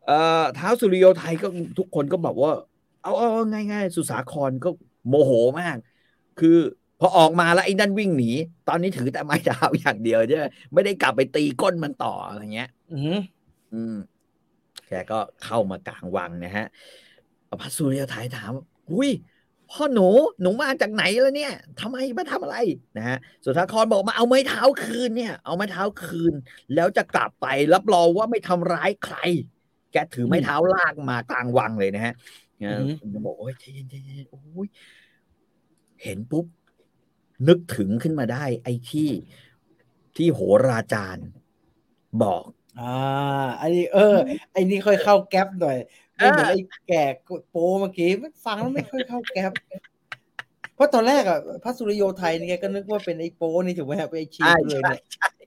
[0.07, 2.53] เอ่อเท้าสุริโยไทยก็ทุกคนก็บอกว่า
[3.03, 3.29] เอาเอา
[3.73, 4.69] ง่ายๆ สุสาครก็
[5.09, 5.77] โมโหมาก
[6.37, 6.49] คือ
[6.99, 8.31] พพอออกมาแล้วไอ้นั่นวิ่งหนี
[8.69, 10.45] ตอนนี้ถือแต่ไม้เท้าอย่างเดียวใช่ไหม
[10.75, 13.19] ไม่ได้กลับไปตีก้นมันต่ออะไรเงี้ย อือหือ
[13.73, 13.95] อืม
[14.89, 16.67] แกก็เข้ามากลางวังนะฮะ
[17.61, 19.11] พระสุริยไทยถามว่าอุ้ย
[19.71, 20.09] พ่อหนู
[20.41, 22.57] หนูมาจากไหนแล้วเนี่ยทำไมมาทำอะไร
[22.97, 26.35] นะฮะสุทธาครบอกมาเอาไม้เท้าคืนเนี่ย เอาไม้เท้าคืน
[26.75, 29.17] แล้วจะกลับไปรับรองว่าไม่ทำร้ายใคร
[29.93, 32.13] แกถือไม้เท้าลากมากลางวังเลยนะฮะ
[32.65, 32.79] นะ
[33.27, 34.67] บอกโอ้ยใจเย็นใจเย็นโอ้ย
[36.03, 36.47] เห็นปุ๊บ
[37.49, 39.11] นึกถึงขึ้นมาได้ ไอ้ที่
[40.17, 41.29] ที่โหราจารย์
[42.23, 42.45] บอก
[42.81, 42.95] อ่า
[43.61, 44.17] อันนี้เออ
[44.53, 45.79] ไอ้นี่ค่อยเข้าแก๊ปหน่อย
[46.17, 47.05] ไม่เหมือนไอ้แก่
[47.51, 48.11] โปเมื่อกี้
[48.45, 49.53] ฟังแล้วไม่ค่อยเข้าแก๊ป
[50.75, 55.01] เพราะตอนแรกอะพระสุริโยไทยนี่แกก็นึกว่าเป็นไอ้โปนี่ถูกไหมฮะเป็นไอ้ชีเลยเนี่ย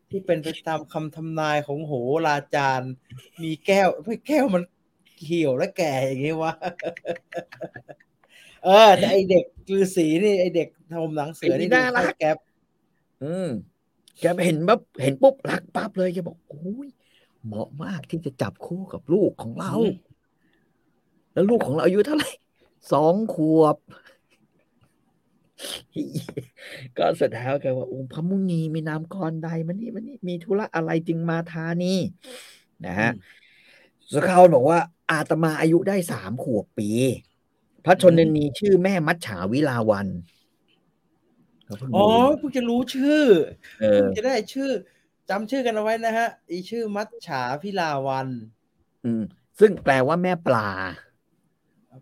[0.09, 1.93] ที่เป็นไปตามคำทำนายของโห
[2.28, 2.91] ราจารย์
[3.43, 4.63] มีแก้วเฮ้ยแก้วมัน
[5.26, 6.53] เหี่ยวและแก่อย่างงี้วะ
[8.65, 9.45] เออ แต่ไอเด็ก
[9.76, 12.38] ฤาษีนี่ไอเด็กทำหนังเสือนี่น่ารักเข้แก๊ป
[13.23, 13.49] อืม
[14.19, 16.88] แกเห็นปั๊บเห็นปุ๊บรักปั๊บเลยแกบอกโอ้ย
[17.45, 19.73] เหมาะมากที่จะจับคู่กับลูกของเรา
[21.34, 22.30] แล้วลูกของเราอายุเท่าไหร่
[22.91, 23.78] สองขวบ
[26.97, 31.99] ก็สุดท้ายแกว่าองค์พระมุนีมีนามกรใดมันนี่มันนี่มีธุระอะไรจึงมาทานี่
[32.86, 33.11] นะฮะ
[34.12, 34.80] สุเขาบอกว่า
[35.12, 36.89] อาตมาอายุได้สามขวบปี
[37.86, 40.08] พระชนนีชื่อแม่มัจฉาวิลาวัน
[41.95, 42.06] อ๋อ
[42.39, 43.24] เพิ่งจะรู้ชื่อ
[43.82, 44.70] เออเพิ่งจะได้ชื่อ
[45.30, 48.28] จำชื่อกันเอาไว้นะฮะ อีชื่อมัจฉาพิลาวัน
[49.06, 49.24] อืม
[49.60, 50.70] ซึ่งแปลว่าแม่ปลา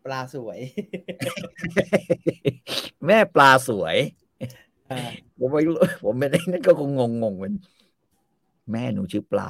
[0.05, 0.59] ปลาสวย
[3.07, 3.95] แม่ปลาสวย
[4.91, 4.99] อ่า
[5.39, 7.53] ผมไม่รู้ผมไม่ได้นั่นก็คงงงงๆเป็น
[8.71, 9.49] แม่หนูชื่อปลา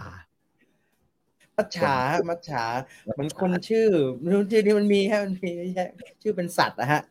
[1.58, 1.96] มัจฉา
[2.30, 2.66] มัจฉา
[3.04, 3.88] เหมันคนชื่อ
[4.20, 5.86] ไม่รู้ชื่อนี้มันมีฮะมันมีไม่ใช่
[6.22, 7.02] ชื่อเป็นสัตว์นะฮะ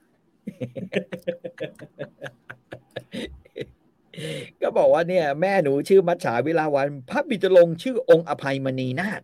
[4.62, 9.22] ก็บอกว่าเนี่ย แม่หนูชื่อมัจฉาวิลาวันพระบิดาลงค์ชื่อองค์อภัยมณีนาถ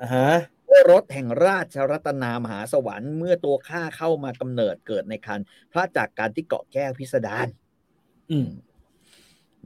[0.00, 0.30] อ่าฮะ
[0.90, 5.40] รถแห่งราชรัตนามหาสวรรค์เมื่อตัวข้าเข้ามากำเนิดเกิดในคัน
[5.72, 7.46] พระจากการที่เกาะแก้วพิสดาร
[8.30, 8.48] อืม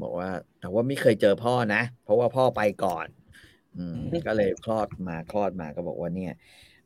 [0.01, 0.31] บอกว่า
[0.61, 3.18] แต่ว่าไม่เคยเจอพ่อนะ เพราะว่าพ่อไปก่อนอืม
[4.27, 6.33] ก็เลยคลอดมาคลอดมาก็บอกว่าเนี่ย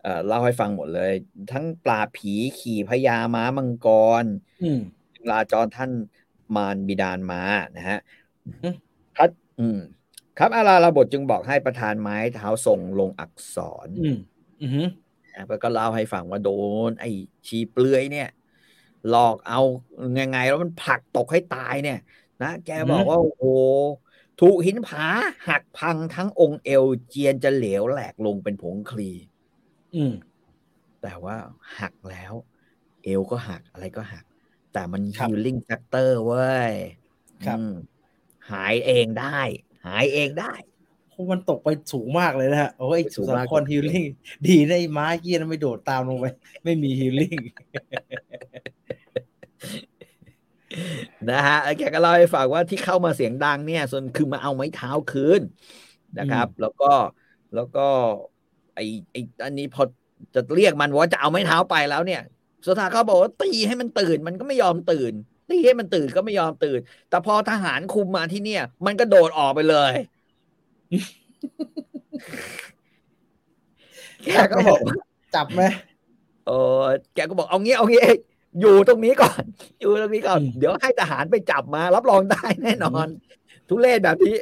[0.03, 1.13] เอ่อเล่าให้ฟังหมดเลย
[1.53, 3.89] ทั้งปลาผีขี่พญาม้ามังก
[4.23, 4.25] ร
[4.63, 4.81] อืม
[5.31, 5.91] ลาจรท่าน
[6.57, 7.43] มารบิดาลมา
[7.77, 7.99] นะฮะ
[8.63, 8.75] อืม
[9.17, 9.31] ครับ
[9.61, 9.79] อืม
[10.39, 14.17] ครับอาราลาบทจึงบอกให้ประธานไม้เท้าส่งลงอักษร อืม
[14.63, 14.89] อืม
[15.35, 16.51] นะแล้วก็เล่าให้ฟังว่าโด
[16.89, 17.11] น ไอ้
[17.47, 18.29] ชีเปลือยเนี่ย
[19.09, 19.61] หลอกเอา
[20.15, 21.99] ไงไงแล้วมันผลักตกให้ตายเนี่ย
[22.43, 23.45] นะแกบอกว่าโอ้โห
[24.45, 25.07] ถูกหินผา
[25.49, 29.11] หักพังทั้งองค์เอวเจียนจะเหลวแหลกลงเป็นผงคลี
[29.95, 30.13] อืม
[31.03, 31.37] แต่ว่า
[31.79, 32.33] หักแล้ว
[33.05, 34.25] เอวก็หักอะไรก็หัก
[34.73, 36.73] แต่มันครับ healing factor เว้ย
[37.47, 37.73] ครับอืม
[38.51, 39.39] หายเองได้
[39.87, 40.53] หายเองได้
[41.09, 44.05] เพราะมันตกไปสูงมากเลยนะฮะ โอ้ยสูสุงสามากครฮิลลิ่ง
[44.47, 46.27] ดีนะไอ้ม้าเกี้ยนไม่โดดตามลงไป
[46.65, 47.37] ไม่มีฮิลลิ่ง
[51.31, 55.43] นะฮะแกก็เล่าให้ฟังว่าที่เข้ามาเสียงดังเนี่ย ส่วนคือมาเอาไม้เท้าคืน
[56.19, 56.93] นะครับ แล้วก็
[57.55, 57.81] แล้วก็
[58.75, 58.81] ไอ
[59.13, 59.83] ไออันนี้พอ
[60.35, 62.21] จะเรียกมันว่าจะเอาไม้เท้าไปแล้วเนี่ย
[62.67, 65.13] สุธาเขาบอกว่าตีให้มันตื่นมันก็ไม่ยอมตื่น
[65.51, 69.93] ตีให้มันตื่นก็ไม่ยอมตื่น แต่พอทหารคุมมาที่เนี่ย มันก็โดดออกไปเลย
[74.25, 74.95] แกก็บอกว่า
[75.35, 75.63] จับไหม
[76.45, 76.53] เออ
[77.15, 78.01] แกก็บอกเอางี้เอางี้
[78.61, 79.43] อยู่ตรงนี้ก่อน
[79.81, 83.07] อยู่ตรงนี้ก่อนอืมเดี๋ยวให้ทหารไปจับมา รับรองได้แน่นอน
[83.69, 84.37] ทุเรศแบบนี้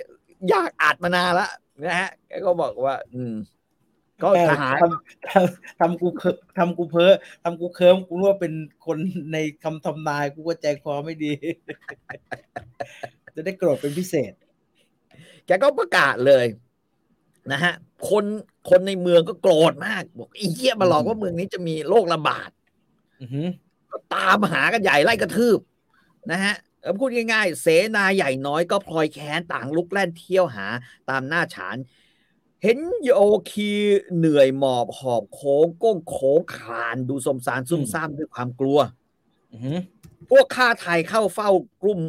[0.48, 1.48] อยากอัดมานานละ
[1.82, 3.34] นะฮะแกก็บอกว่า อืม
[4.22, 7.12] ก็แม่ทหารทำทำทำกูเคอะทำกูเพ้อ
[7.44, 8.52] ทำกูเคิมกูรู้ว่าเป็น
[8.86, 8.98] คน
[9.32, 11.32] ในคำทำนายกูก็ใจคอไม่ดี
[13.34, 14.32] จะได้โกรธเป็นพิเศษ
[15.46, 16.46] แกก็ประกาศเลย
[17.52, 17.72] นะฮะ
[18.11, 18.24] คน
[18.70, 22.50] คนในเมืองก็โกรธมาก บอกไอ้เหี้ยมาหลอกว่าเมืองนี้จะมีโรคระบาด
[23.20, 23.70] อือหือก็
[24.14, 25.59] ตามหากันใหญ่ไล่กระทืบ
[26.30, 27.66] นะฮะเออพูดง่ายๆ เส
[27.97, 30.66] นาใหญ่น้อยก็พลอยแค้นต่างลุกแล่นเที่ยวหา
[31.11, 31.76] ตามหน้าฉาน
[32.62, 33.11] เห็นโย
[33.51, 33.70] คี
[34.16, 38.78] เหนื่อยหมอบหอบโค้งก้งโค้งคลานดูสมสารซุ่มซ่ามด้วยความกลัว
[39.53, 39.78] อือหือ
[40.30, 41.51] พวกข้าไทยเข้าเฝ้า
[41.82, 42.01] กลุ่ม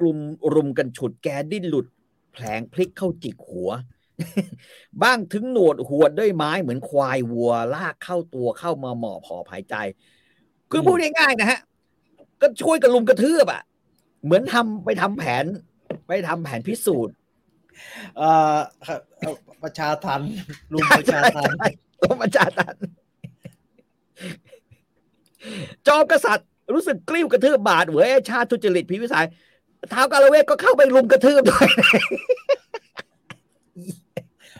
[0.00, 0.18] กลุ่ม
[0.54, 1.86] รุมกันฉุดแกดิ้นหลุด
[2.32, 3.70] แผลงพลิกเข้าจิกหัว
[5.02, 9.74] บ้างถึงหนวดหวดด้วยไม้เหมือนควายวัวลากเข้าตัวเข้ามาหมอบหอบหายใจ
[10.70, 11.60] คือพูดง่ายๆนะฮะ
[12.40, 13.62] ก็ช่วยกันลุมกระทืบอะ
[14.24, 15.44] เหมือนทำไปทำแผน
[16.08, 17.14] ไปทำแผนพิสูจน์
[18.16, 18.56] เอ่อ
[18.86, 20.20] ครับเอ่อประชาทัน
[20.72, 21.68] ลุงประชาทันใช่
[22.02, 22.76] ต้องมาจาตัน
[25.86, 29.26] จอมกษัตริย์รู้สึกกลิ้วกระทืบบาดเว้ยชาติทุจริตพิวิสัย
[29.90, 31.68] เท้าวกาลเวทก็เข้าไปลุมกระทืบด้วย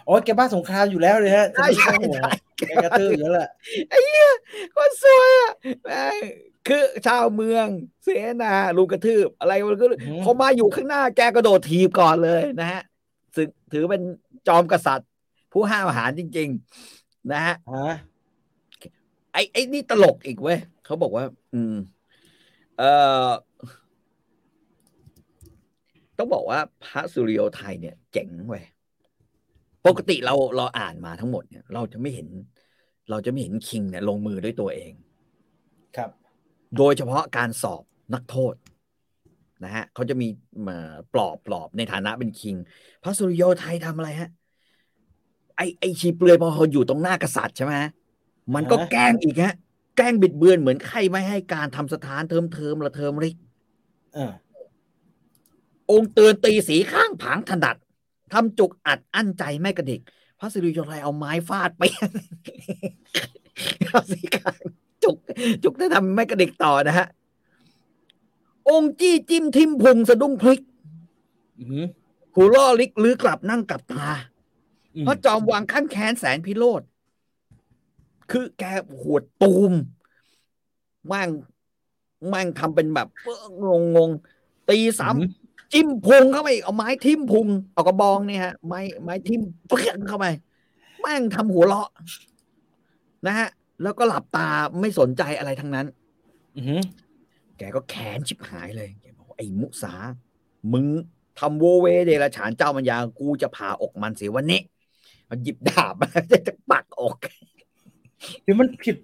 [0.08, 2.30] โอ้ยแกบ้าสงครามอยู่แล้วเลยฮะใช่ใช่ไม่ต้องห่วงใช่
[2.68, 3.50] แกกระตืออยู่แล้วแหละ
[3.88, 4.32] ไอ้เหี้ย
[4.76, 5.52] ก็สวยอะ
[5.84, 6.20] แม่ง
[6.68, 7.66] คือชาวเมือง
[8.04, 8.08] เส
[8.42, 9.86] นาลุมกระทืบ อะไรมันก็
[10.24, 12.82] พอมาอยู่ข้างหน้าแกกระโดดถีบก่อนเลยนะฮะ
[13.34, 14.02] ซึ่งถือเป็น
[14.48, 15.08] จอมกษัตริย์
[15.52, 16.48] ผู้ห้าวหาญจริง
[16.90, 17.94] ๆนะฮะฮะ
[19.32, 21.74] ไอ้ไอ้นี่ตลกอีกเว้ยเขาบอกว่า อืม
[22.78, 22.92] เอ่
[23.26, 23.28] อ
[26.18, 28.64] ต้องบอกว่าพระสุริโยไทยเนี่ย เจ๋งเว้ย
[29.88, 32.28] ปกติเราเราอ่านมาทั้งหมดเนี่ย เราจะไม่เห็น
[33.10, 34.92] เราจะไม่เห็นคิงเนี่ย ลงมือด้วยตัวเอง
[35.96, 36.10] ครับ
[36.76, 37.82] โดยเฉพาะการสอบ
[38.14, 38.54] นักโทษ
[39.64, 40.28] นะฮะเขาจะมี
[40.68, 40.78] มา
[41.14, 42.56] ปลอบปลอบในฐานะเป็นคิง
[43.02, 44.30] พระสุริโยไทยทำอะไรฮะ
[45.56, 47.74] ไอไอชีเปลือยพอเขาอยู่ตรงหน้ากษัตริย์ใช่ไหม
[48.54, 49.54] มันก็อ่าแกล้งอีกฮะ
[49.96, 53.36] แกล้งบิดเบือนเหมือนใครไม่ให้การทำสถานเทิมเทิมระเทิมริก
[54.16, 54.32] อ่า
[55.90, 57.76] องค์เตือนตีสีข้างผางถนัด
[58.32, 60.00] ทำจุกอัดอั้นใจไม่กระดิก
[60.38, 61.82] พระสิริโยไทยเอาไม้ฟาดไป
[63.86, 64.58] เอาสีข้าง
[65.04, 65.16] จุก
[65.64, 67.06] จุกได้ทำไม่กระดิกต่อนะฮะ
[68.68, 70.60] องค์จี้จิ้มทิมพุงสะดุ้งพลิก
[71.58, 71.86] อืม
[72.34, 74.08] หูล่อลิกลือกลับนั่งกลับตา
[74.94, 76.82] อืมเพราะจอมวางขั้นแค้นแสนพิโรธ
[78.30, 78.64] คือแก
[79.00, 79.72] หวดตูม
[81.12, 81.28] มั่ง
[82.32, 83.08] มั่งทำเป็นแบบ
[83.68, 90.26] งงงงๆตีซ้ำ จิ้มพุงเข้าไปอีกเอาไม้ทิ่มพุงเอากระบองเนี่ยฮะ ไม้ไม้ทิ่มเปรี้ยงเข้าไป
[91.00, 91.88] แม่งทำหัวเราะ
[93.26, 93.48] นะฮะ
[93.82, 94.48] แล้วก็หลับตา
[94.80, 95.86] ไม่สนใจอะไรทั้งนั้น
[96.56, 96.82] อืม
[97.58, 99.92] แกก็แค้นชิบหายเลยแกบอกว่าไอ้มุสา
[100.72, 100.86] มึง
[101.38, 104.60] ทำโวเวเดรฉานเจ้ามันยากูจะผ่าอกมันเสียวันนี้
[105.30, 106.08] มันหยิบดาบมา
[106.48, 107.16] จะปักอก
[108.44, 108.96] คือมันผิด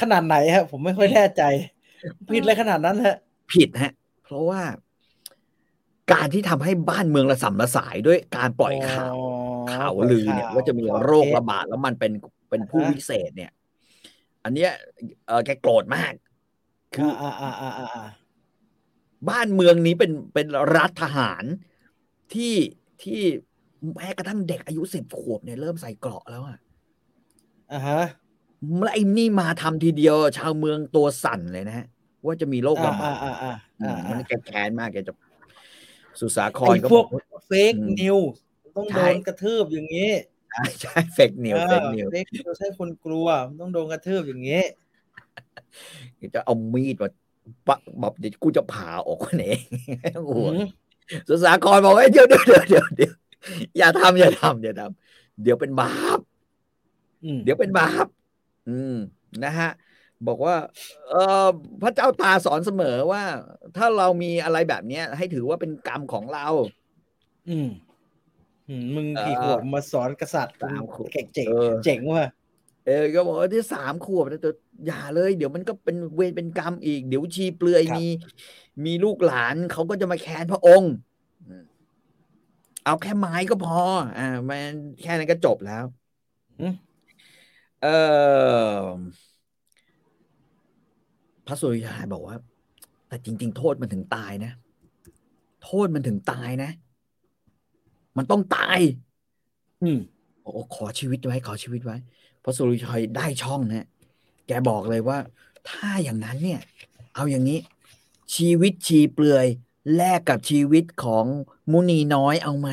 [0.00, 1.42] ขนาดไหนฮะ ผมไม่ค่อยแน่ใจ
[2.32, 3.16] ผิดเลยขนาดนั้นฮะ
[3.52, 3.92] ผิดฮะ
[4.24, 4.60] เพราะว่า
[6.12, 9.16] การที่ทำให้บ้านเมืองระสำระสายด้วยการปล่อยข่าว
[9.72, 12.12] ข่าวลือเนี่ยว่าจะมีโรคระบาดแล้วมันเป็น
[12.50, 13.52] เป็นผู้วิเศษเนี่ย
[14.44, 14.70] อันเนี้ย
[15.26, 16.12] เออแกโกรธมาก
[16.94, 18.06] คืออ่าอ่าอ่าอ่าอ่า
[19.30, 20.46] บ้านเมืองนี้เป็นเป็น
[20.76, 21.44] รัฐทหาร
[22.34, 22.54] ที่
[23.02, 23.20] ที่
[23.94, 26.58] แม้กระทั่งเด็กอายุสิบขวบเนี่ยเริ่มใส่เกราะแล้วอะ
[27.72, 28.02] อ่าฮะ
[28.78, 31.86] แล้วไอ้นี่มาทำทีเดียว ชาวเมืองตัวสั่นเลยนะฮะ
[32.24, 35.12] ว่าจะมีโรคอ่าระบาอ่าดอ่าอ่าอือ่ามมันแกแค้นมากแกจะ
[36.20, 38.18] สุสาคไอ้รก็พบวอกกว่าเฟกอืมนิว
[38.76, 40.10] ต้องใช่โดนกระทืบอย่างนี้
[40.50, 43.26] ใช่ใช่เฟกนิวเฟกนิวเฟกนิวใช่คนกลัว
[43.60, 44.62] ต้องโดนกระทืบอย่างนี้
[46.34, 47.08] จะเอามีดมา
[47.68, 49.60] ปะแบบเดี๋ยวกูจะผ่าออกคนเอง
[50.14, 50.58] โอ้โหอืม
[51.28, 53.12] สุสาครบอกว่าเดี๋ยวเดี๋ยวเดี๋ยวเดี๋ยวเดี๋ยว
[53.78, 56.18] อย่าทำอย่าทำอย่าทำเดี๋ยวเป็นบาป
[57.24, 58.06] อืมเดี๋ยวเป็นบาป
[58.68, 58.96] อืม
[59.44, 59.70] นะฮะ
[60.26, 60.56] บอกว่า
[61.08, 61.14] เอ
[61.44, 61.46] อ
[61.82, 63.22] พระเจ้าตาสอนเสมอว่า
[63.76, 66.46] ถ้าเรามีอะไรแบบเนี้ย ให้ถือว่าเป็นกรรมของเรา
[67.48, 67.68] อืม
[68.68, 71.52] อืมมึงเอ่อกี่ขวบมาสอนกษัตริย์สามขวบเก่งเจ๋งเออ
[71.82, 72.24] เจ๋งว่ะ
[72.84, 74.48] เออก็บอกว่าที่สามขวบนะแต่
[74.86, 78.00] อย่าเลย เดี๋ยวมันก็เป็นเวรเป็นกรรมอีก เดี๋ยวชีเปลือยมี
[78.84, 80.92] มีลูกหลานเขาก็จะมาแค้นพระองค์
[81.48, 81.64] อืม
[82.82, 83.74] เอาแค่ไม้ก็พอ
[84.16, 85.84] อ่า มันแค่นั้นก็จบแล้ว
[86.60, 86.74] อืม
[87.80, 88.68] เออ
[91.46, 92.36] พระสุริยาบอกว่า
[93.08, 94.52] แต่จริง ๆ โทษมันถึงตายนะ
[95.64, 96.70] โทษมันถึงตายนะ
[98.16, 98.78] มันต้องตาย
[99.82, 99.98] อืม
[100.42, 101.96] โอ้ขอชีวิตไว้ ขอชีวิตไว้
[102.42, 103.86] พระสุริชัยได้ช่องนะ
[104.46, 105.18] แกบอกเลยว่า
[105.68, 106.60] ถ้าอย่างนั้นเนี่ย
[107.14, 107.58] เอาอย่างนี้
[108.34, 109.46] ชีวิตชีเปลือย
[109.96, 111.24] แลกกับชีวิตของ
[111.72, 112.68] มุนีน้อยเอาไหม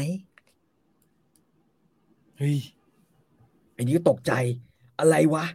[2.38, 2.57] เฮ้ย
[3.74, 4.32] ไอ้นี่ก็ตกใจ
[4.99, 5.45] อะไรวะ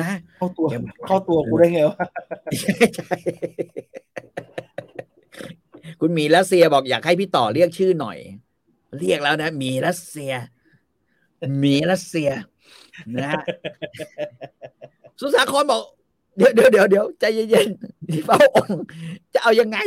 [0.00, 1.96] นะเข้าตัวแกบอกเข้าตัวกูได้ไงวะ
[2.60, 3.14] ใช่ใช่
[6.00, 8.18] คุณหมีรัสเซียบอกอยากให้พี่ต่อเรียกชื่อหน่อย
[8.98, 10.32] เรียกแล้วนะหมีรัสเซีย
[11.58, 12.30] หมีรัสเซีย
[13.14, 13.42] นะฮะ
[15.20, 15.82] สุสาครบอก
[16.36, 18.84] เดี๋ยวเดี๋ยวเดี๋ยวเดี๋ยวใจเย็นๆที่เฝ้าองค์
[19.34, 19.78] จะเอายังไง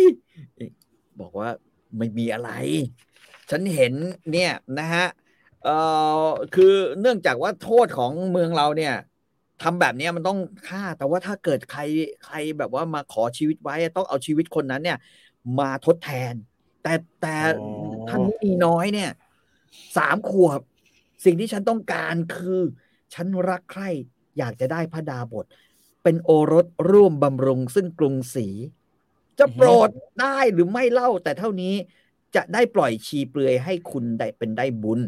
[1.22, 1.49] บอกว่า
[1.97, 2.51] ไม่มีอะไร
[3.49, 3.93] ฉันเห็น
[4.32, 5.05] เนี่ยนะฮะ
[5.64, 5.78] เอ่
[6.26, 8.93] อคือเนื่องจากว่าโทษของเมืองเราเนี่ย
[9.60, 11.82] ทำแบบเนี้ยมันต้องฆ่า แต่ว่าถ้าเกิดใคร
[12.22, 14.95] ใครแบบว่ามาขอชีวิตไว้ต้องเอาชีวิตคนนั้นเนี่ย
[15.58, 16.36] มาทดแทน
[16.82, 16.89] แต่
[17.20, 17.58] แต่อ๋อ
[18.05, 19.08] ท่านมีน้อยเนี่ย
[19.95, 20.62] สามขวบ
[21.26, 22.62] สิ่งที่ฉันต้องการคือ
[23.14, 23.89] ฉันรักใคร่
[24.38, 25.45] อยากจะได้พระดาบท
[26.03, 28.47] เป็นโอรสร่วมบำรุงซึ่งกรุงศรี
[29.39, 31.74] จะโปรดได้หรือไม่เล่า แต่เท่านี้
[32.36, 34.99] จะได้ปล่อยชีเปลือยให้คุณได้เป็นได้บุญ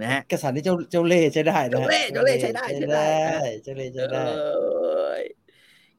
[0.00, 3.06] นะฮะกษัตริย์นี่เจ้าเจ้าเล่ห์ใช้ได้นะฮะเจ้าเล่ห์เจ้าเล่ห์ใช้ได้ใช้ได้
[3.62, 5.22] เจ้าเล่ห์ใช้ได้เอ้ย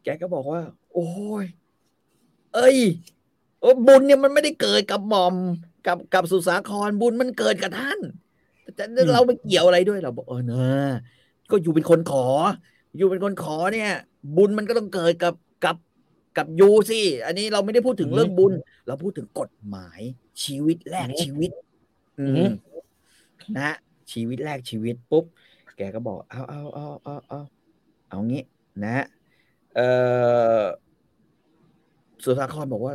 [0.04, 0.62] แกก็บอกว่า
[0.94, 1.08] โอ้
[1.44, 1.46] ย
[2.56, 2.78] เอ้ย
[3.62, 5.36] โอ้บุญเนี่ยมันไม่ได้เกิดกับหม่อม
[5.88, 8.00] กับกับสุสาครบุญมันเกิดกับท่าน
[8.76, 8.84] แต่
[9.14, 10.90] เราไม่เกี่ยวอะไรด้วยเราบอกเออเนอะ
[11.50, 12.28] ก็อยู่เป็นคนขอ
[12.98, 13.92] อยู่เป็นคนขอเนี่ย
[14.38, 15.34] บุญมันก็ต้องเกิดกับ
[15.66, 15.78] กับ
[16.38, 18.54] กับยูสิอันนี้เราไม่ได้พูดถึงเรื่องบุญ
[18.88, 20.00] เราพูดถึงกฎหมาย
[20.44, 21.52] ชีวิตแรกชีวิต
[22.20, 22.52] อืม
[23.58, 23.76] นะ
[24.12, 25.26] ชีวิตแรกชีวิตปุ๊บ
[25.78, 27.42] แกก็บอก เอาเอาเอาเอาเอา
[28.10, 28.44] เอางี้
[28.86, 29.06] นะ
[29.76, 29.82] เอ
[30.60, 30.62] อ
[32.24, 32.94] สุสาครบอกว่า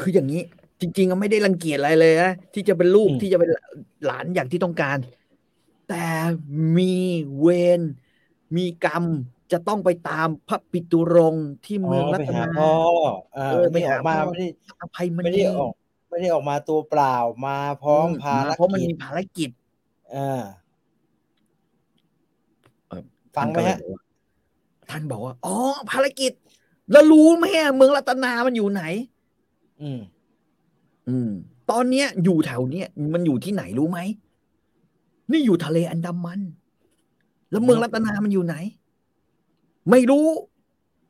[0.00, 0.42] คืออย่างนี้
[0.80, 3.50] จริงๆก็ไม่ได้รังเกียจอะไรเลยนะที่จะเป็นลูกที่จะเป็น
[4.06, 4.98] หลานอย่างที่ต้องการ
[5.88, 6.06] แต่
[6.78, 6.94] มี
[7.38, 7.48] เว
[7.78, 7.80] ร
[8.56, 9.04] มีกรรม
[9.52, 12.72] จะต้องไปตามพระปิตุรงที่เมืองรัตนาพ่อ
[13.34, 14.48] เออไม่ออกมาไม่ได้
[14.80, 15.72] อภัยมันไม่ได้ออก
[16.10, 19.50] ไม่ได้ออกมาตัวเปล่ามาพร้อมภารกิจเพราะมันมีภารกิจ
[20.14, 20.42] อ่า
[23.36, 23.78] ฟังไหมฮะ
[24.90, 25.56] ท่านบอกว่า อ๋อ
[25.90, 26.32] ภารกิจ
[26.92, 27.44] แล้วรู้ไหม
[27.76, 28.82] เมืองรัตนามันอยู่ไหน
[29.80, 30.00] อืม
[31.08, 31.30] อืม
[31.70, 33.98] ตอนเนี้ย อยู่แถวเนี้ยมันอยู่ที่ไหนรู้ไหม
[35.30, 36.40] นี่อยู่ทะเลอันดามัน
[37.50, 38.56] แล้วเมืองรัตนามันอยู่ไหน
[39.90, 40.26] ไม่รู้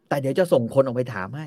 [0.09, 1.47] แต่เดี๋ยวจะส่งคนออกไปถามให้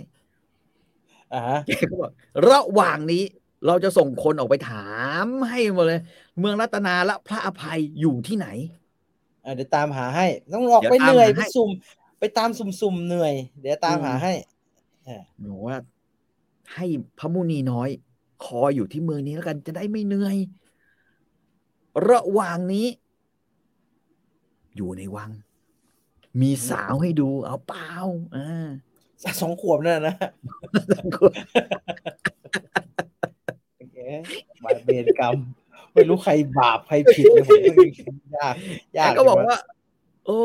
[1.34, 2.12] อ่าแกก็บอก
[2.50, 3.24] ระหว่างนี้
[3.66, 4.88] เราจะส่งคนออกไปถา
[5.24, 6.02] มให้หมดเลย
[6.40, 8.48] เมืองรัตนาและพระอภัยอยู่ที่ไหน
[9.56, 11.70] เดี๋ยวตามหาให้ ต้องออกไปเหนื่อยไปซุ่ม
[12.20, 14.34] ไปตามสุ่มๆเหนื่อย เดี๋ยวตามหาให้
[15.42, 15.78] หนูว่า
[16.74, 16.86] ให้
[17.20, 17.90] พระมุนีน้อย
[18.46, 20.38] คอยอยู่ที่เมืองนี้แล้วกันจะได้ไม่เหนื่อย
[22.10, 22.88] ระหว่างนี้
[24.76, 25.32] อยู่ในวัง
[26.42, 27.92] มีสาวให้ดู เอาเปล่า
[28.36, 28.68] อ่า
[29.42, 30.16] สองขวบนั่นนะ
[32.86, 35.36] บาเบนกรรม
[35.94, 37.46] ไม่รู้ใครบาปใครผิดเลย
[38.06, 38.56] ผมยาก
[38.98, 39.58] ยากก็บอกว่า
[40.26, 40.40] โอ้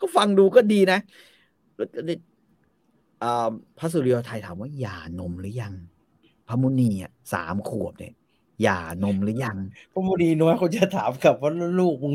[0.00, 0.98] ก็ฟังดูก็ดีนะ
[1.76, 1.88] แล้ว
[3.78, 5.74] พระสุริยไทยถามว่าหย่านมหรือยัง
[6.48, 8.14] พระมุนีอะสามขวบเนี่ย
[8.62, 9.56] หย่านมหรือยัง
[9.92, 12.14] พระมุนีน้อยเขาจะถามกับว่าลูกมึง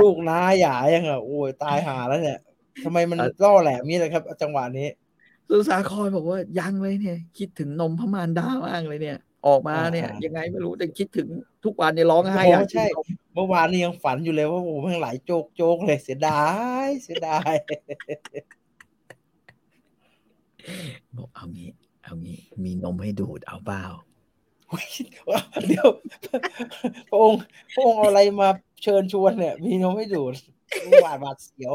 [0.00, 2.38] ลูกน้าหย่ายังอะโอ้ยตายหาแล้วเนี่ย
[2.84, 4.88] ทำไมมันล่อแหลมนี่เลยครับ จังหวะนี้
[5.48, 11.28] สุสาครบอกว่ายังเลยเนี่ย คิดถึงนมพระมารดามากเลยเนี่ย ออกมาเนี่ย ยังไงไม่รู้แต่คิดถึง
[11.64, 12.86] ทุกวันเนี่ยร้องไห้อยากใช่
[13.34, 16.44] เมื่อวานนี้ยังฝันอยู่เลยว่าโอ้โหมันหลายโจกโจกเลยเสียดา
[16.84, 17.54] ยเสียดาย
[21.16, 21.70] บอกเอางี้
[22.02, 23.84] เอางี้ มีนมให้ดูดเอาเปล่า
[25.68, 25.88] เดี๋ยว
[27.10, 27.40] พระองค์
[27.74, 28.48] พระองค์เอาอะไรมา
[28.82, 30.34] เชิญชวนเนี่ย มีนมให้ดูด
[31.02, 31.72] หวาดหวาดเสียว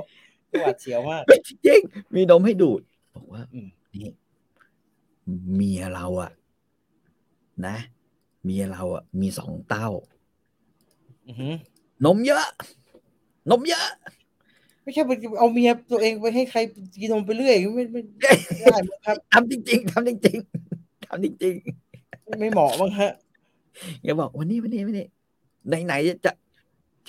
[0.60, 1.24] หวาดเสียวมาก
[1.66, 1.82] จริง
[2.16, 2.82] มีนมให้ดูด
[3.16, 3.42] บอกว่า
[3.94, 4.08] นี่
[5.56, 6.32] เมียเราอะ
[7.66, 7.76] นะ
[8.44, 9.90] เมียเราอะมีสองเต้า
[12.06, 12.46] นมเยอะ
[13.50, 13.88] นมเยอะ
[14.84, 16.60] ไม่ใช่ไปเอาเมียตัวเองไปให้ใคร
[17.02, 18.32] กินนมไปเรื่อยไม่ไม่ได้
[19.06, 23.12] ครับทำจริงๆทำจริงๆทำจริงๆไม่เหมาะมั้งฮะ
[24.04, 25.08] อย่าบอกวันนี้วันนี้วันนี้
[25.86, 26.32] ไหนๆจะ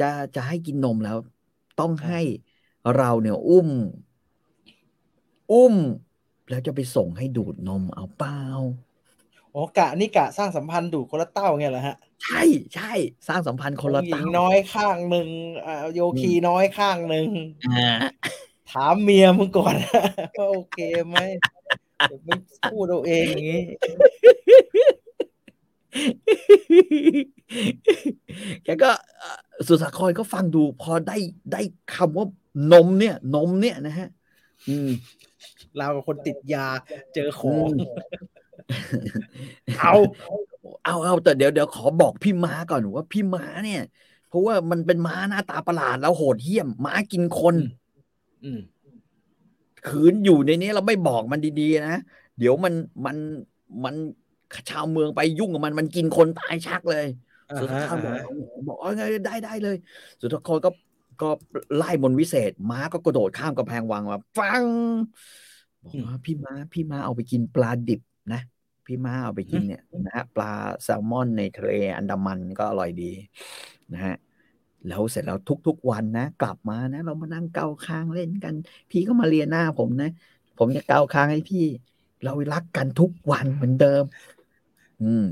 [0.01, 1.17] จะจะให้กินนมแล้ว
[1.81, 2.21] ต้องให้
[2.97, 3.69] เราเนี่ยอุ้ม
[5.53, 5.75] อุ้ม
[6.51, 8.41] แล้วจะไปส่งให้ดูดนมเอาเปล่า
[9.55, 12.43] อ๋อกะนี่กะสร้างสัมพันธ์ดูคนละเต้าเงี้ยเหรอฮะ ใช่
[12.75, 12.93] ใช่
[13.29, 15.29] สร้างสัมพันธ์คนละเต้าน้อยข้างหนึ่ง
[15.95, 17.27] โยคีน้อยข้างหนึ่ง
[18.71, 21.17] ถามเมียมึงก่อนว่าโอเคไหม
[22.25, 22.37] ไม่
[22.73, 23.65] พูดเอาเองอย่างนี้
[28.65, 28.91] แกก็
[29.67, 31.17] สุสาคอยก็ฟังดูพอได้
[31.53, 31.63] ได้
[31.95, 32.27] คำว่า
[32.73, 34.09] นมเนี่ย นมเนี่ยนะฮะ
[34.69, 34.89] อืม
[35.77, 36.67] เราคนติดยา
[37.15, 37.69] เจอของ
[39.81, 39.95] เอา
[40.85, 43.83] เอาเอาแต่เดี๋ยวเดี๋ยวขอบอกพี่ม้าก่อนว่าพี่ม้าเนี่ย
[44.29, 47.57] เพราะว่ามันเป็นม้าหน้าตาประหลาดแล้วโหดเหี้ยม ม้ากินคน
[48.45, 48.61] อืม
[49.89, 51.97] ขืนอยู่ในนี้เราไม่บอกมันดีๆนะ
[52.39, 52.75] เดี๋ยวมัน
[53.07, 53.17] มัน
[53.85, 53.95] มัน
[54.71, 57.07] ชาวเมืองไปยุ่งกับมันมันกินคนตายชักเลย
[57.61, 58.15] สุดท้ายบอก
[58.67, 59.77] บอกไงได้ได้เลย
[60.21, 60.71] สุดท้ายคนก็
[61.23, 61.29] ก็
[61.77, 64.65] ไล่มนวิเศษ ม้าก็กระโดดข้ามกำแพงวังมาฟัง
[65.85, 68.01] บอกว่าพี่ม้าพี่ม้าเอาไปกินปลาดิบ
[68.33, 68.41] นะ
[68.89, 70.53] พี่ม้าเอาไปกินเนี่ยนะฮะปลา
[70.85, 73.13] แซลมอนในทะเลอันดามันก็อร่อยดี
[73.93, 74.17] นะฮะ
[74.89, 78.55] แล้วเสร็จแล้วทุกๆวันนะ กลับมานะ เรามานั่งเกาค้างเล่นกัน
[78.91, 80.11] พี่ก็มาเรียนหน้าผมนะ
[80.59, 81.65] ผมจะเกาค้างให้พี่
[82.25, 84.05] เรารักกันทุกวันเหมือนเดิม
[85.03, 85.25] อืม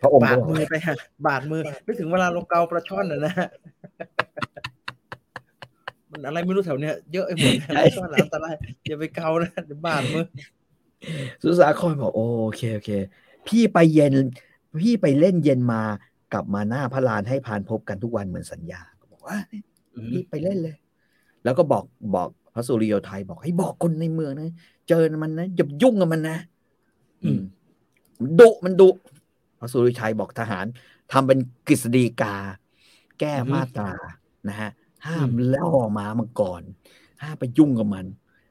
[0.00, 3.48] พระองค์บาดมือไปฮะบาดมือไม่ถึงเวลาเราเกาปลาช่อนนะฮะ
[6.10, 8.54] มันอะไรไม่รู้แถวเนี้ยเยอะไอ้หมดปลาช่อนอันตราย
[8.86, 10.26] อย่าไปเกานะเดี๋ยวบาดมือ
[11.42, 12.20] สุสาครบอกโอ
[12.56, 12.90] เคโอเค
[13.48, 14.14] พี่ไปเย็น
[14.82, 15.82] พี่ไปเล่นเย็นมา
[16.32, 18.80] กลับมาหน้าพระลานให้พานพบกันทุกวันเหมือนสัญญา
[19.12, 19.36] บอกว่า
[20.10, 20.76] พี่ไปเล่นเลย
[21.44, 21.84] แล้วก็บอก
[22.14, 24.54] บอกพระสุริโยไทยบอกให้บอกคนในเมืองนะ
[24.88, 26.38] เจอมันนะอย่ายุ่งกับมันนะ
[27.24, 27.40] อืม
[28.22, 28.90] มันดุมันดุ
[29.58, 30.66] พระสุริชัยบอกทหาร
[31.12, 31.38] ทำเป็น
[31.68, 32.36] กฤษฎีกา
[33.20, 33.92] แก้มาตรา
[34.48, 34.70] นะฮะ
[35.06, 36.62] ห้ามล่อม้ามังกร
[37.22, 38.06] ห้ามไปยุ่งกับมัน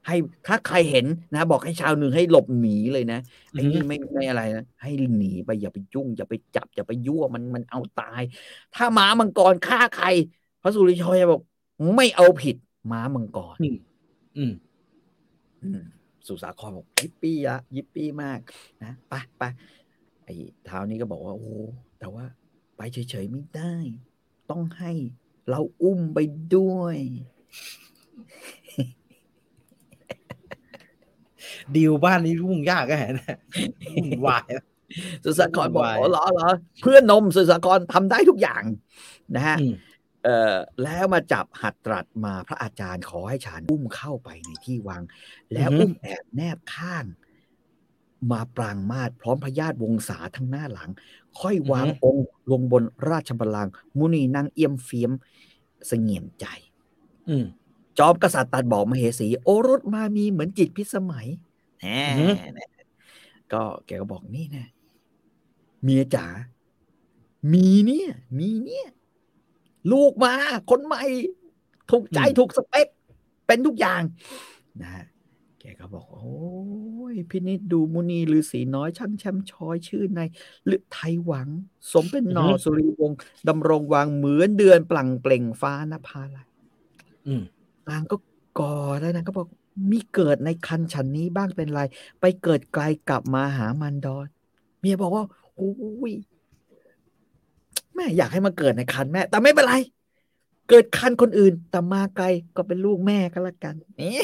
[0.10, 1.06] ให้ถ้าใครเห็น
[1.36, 3.20] นะบอกให้ชาวหนึ่งให้หลบหนีเลยนะ
[3.52, 8.22] ไอ้นี่ไม่ไม่อะไรนะให้หนีไปอย่าไปยุ่ง อย่าไปจับอย่าไปยั่วมันมันเอาตาย
[8.76, 10.08] ถ้าม้ามังกรฆ่าใคร
[10.62, 11.42] พระสุริชัยบอก
[11.96, 12.56] ไม่เอาผิด
[12.92, 13.78] ม้ามังกรอืม
[14.38, 14.54] อืม
[15.64, 15.82] อืม
[16.28, 18.40] สุสาครบอกยิปปี้อะยิปปี้มาก
[18.84, 19.44] นะไปไป
[20.24, 20.34] ไอ้
[20.66, 21.54] เท้านี้ก็บอกว่าโอ้
[22.00, 22.26] แต่ว่า
[22.78, 23.76] ไปเฉยๆไม่ได้
[24.52, 24.92] ต้องให้
[25.50, 26.20] เราอุ้มไป
[26.56, 26.98] ด้วย
[31.76, 33.38] ดีลบ้านนี้รุ่งยากแค่ไหนนะ
[33.96, 34.46] วุ่นวาย
[35.24, 36.50] สุสาครบอกวุ่นวายอ๋อเหรอเหรอ
[36.82, 38.64] เพื่อนนมสุสาครทำได้ทุกอย่าง
[39.36, 39.74] นะฮะอืม
[40.24, 45.02] เอ่อแล้วมาจับหัดตรัสมาพระอาจารย์ขอให้ฉันอุ้มเข้าไปในที่วัง
[45.54, 47.06] แล้วอุ้มแอบแนบข้าง
[48.32, 50.90] มาปรางมาดพร้อมพญาติวงศาทั้งหน้าหลัง
[51.40, 55.12] ค่อยวางองค์ลงบนราชบัลลังก์มุนีนั่งเอี่ยมเฟียม
[55.88, 56.46] เสงี่ยมใจ
[57.30, 57.46] อืม
[58.00, 61.28] จอมกษัตริย์ตรัดบอกมเหสี โอรสมามีเหมือนจิตพิสมัย
[61.82, 62.34] แหอือฮึม
[63.54, 64.68] ก็แกก็บอกนี่นะ
[65.84, 66.26] เมียจ๋า
[67.54, 68.88] มีเนี่ย มีเนี่ย
[69.92, 70.34] ลูกมา
[70.70, 71.04] คนใหม่
[71.90, 72.88] ถูกใจถูกสเปค
[73.48, 74.02] เป็นทุกอย่าง
[74.82, 75.06] นะฮะ
[75.60, 80.22] แกก็บอก โอ้ยพินิจดูมุนีฤาษีน้อย ช่างแช่มช้อยชื่อใน
[80.76, 81.48] ฤทัยหวัง
[81.92, 83.18] สมเป็นหนอสุริวงศ์
[83.50, 86.48] ดำรงวางเหมือนเดือนปลั่งเปล่งฟ้านภาลัย
[87.28, 87.44] อืม
[87.90, 88.16] นางก็
[88.60, 89.48] กอดแล้วนางก็บอก
[89.92, 91.82] มีเกิดในคันฉันนี้บ้างเป็นไร
[92.22, 94.28] ไปเกิดไกลกลับมาหามันดอน
[94.80, 95.24] เมียบอกว่า
[95.56, 95.72] โอ้
[96.12, 96.14] ย
[97.96, 99.76] แม่อยากให้มาเกิดในคันแม่ แต่ไม่เป็นไร
[100.70, 102.26] เกิดคันคนอื่น แต่มาไกล
[102.56, 104.18] ก็เป็นลูกแม่ก็แล้วกันนี่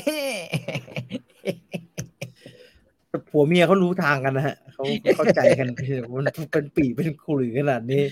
[3.29, 4.83] ผัวเมียเขารู้ทางกันนะฮะเขา
[5.15, 5.67] เข้าใจกัน
[6.13, 8.03] มันเป็นปีเป็นขลุ่ยขนาดนี้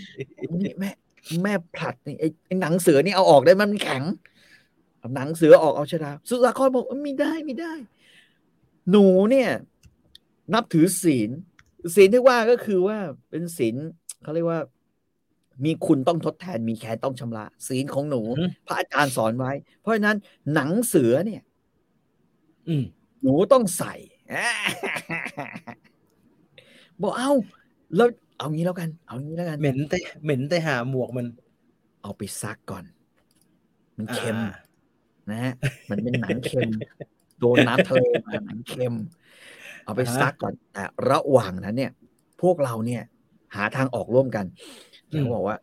[0.63, 0.89] นี่แม่
[1.43, 4.32] แม่ผลัดนี่ไอ้ไอ้หนังเสือนี่เอาออกได้ไหมมันแข็งเอา
[5.15, 7.73] หนังเสือออกเอาชดาสุสาครบอกไม่ได้ไม่ได้
[8.91, 9.49] หนูเนี่ย
[10.53, 11.29] นับถือศีล
[11.95, 12.97] ศีลที่ว่าก็คือว่า
[13.29, 13.75] เป็นศีล
[14.23, 14.59] เขาเรียกว่า
[15.65, 20.17] มีคุณต้องทดแทน มีแค้นต้องชำระศีลของหนูอืมพระอาจารย์สอนไว้ เพราะฉะนั้น
[20.53, 21.41] หนังเสือเนี่ย
[22.67, 22.83] อืม
[23.21, 23.93] หนูต้องใส่
[27.01, 27.31] บอกเอ้า
[27.95, 31.25] แล้วเอางี้แล้วกัน เอางี้แล้วกัน เหม็นแต่เหม็นแต่หาหมวกมัน
[32.03, 32.83] เอาไปซักก่อน
[33.97, 34.53] มันเค็มอ่า
[35.29, 35.53] นะฮะ
[35.89, 36.69] มันเป็นหนังเค็ม
[37.39, 38.93] โดนน้ำทะเลมาหนังเค็ม
[39.83, 41.91] เอาไปอ่าฮะซักก่อนแต่ระหว่างนั้นเนี่ย
[42.41, 43.03] พวกเราเนี่ย
[43.55, 44.45] หาทางออกร่วมกัน
[45.11, 45.57] อืมเขาบอกว่า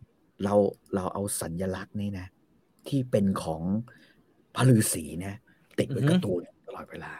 [0.44, 0.54] เรา
[0.94, 2.26] เราเอาสัญลักษณ์นี่นะ
[2.88, 3.62] ที่เป็นของ
[4.54, 5.34] พระฤาษีนะ
[5.78, 7.12] ติดไว้กับตัวเนี่ยตลอดเวลา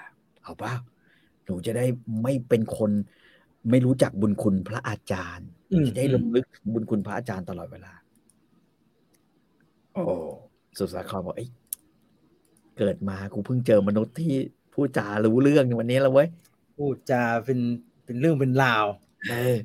[0.43, 0.73] เอาป่ะ
[1.45, 1.85] หนูจะได้
[2.23, 2.91] ไม่เป็นคน
[3.71, 7.93] ไม่รู้จักบุญคุณพระอาจารย์อืมจะได้รำลึกถึงบุญคุณพระอาจารย์ตลอดเวลา
[9.95, 10.15] โอ้
[10.79, 11.51] สุสาครบอกเอ้ย
[12.81, 14.33] เกิดมากูเพิ่งเจอมนุษย์ที่
[14.75, 16.29] พูดจารู้เรื่องในวันนี้แล้วเว้ย
[16.79, 17.59] พูดจาเป็น
[18.05, 18.87] เป็นเรื่องเป็นราว
[19.31, 19.57] เออ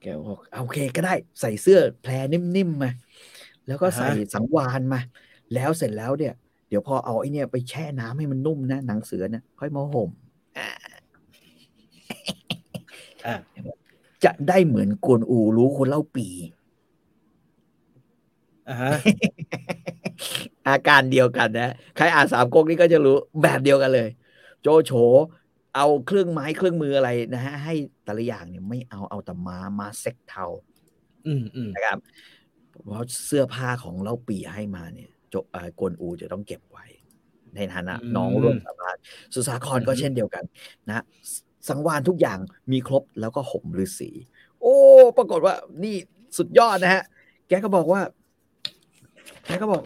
[0.00, 2.90] แกบอกเอาโอเคก็ได้ใส่เสื้อแพรนิ่มๆมา
[3.66, 5.00] แล้วก็ใส่สังวานมา
[5.54, 6.34] แล้วเสร็จแล้วเนี่ย
[6.68, 10.10] เดี๋ยวพอเอาไอ้เนี่ยไปแช่น้ำให้มันนุ่มนะหนังเสือนะค่อยมาห่ม
[10.58, 13.34] อะ
[14.24, 16.28] จะได้เหมือนกวนอูรู้คนเล่าปี
[20.70, 24.08] อ่าฮะอาการเดียวกันนะใครอ่านสามก๊กนี่ก็จะรู้แบบเดียวกันเลย
[24.62, 24.92] โจโฉ
[25.76, 30.44] เอาเครื่องไม้เครื่องมืออะไรนะฮะให้แต่ละอย่างเนี่ยไม่เอาเอาแต่มามาเซ็กเทา
[31.26, 31.98] อืมอืมนะครับ
[32.86, 36.86] เพราะเสื้อผ้าของเล่าปีให้มาเนี่ยโจเอ่อกวนอูจะต้องเก็บไว้
[37.56, 38.96] ในฐานะน้องร่วมสาบาน
[39.34, 40.44] สุสาครก็เช่นเดียวกัน
[40.88, 41.04] นะ
[41.68, 42.38] สังวานทุกอย่าง
[42.72, 44.10] มีครบแล้วก็ห่มฤาษี
[44.60, 44.76] โอ้
[45.16, 45.54] ปรากฏว่า
[45.84, 45.94] นี่
[46.38, 47.02] สุดยอดนะฮะ
[47.48, 48.00] แกก็บอกว่า
[49.46, 49.82] แกก็บอก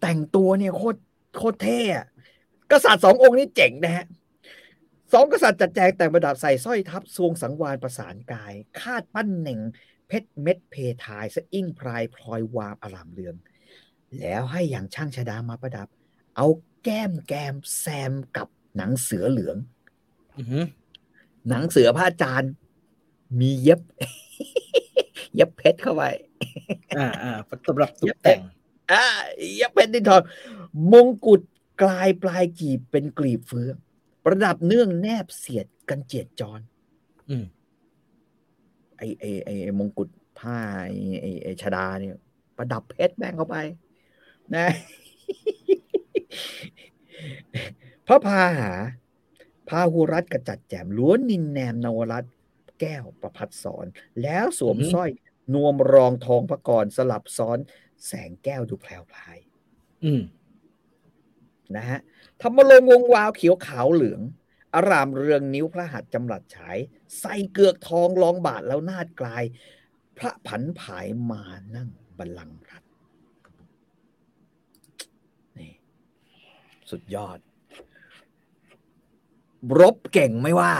[0.00, 0.98] แต่งตัวเนี่ยโคตร
[1.36, 2.06] โคตรเท่อะ
[2.72, 4.06] กษัตริย์สององค์นี้เจ๋งนะฮะ
[5.12, 9.60] สองกษัตริย์จัดแจงแต่งประดับใส่สร้อยทับทรวงสังวานประสานกาย คาดปั้นเหน่ง
[10.08, 10.74] เพชรเม็ดเพ
[11.04, 13.34] ทายสะอิ่งพรายพลอยวามอารามเรือง
[14.18, 15.88] แล้วให้อย่างช่างชดามาประดับ
[16.36, 16.46] เอา
[16.84, 19.56] แก้มแกมแซมกับหนังเสือเหลือง
[20.38, 20.64] อือหือ
[21.48, 22.52] หนังเสือพระอาจารย์
[23.40, 23.80] มีเย็บ
[25.34, 26.02] เย็บเพชรเข้าไป
[26.98, 27.32] อ่าอ่า
[27.66, 28.40] สำหรับตกแต่ง
[28.92, 29.04] อ่า
[29.56, 30.22] เย็บเพชรดินทอง
[30.92, 31.40] มงกุฎ
[31.82, 33.76] กลายปลายกีบเป็นกลีบเฟือง
[34.24, 36.60] ประดับเนื่องแนบเสียดกันเจียดจร
[37.28, 37.44] อืม
[38.96, 40.08] ไอไอไอไอ้มงกุฎ
[40.38, 42.16] ผ้าไอไอไอชดาเนี่ย
[42.56, 43.56] ประดับเพชรแบ่งเข้าไป
[44.56, 44.66] นะ
[48.06, 48.72] พระพาหา
[49.68, 52.32] พาหุรัตน์กระจัดแจมล้วนนินแนมนวรัตน์
[52.80, 53.86] แก้วประพัดสอน
[54.22, 55.10] แล้วสวมอือหือสร้อย
[55.54, 57.58] นวมรองทองพระกรสลับซ้อน
[58.06, 59.36] แสงแก้วดูแพรวพลาย
[60.04, 60.22] อืม
[61.76, 62.00] นะฮะ
[62.42, 64.20] ธรรมลงค์วงวาวเขียวขาวเหลือง
[64.74, 66.78] อารามเรืองนิ้วพระหัตถ์จำหลัดฉาย
[67.20, 69.44] ใส่เกือกทองรองบาทแล้วนาดกลาย
[70.18, 71.42] พระผันผายมา
[71.76, 71.88] นั่ง
[72.18, 72.90] บัลลังก์รัตน์
[75.58, 75.72] นี่
[76.90, 77.38] สุดยอด
[79.80, 80.74] รบเก่งไม่ว่า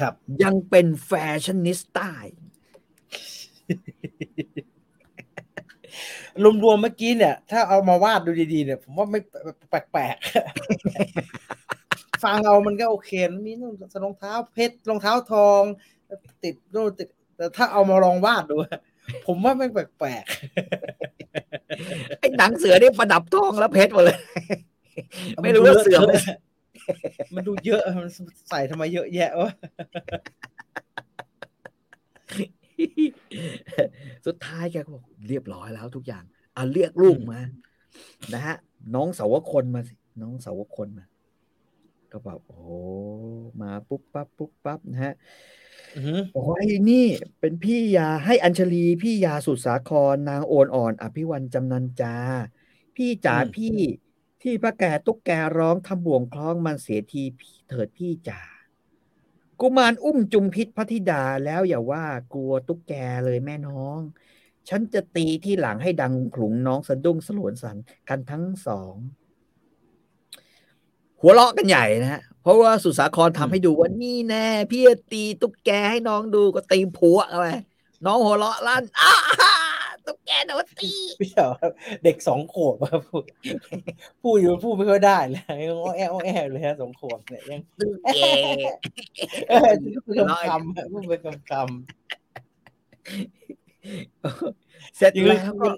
[0.00, 1.12] ครับ ยังเป็นแฟ
[1.42, 2.36] ชั่นนิสต้าอีก
[6.42, 9.20] รวมๆเมื่อกี้เนี่ย ถ้าเอามาวาดดูดีๆเนี่ย ผมว่าไม่
[9.70, 10.24] แปลกๆ
[12.24, 13.74] ฟังเอามันก็โอเคมันมีนู่น
[14.04, 15.62] รองเท้าเพชรรองเท้าทอง
[16.44, 18.54] ติดนู่นติด แต่ถ้าเอามาลองวาดดู
[19.26, 20.24] ผมว่าไม่งแปลก
[22.20, 28.10] ไอ้หนังเสือนี่ประดับทองแล้วเพชรหมดเลยๆไม่รู้ว่าเสือมันไม่ดูยะมันดูเยอะมัน
[28.50, 29.50] ใส่ทำไมเยอะแยะวะ
[34.26, 36.24] สุดท้ายแกก็บอกเรียบร้อยแล้วทุกอย่าง
[36.56, 37.40] อะเรียกลูกมา
[38.34, 38.56] นะฮะ
[38.94, 41.04] น้องสาวคนมาสิน้องสาวคนมา
[42.12, 42.70] ก็แบบโอ้โห
[43.62, 45.14] มาปุ๊บปั๊บปุ๊บปั๊บนะฮะ
[45.96, 47.06] อือหือบอกว่าไอ้นี่
[47.40, 52.14] เป็นพี่ยาให้อัญชลี พี่ยาสุดสาครนางโอนอ่อน อภิวันจำนันจา
[52.96, 53.76] พี่จ๋าพี่
[54.42, 58.40] ที่พระแก่ตุ๊กแกร้องทำบ่วงคล้องมันเสียทีพี่เถิดพี่จ๋า
[59.60, 62.92] กุมารอุ้มจุมพิษพระธิดาแล้วอย่าว่ากลัวตุ๊กแก
[63.24, 63.98] เลยแม่น้อง
[64.68, 67.76] ฉันจะตีที่หลังให้ดังขลุงน้องสะดุ้งสลวนสัน
[68.08, 68.94] กันทั้งสอง
[71.20, 77.46] หัวเราะกันใหญ่นะฮะเพราะว่าสุสาครทำให้ดูว่านี่แน่ พี่จะตีตุ๊กแกให้น้องดูก็ตีผัวเอาไป
[78.06, 79.12] น้องหัวเราะลั่นอ้า
[80.08, 80.90] ตุ๊กแกโดนตี
[81.20, 81.72] พี่เหรอครับ
[82.04, 83.24] เด็กสองขวบอะพูด
[84.22, 88.18] พูดอยู่พูดไม่ค่อยได้เลยยังอ้อแออ้อแอเลยฮะสองขวบเนี่ยยังตุ๊กแก
[89.48, 89.72] เออ
[90.04, 91.68] พูดเป็นคำๆฮะพูดเป็นคำ
[94.96, 95.76] เสร็จๆยังแล้วก็ยัง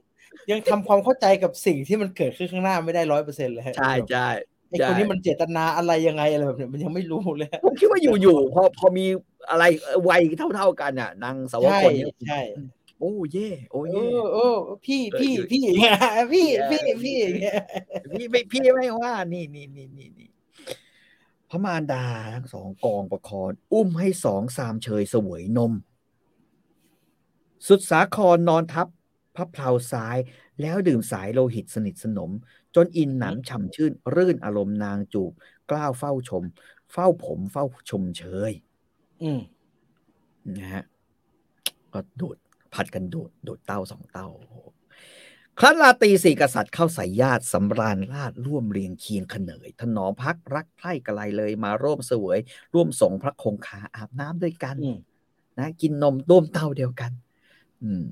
[0.50, 4.28] ยังทำความเข้าใจกับสิ่งที่มันเกิดขึ้นข้างหน้าไม่ได้ร้อยเปอร์เซ็นต์เลยฮะใช่ใช่
[4.70, 9.06] ไอคนนี้มันเจตนาอะไรยังไงอะไรแบบเนี้ยมันยังไม่รู้เลยฮะผมคิดว่าอยู่ๆพอพอมี
[9.50, 9.64] อะไร
[10.08, 10.22] วัย
[10.56, 12.40] เท่าๆกันอะนางสาวใช่คนเนี่ยใช่
[13.00, 15.94] โอ้เย่โอ้เอเย่อเออพี่เออพี่อยู่พี่อย่างเงี้ย
[16.32, 17.54] พี่เออพี่พี่อย่างเงี้ย
[18.12, 20.30] พี่ไม่พี่ไม่ว่า นี่นี่นี่นี่นี่
[21.50, 25.72] พระมารดาทั้งสองกองประคอนอุ้มให้สองสามเชยเสวยนม
[27.68, 28.86] สุดสาครนอนทับ
[29.36, 30.16] พระเพลาซ้าย
[30.60, 32.30] แล้วดื่มสายโลหิตสนิทสนม
[32.74, 35.32] จนอินหนำฉ่ำชื่น รื่นอารมณ์นางจูบ
[35.70, 36.44] กล้าวเฝ้าชม
[36.92, 38.52] เฝ้าผมเฝ้าชมเชย
[39.22, 39.40] อืม
[40.58, 40.84] นะฮะ
[41.92, 42.36] ก็ดูด
[42.74, 44.56] ผัดกันดูดดูดเต้าสองเต้าโอ้โห
[45.58, 52.38] ครั้นลาตรีสี่กษัตริย์เข้าใส่ญาติสำราญราชร่วมเรียงเคียงขเนยถนอมพักรักใคร่กระไรเลยมาร่วมเสวย
[52.74, 54.98] ร่วมสงพระคงคาอาบน้ำด้วยกันอืม
[55.58, 57.12] นะกินนมต้วมเต้าเดียวกัน
[57.82, 58.04] อืม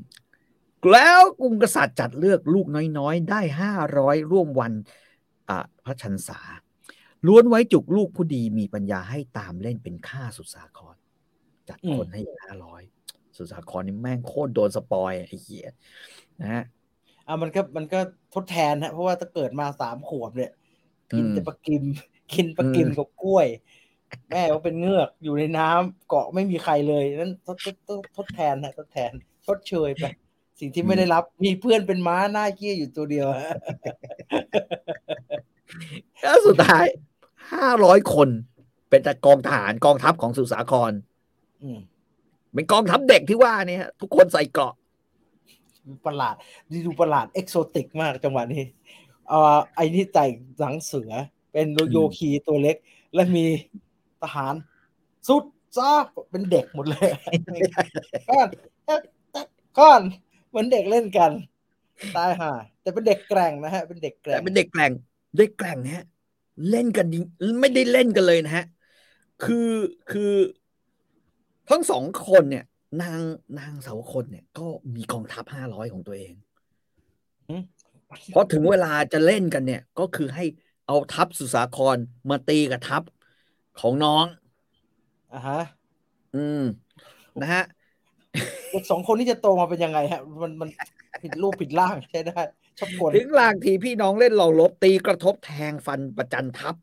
[0.93, 2.67] แล้วกรุงกษัตริย์จัดเลือกลูก
[2.99, 4.73] น้อยๆ ได้ห้าร้อยร่วมวัน
[5.49, 6.41] อะพระชันษา
[7.27, 10.97] ล้วนไว้จุกลูกผู้ดีมีปัญญาให้ตามเล่นเป็นข้าสุดสาคร
[11.69, 12.83] จัดคนให้ห้าร้อย
[13.39, 15.69] สุดสาครนี่แม่งโคตรโดนสปอยไอ้เหี้ย
[16.41, 16.65] นะฮะ
[17.27, 18.01] อะมันก็มันก็
[18.35, 20.53] ทดแทนฮะเพราะว่าถ้าเกิดมาสามขวบเนี่ย
[21.13, 21.85] กินอืมแต่ปลากิม
[22.33, 23.47] กินปลากิมอืมกับกล้วย
[24.31, 29.13] แม่ก็เป็นเงือกอยู่ในน้ำเกาะไม่มีใครเลยนั่นทดทดทดทดแทนฮะทดแทน
[29.47, 30.05] ชดเชยไป
[30.61, 33.55] สิ่งที่ไม่ได้รับมีเพื่อนเป็นม้าหน้าเกี้ยอยู่ตัวเดียวฮะ
[36.23, 36.87] แล้วสุดท้าย
[37.53, 38.29] ห้าร้อยคน
[38.91, 40.93] เป็นแต่กองทหารกองทัพของสุสาคร
[41.63, 41.79] อืม
[42.59, 44.75] เป็นกองทัพเด็กที่ว่าเนี่ยฮะทุกคนใส่เกราะ
[46.07, 46.35] ประหลาด
[46.71, 48.63] ดีดูประหลาดเอกโซติกมากจังหวะนี้
[49.29, 50.25] เอ่อไอ้นี่ใส่
[50.59, 51.11] หลังเสือ
[51.53, 52.77] เป็นโยคีตัวเล็ก
[53.15, 53.45] และมี
[54.23, 54.55] ทหาร
[55.29, 55.45] สุด
[55.77, 55.91] จ้า
[56.31, 57.09] เป็นเด็กหมดเลย
[58.31, 58.49] ก้อน
[59.79, 60.01] ก้อน
[60.49, 61.31] เหมือนเด็กเล่นกัน
[62.17, 62.53] ตายห่า
[62.83, 64.93] แต่เป็นเด็กแกร่งนะฮะ เป็นเด็กแกร่แต่งเป็นเด็กแกร่ง
[65.37, 66.05] เด็กแกร่งนะฮะ
[66.71, 67.25] เล่นกันจริง
[67.61, 68.65] ไม่ได้เล่นกันเลยนะฮะ
[69.45, 69.71] คือ
[70.11, 70.33] คือ
[71.71, 72.65] ทั้งสองคนเนี่ย
[73.03, 73.21] นาง
[73.59, 76.33] นางเสาวคนเนี่ย ก็มีกองทัพห้าร้อยของตัวเอง
[77.49, 77.63] อืม
[78.35, 80.45] พอถึงเวลาจะเล่นกันเนี่ย ก็คือให้
[80.87, 81.97] เอาทัพสุสาคร
[82.31, 83.03] มาตีกับทัพ
[83.81, 84.25] ของน้อง
[85.35, 85.61] อ่าฮะ
[86.37, 86.63] อืม
[87.41, 87.65] นะฮะ
[88.73, 90.69] เด็กสองคนนี้จะโตมาเป็นยังไงฮะ มันมัน
[91.23, 92.41] ผิดรูปผิดร่างใช่ได้
[92.79, 96.75] ชอบกลถึงลางทีพี่น้องเล่นลองลบตีกระทบแทงฟันประจันทัพ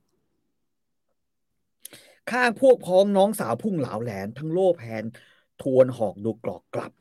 [2.31, 5.03] ข้างพวกพ้องน้องสาวพุ่งเหลาแหลมทั้งโล่แผน
[5.61, 6.91] ทวนหอกดูกรอกกลับ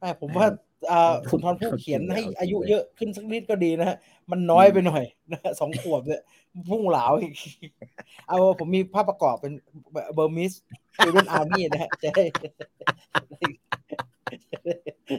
[0.00, 0.46] แม่ผมว่า
[0.90, 3.96] อ่าสุนทรภู่เขียนให้อายุเยอะขึ้นสักนิดก็ดีนะฮะ
[4.30, 6.22] มันน้อยไปหน่อยนะฮะสองขวบเนี่ย
[6.70, 7.32] พุ่งเหลาอีก
[8.28, 9.52] เอาผมมีภาพประกอบเป็น
[10.14, 10.52] เบอร์มิส
[10.96, 12.24] คือรุ่น army นะฮะจะได้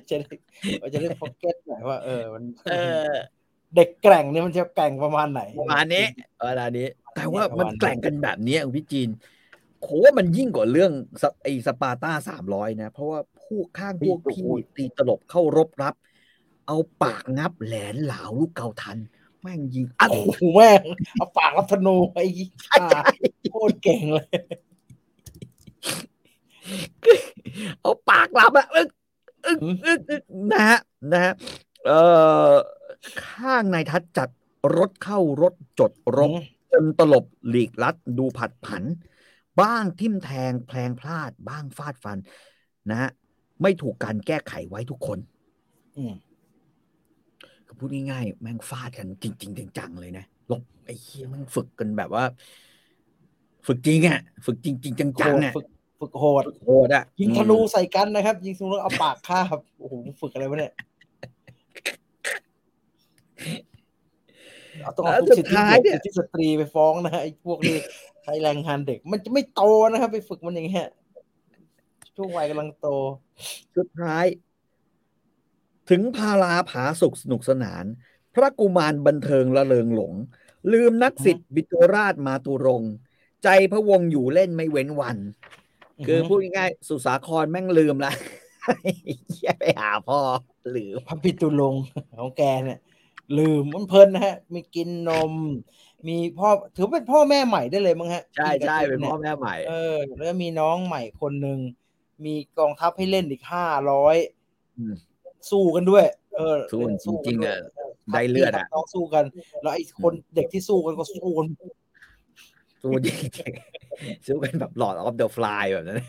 [0.10, 0.36] จะได้
[0.94, 2.44] จะได้โฟกัสหน่อยว่าเออมัน
[3.76, 6.06] เออเด็กแกร่งเนี่ยมันจะแกร่งประมาณไหนประมาณนี้
[6.40, 9.10] ประมาณนี้ แต่ว่าประมาณมันแกร่งกันแบบนี้พี่จีน
[9.82, 14.44] โหว่ามันยิ่งกว่าเรื่องสไอสปาร์ต้าสามร้อยนะ เพราะว่าพวกข้างพวกพี่
[14.76, 15.96] ตีตลบเข้ารบรับ
[16.68, 18.98] เอาปากงับแหลนเหลาลูกเกาทัน
[19.42, 20.82] แม่งยิงอัดโอ้โหแม่ง
[21.14, 22.24] เอาปากรับธนูไอ้
[22.66, 22.88] ห่า
[23.52, 24.28] โคตรเก่งเลย
[27.82, 28.90] เอาปากรับอะอึก
[29.46, 30.80] อึกอึกอึกนะฮะ
[31.12, 31.34] นะฮะ
[31.86, 32.00] เอ่
[32.50, 32.52] อ
[33.26, 34.30] ข้างในทัดจัด
[34.78, 36.32] รถเข้ารถจดรบ
[36.74, 38.84] จนตลบหลีกลัดดูผัดผัน
[39.62, 42.18] บ้างทิ่มแทงแพลงพลาด บ้างฟาดฟัน
[42.90, 43.10] นะฮะ
[43.62, 45.20] ไม่ถูกการแก้ไขไว้ทุกคน
[45.98, 46.14] อืม
[47.66, 52.24] คือพูดง่ายๆ แม่งฟาดกันจริง ๆ จังๆเลยนะลบไอ้เหี้ยแมันฝึกกันแบบว่า
[53.68, 55.68] ฝึกจริงอะ ฝึกจริง ๆ จังๆอะฝึก
[56.02, 60.95] ฝึกโหดฝึกโหดอะยิงธนูใส่กันนะครับ ยิงธนูแล้วเอาปากคาบโอ้โหฝึกอะไรวะเนี่ยเอา
[64.98, 65.56] ต้องเอาทุกสิทธิ
[65.86, 67.78] เด็กสิทธิสตรีไปฟ้องนะไอ้พวกนี้
[68.24, 69.62] ใช้แรงงานเด็ก มันจะไม่โต
[69.92, 70.90] นะครับ ไปฝึกมันอย่างเงี้ย
[72.16, 72.88] ช่วงวัยกำลังโต
[73.78, 74.26] สุดท้าย
[75.90, 77.86] ถึงพาราผาสุขสนุกสนาน
[78.36, 80.14] พระกุมารบันเทิงละเริงหลง
[80.74, 82.84] ลืมนักสิทธิ์บิโตราชมาตุรง
[83.44, 85.18] ใจพระวงศ์อยู่เล่นไม่เว้นวัน
[86.08, 88.12] คือพูดง่ายๆสุสาครแม่งลืมละ
[89.42, 90.20] แย่ไปหาพ่อ
[90.76, 91.84] ลืมพระปิตุลงค์
[92.20, 92.80] ของแกเนี่ย
[93.38, 95.34] ลืมมันเพลินนะฮะ มีกินนม
[96.08, 101.60] มีพ่อถือเป็นพ่อแม่ใหม่ได้เลยมั้งฮะ ใช่ใช่กิเป็นกับพ่อจิ๊บยแม่ใหม่ เออ แล้วมีน้องใหม่คนหนึ่ง
[102.26, 104.18] มีกองทัพให้เล่นอีกห้าร้อย
[104.78, 104.96] อืม
[105.52, 106.06] สู้กันด้วย
[106.36, 107.62] เออสู้กันเล่นจริงๆกันด้วยอะ
[108.14, 109.26] ได้เลือดอะทัพพี่ทัพน้องสู้กัน
[109.62, 111.48] แล้วไอ้คนเด็กที่สู้กันก็สู้กัน
[112.82, 113.14] สู้จริ
[113.50, 116.02] งๆสู้กันแบบ Lord of the Flies แบบนั้น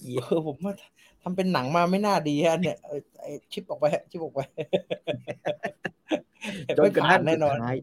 [0.00, 0.74] เหี้ยเออผมว่า
[1.22, 4.40] ทำเป็นหนังมาไม่น่าดีฮะเนี่ยเออไอชิปออกไปฮะชิปออกไป
[6.78, 7.78] จนกระทั่งไม่ผ่าแน่นอนสุดท้าย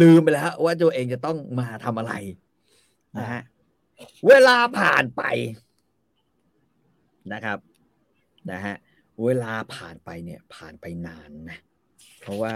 [0.00, 2.12] ลืมไปแล้วว่าตัวเองจะต้องมาทำอะไร
[3.18, 3.42] นะฮะ
[4.26, 5.22] เวลาผ่านไป
[7.32, 7.58] นะครับ
[8.50, 8.74] นะฮะ
[9.24, 11.58] เวลาผ่านไปเนี่ย ผ่านไปนานนะ
[12.20, 12.54] เพราะว่า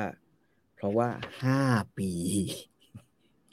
[0.77, 1.09] เพราะว่า
[1.45, 1.61] ห้า
[1.99, 2.11] ปี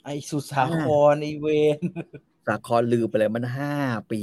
[0.04, 1.46] ไอสุสาครไอเว
[1.76, 1.78] น
[2.46, 3.74] สาครลืมไปเลยมันห้า
[4.12, 4.22] ปี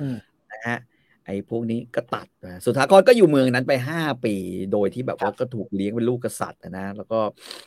[0.00, 0.16] อืม
[0.52, 0.78] นะฮะ
[1.26, 4.34] ไอ้พวกนี้ก็ตัดนะสุดท้ายก็อยู่เมืองนั้นไปห้าปี
[4.72, 7.20] โดยที่แบบว่าก็ถูกเลี้ยงเป็นลูกกษัตริย์นะแล้วก็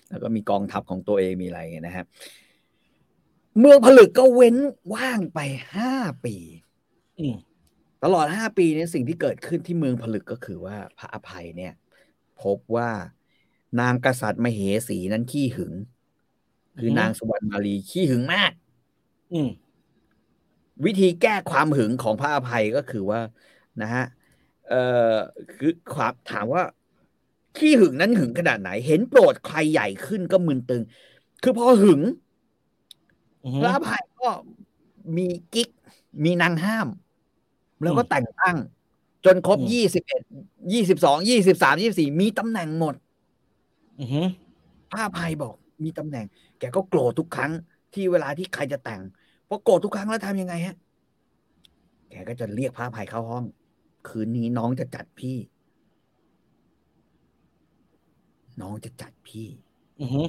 [0.10, 2.05] แล้วก็มีกองทัพของตัวเองมีอะไรอย่างเงี้ยนะฮะ
[3.60, 4.55] เมืองผลึกก็เว้น
[4.93, 5.39] ว่างไป
[5.76, 5.93] ห้า
[6.26, 6.36] ปี
[7.20, 7.36] อืม
[8.03, 11.74] ตลอดห้าปีเนี้สิ่งที่เกิดขึ้นที่เมืองผลึกก็คือว่าพระอภัยเนี่ย
[12.41, 12.89] พบว่า
[13.80, 15.74] นางกษัตริย์มเหสีนั้นขี้หึง
[16.80, 18.51] คืออฮึนางสุวรรณมาลีขี้หึงมาก
[19.34, 19.49] อืม
[20.86, 23.22] วิธีแก้ความหึงของพระอภัยก็คือว่า
[23.84, 24.05] นะฮะ
[24.69, 25.15] เอ่อ
[25.57, 26.63] คือความถามว่า
[27.57, 30.84] ขี้หึงนั้นหึงขนาดไหน เห็นโปรดใครใหญ่ขึ้นก็มึนตึง
[31.43, 32.01] คือพอหึง
[33.45, 34.30] อืมพระอภัยก็
[35.17, 35.69] มีกิ๊ก
[36.25, 36.88] มีนางห้าม
[37.84, 38.57] แล้วก็อืมแต่งตั้ง
[39.25, 40.21] จนครบอืมยี่สิบเอ็ด
[40.73, 42.95] ยี่สิบสองยี่สิบสามยี่สี่มีตำแหน่งหมด
[43.99, 44.27] อือหือ
[44.91, 45.53] พระอภัยบอก
[45.84, 46.25] มีตำแหน่ง
[46.59, 47.51] แกก็โกรธทุกครั้ง
[47.93, 49.01] ที่เวลาที่ใครจะแต่ง
[49.47, 50.75] พอโกรธทุกครั้งแล้วทำยังไงฮะ
[52.09, 53.45] แกก็จะเรียกพระอภัยเข้าห้อง
[54.08, 55.38] คืนนี้น้องจะจัดพี่
[58.62, 59.47] น้องจะจัดพี่
[60.02, 60.28] อือหือ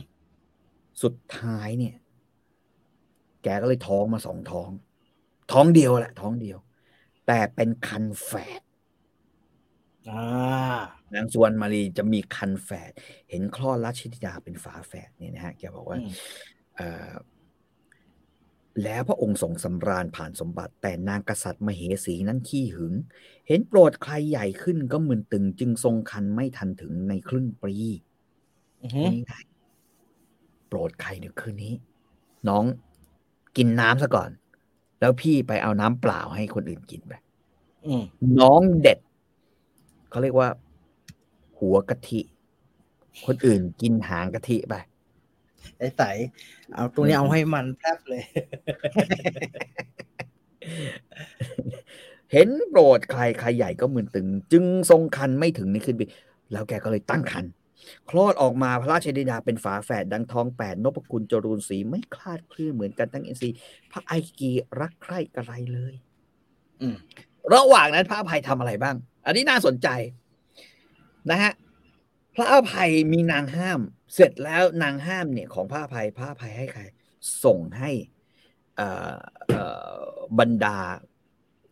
[1.03, 1.97] สุดท้ายเนี่ย
[3.43, 4.71] แกก็เลยท้องมาสองท้อง
[5.53, 6.59] ท้องเดียวแหละ ท้องเดียว
[7.27, 8.63] แต่เป็นคันแฝด
[10.09, 10.23] อ่า
[11.15, 12.93] นางสวนมารีจะมีคันแฝด
[13.31, 16.13] เห็นคลอดราชธิดาเป็นฝาแฝดเนี่ยนะฮะ แกบอกว่าอืม
[16.77, 17.11] เอ่อ
[18.85, 22.95] แล้วพระองค์ทรงสำราญผ่านสมบัติแต่นางกษัตริย์มเหสีนั้นขี้หึง
[23.49, 27.73] เห็นโปรดใครใหญ่ขึ้นก็มึนตึงจึงทรงคันไม่ทันถึงในครึ่งปี
[28.83, 31.75] อือหือง่ายๆโปรดใครเดี๋ยวคืนนี้
[32.49, 32.65] น้อง
[33.57, 34.31] กินน้ำซะก่อน
[35.01, 37.13] แล้วพี่ไปเอาน้ำเปล่าให้คนอื่นกินไป
[37.87, 38.05] อืม
[38.41, 38.99] น้องเด็ด
[40.11, 40.49] เขาเรียกว่า
[41.59, 42.21] หัวกะทิ
[43.27, 44.90] คนอื่นกินหางกะทิไปไอ้
[45.99, 46.03] ใส
[46.75, 48.23] เอาตรงนี้เอาให้มันแทบเลย
[52.33, 56.05] เห็นโปรดใครใครใหญ่ก็มึนตึง จึงทรงคันไม่ถึงในคืนปี
[56.53, 57.45] แล้วแกก็เลยตั้งคัน
[58.11, 63.57] คลอดออกมาพระราชธิดาเป็นฝาแฝดดังทองแปดนพคุณจรูนสีไม่คลาดเคลื่อนเหมือนกันทั้งอินทรีย์
[63.91, 64.51] พระไอกี
[64.81, 65.95] รักใคร่กระไรเลย
[66.81, 66.97] อืม
[67.55, 68.97] ระหว่างนั้นพระอภัยทำอะไรบ้าง
[69.27, 69.89] อันนี้น่าสนใจ
[71.31, 71.53] นะฮะ
[72.35, 73.81] พระอภัยมีนางห้าม
[74.15, 76.83] เสร็จแล้วนางห้ามเนี่ยของพระอภัยพระอภัยให้ใคร
[77.45, 77.91] ส่งให้
[78.77, 79.15] เอ่อ
[79.49, 79.99] เอ่อ
[80.39, 80.79] บรรดา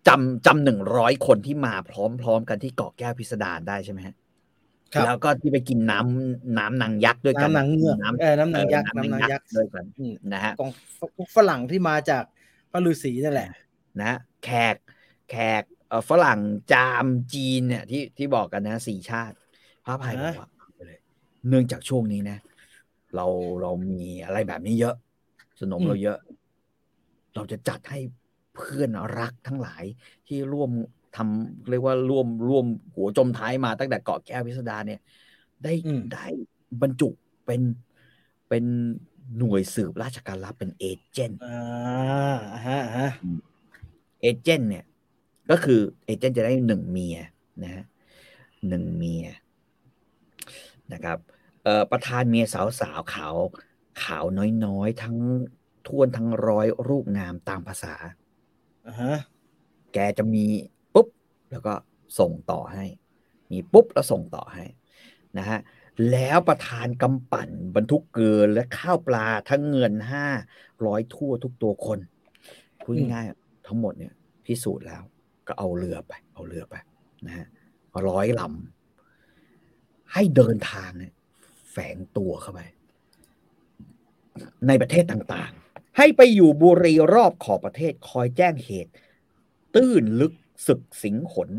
[0.09, 1.93] จำจำหนึ่งร้อยคนที่มาพ
[2.27, 4.15] ร้อม ๆ กันที่เกาะแก้วพิสดารได้ใช่ไหมฮะ
[4.95, 10.71] ครับแล้วก็ที่ไปกินน้ำน้ำนางยักษ์ด้วยกัน น้ำนางเงือกน้ำเออน้ำนางยักษ์เออน้ำนางยักษ์ด้วยกันอืมนะฮะกอง
[11.17, 12.25] พวกฝรั่งที่มาจาก
[12.71, 13.51] พระฤาษีนั่นแหละ
[14.03, 14.77] นะแขก
[15.31, 16.41] แขกเอ่อฝรั่ง
[16.73, 19.37] จามจีนเนี่ยที่ที่บอกกันนะสี่ชาติ
[19.85, 20.49] พระอภัยบอกว่า
[21.45, 22.39] เอาไปเลยเนื่องจากช่วงนี้นะ
[23.15, 23.27] เรา
[23.63, 24.95] เรามีอะไรแบบนี้เยอะ
[25.61, 26.19] สนมอืมเราเยอะ
[27.35, 27.99] เราจะจัดให้
[28.57, 29.85] เพื่อนรักทั้งหลาย
[30.27, 30.71] ที่ร่วม
[31.17, 35.01] ทำเรียกว่าร่วมร่วมหัวจมท้ายมาตั้งแต่เกาะแก้วพิสดารเนี่ย
[35.65, 35.73] ได้
[36.13, 36.27] ได้
[36.83, 37.09] บรรจุ
[37.47, 37.61] เป็น
[38.49, 38.65] เป็น
[39.39, 43.11] หน่วยสืบราชการลับเป็นเอเจนต์อ่าอ่าฮะอ่าฮะ
[44.23, 44.85] เอเจนต์เนี่ย
[45.51, 47.19] ก็คือเอเจนต์จะได้หนึ่งเมีย
[47.63, 47.85] นะฮะ
[48.69, 49.25] หนึ่งเมีย
[50.93, 51.19] นะครับ
[51.65, 53.35] เอ่อประธานเมียสาวสาวๆขาว
[54.03, 54.25] ขาว
[54.65, 55.17] น้อยๆ ทั้ง
[55.87, 57.95] ท้วนทั้งร้อยรูปงามตามภาษา
[58.87, 59.17] อ่าฮะ
[59.93, 60.45] แกจะมี
[60.95, 61.09] ปุ๊บ
[61.51, 61.75] แล้วก็
[62.19, 62.85] ส่งต่อให้
[63.53, 64.65] มีปุ๊บแล้วส่งต่อให้
[65.39, 65.59] นะฮะ
[66.11, 70.27] แล้วประธานกำปั่นบรรทุกเกลือและข้าวปลาทั้งเงินห้า
[70.87, 71.99] ร้อยทั่วทุกตัวคน
[72.83, 74.13] พูดง่ายๆทั้งหมดเนี่ย
[74.45, 75.03] พิสูจน์แล้ว
[75.47, 76.75] ก็เอาเรือไป เอาเรือไป
[77.27, 77.47] นะฮะ
[78.09, 78.78] ร้อยลำ
[80.15, 81.13] ให้เดินทางเนี่ย
[81.71, 82.61] แฝงตัวเข้าไป
[84.67, 88.93] ในประเทศต่างๆ ให้ไปอยู่บุรีรอบขอบประเทศคอยแจ้งเหตุ
[89.75, 90.33] ตื้นลึก
[90.67, 91.51] ศึกสิงขน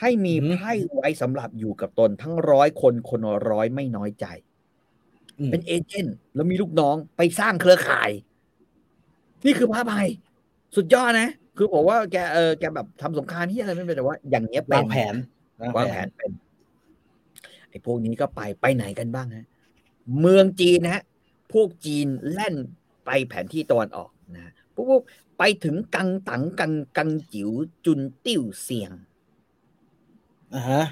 [0.00, 4.26] ให้มีไพร่ไว้สำหรับอยู่กับตนทั้งร้อยคนคนละร้อยไม่น้อยใจ
[5.38, 8.10] อืมเป็นเอเจนต์แล้วมีลูกน้องไปสร้างเครือข่าย
[9.46, 10.08] นี่คือพระภัย
[10.76, 15.14] สุดยอดนะ คือบอกว่าแกเออแกแบบทำสงครามที่อะไรไม่เป็นแต่ว่า อย่างเงี้ยเป็วานงแผน
[15.76, 16.30] วางแผนเป็น
[17.70, 19.46] ไอ้พวกนี้ก็ไปไปไหนกันบ้างฮะ
[20.18, 21.02] เมืองจีนนะฮะ
[21.52, 22.54] พวกจีนแล่น
[23.04, 25.02] ไปแผนที่ตะวันออกนะพวกพวก
[25.38, 27.50] ไปถึงกังตังกังกังจิ๋ว
[27.84, 28.92] จุนติ้วเสียง
[30.54, 30.82] อ่าฮะ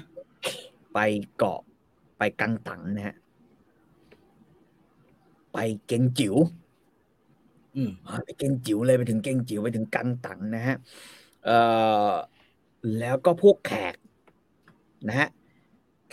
[0.93, 0.99] ไป
[1.35, 1.61] เกาะ
[2.17, 3.15] ไปกังตังนะฮะ
[5.53, 5.57] ไป
[5.87, 6.35] เกงจิ๋ว
[7.75, 10.75] อืมอ่าไปเกงจิ๋วเลยไปถึงเกงจิ๋วไปถึงกังตังนะฮะ
[11.45, 11.57] เอ่
[12.09, 12.11] อ
[12.97, 13.95] แล้วก็พวกแขก
[15.07, 15.27] นะฮะ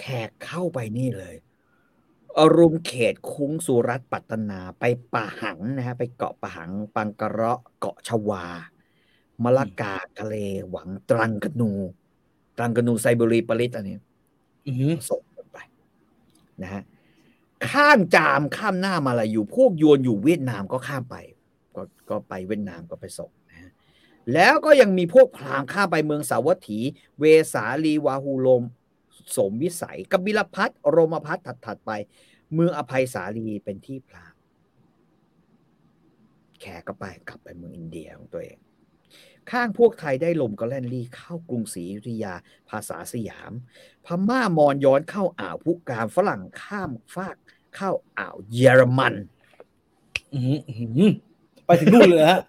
[0.01, 1.37] แขกเข้าไปนี่เลย
[2.39, 4.85] อรุณเขตคุ้งสุรัตน์ปัตตนาไป
[5.15, 8.45] ป่าหังนะฮะไปเกาะป่าหัง ปังกระเราะเกาะชวา
[9.43, 10.35] มะละกาทะเล
[10.71, 11.73] หวังตรังกะนู
[12.57, 13.97] ตรังกะนูไซบุรีปาริสอันนี้
[14.67, 15.59] อือหือส่งกันไป
[16.63, 16.83] นะฮะ
[17.69, 21.17] ข้ามจามข้ามหน้ามาลายูพวกโยวนอยู่เวียดนามก็ข้ามไป
[21.77, 23.71] ก็ก็ไปเวียดนามก็ไปส่งนะฮะ
[24.35, 26.79] แล้วก็ยังมีพวกพราหมณ์ข้ามไปเมืองสาวัตถี
[27.19, 28.63] เวสาลีวาหูโลม
[29.37, 31.93] สมวิสัยกบิลพัทโรมพัทถัดถัดๆไป
[32.55, 34.41] เมืองอภัยสาลีเป็นที่พราหมณ์
[36.61, 38.59] แขกก็ไปกลับไปเมืองอินเดียของตัวเอง
[39.51, 42.35] ข้างพวกไทยได้ลมก็แล่นลี่เข้ากรุงศรีอยุธยา
[42.69, 43.53] ภาษาสยาม
[44.05, 47.37] พม่ามอนย้อนเข้าอ่าวพุกามฝรั่งข้ามฟาก
[47.77, 49.15] เข้าอ่าวเยอรมัน
[50.33, 51.11] อือหืออื้อหือ
[51.67, 52.41] ไปถึงนู่นเลยฮะ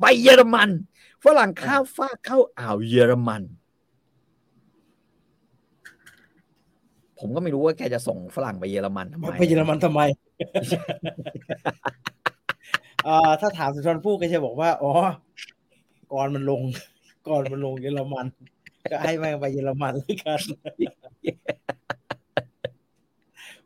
[0.00, 0.68] ไปเยอรมัน
[1.24, 3.42] ฝรั่งข้ามฟากเข้าอ่าวเยอรมัน
[7.24, 10.00] ผมก็ไม่รู้ว่าแกจะส่งฝรั่งไปเยอรมันทำไมไปเยอรมันทำไม
[13.06, 14.92] อ่าถ้าถามสุนทรภู่ก็จะบอกว่า อ๋อ
[16.12, 16.62] ก่อนมันลง
[17.28, 18.26] ก่อนมันลงเยอรมัน
[18.90, 20.40] ก็ให้แม่งไปเยอรมันเลยกัน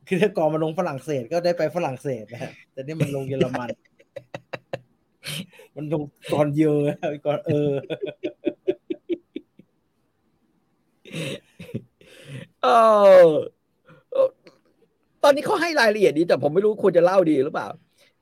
[0.08, 3.68] คือถ้าก่อนมันลงฝรั่งเศสก็ได้ไปฝรั่งเศสนะฮะแต่นี่มันลงเยอรมัน
[5.76, 6.02] มันลง
[6.32, 6.82] ก่อนเยอะ
[7.26, 7.72] ก่อนเออ
[12.66, 13.28] เออ
[14.12, 14.28] เอ่อ
[15.22, 17.68] ตอนนี้เขาให้รายละเอียดดีแต่ผมไม่รู้ควรจะเล่าดีหรือเปล่า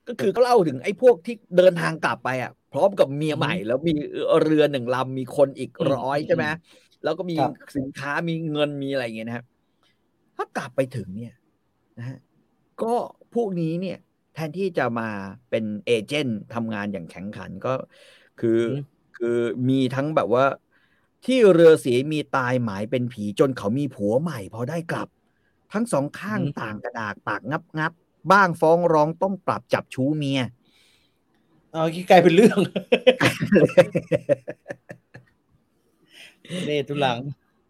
[0.08, 3.94] ก็คือเขาเล่าถึงไอ้พวกที่เดินทางกลับไปอะ พร้อมกับเมียใหม่ แล้วมี
[4.42, 6.44] เรือหนึ่งลำมีคนอีกอืมร้อยใช่ไหม
[7.04, 9.46] แล้วก็มีครับสินค้ามีเงินมีอะไรอย่างเงี้ยนะครับ
[10.36, 11.34] ถ้ากลับไปถึงเนี่ย
[11.98, 12.18] นะฮะ
[12.82, 12.94] ก็
[13.34, 13.98] พวกนี้เนี่ย
[14.34, 15.08] แทนที่จะมา
[15.50, 17.74] เป็นเอเจนต์ทำงานอย่างแข็งขันก็
[18.40, 19.36] คืออมคือ
[19.68, 20.44] มีทั้งแบบว่า
[21.26, 25.08] ที่เรือเสียมีตายหมายเป็นผีจนเขามีผัวใหม่พอได้กลับ
[25.72, 27.92] ทั้งสองข้างต่างกระดากปากงับงับ
[28.32, 30.40] บ้างฟ้องร้องต้องปรับจับชู้เมีย
[31.72, 32.58] เอาขี้กลายเป็นเรื่อง
[36.66, 37.20] เนตุหลัง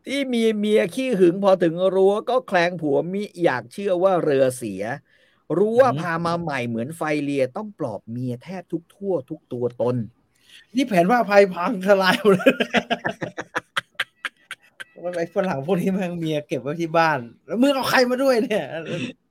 [0.07, 4.83] ที่มีเมียขี้หึงพอถึงรั้วก็แคลงผัวมิอยากเชื่อว่าเรือเสีย
[5.57, 9.97] รู้ว่าอืมพามาใหม่เหมือนไฟเลียต้องปลอบเมียแทบทุกทั่วทุกตัวตน
[10.75, 12.55] นี่แผนว่าภัยพังทลายหมดเลย
[15.03, 18.65] ว่าไอ้ฝรั่งพวกนี้แม่งเมียเก็บไว้ที่บ้าน แล้วมึงเอาใครมาด้วยเนี่ย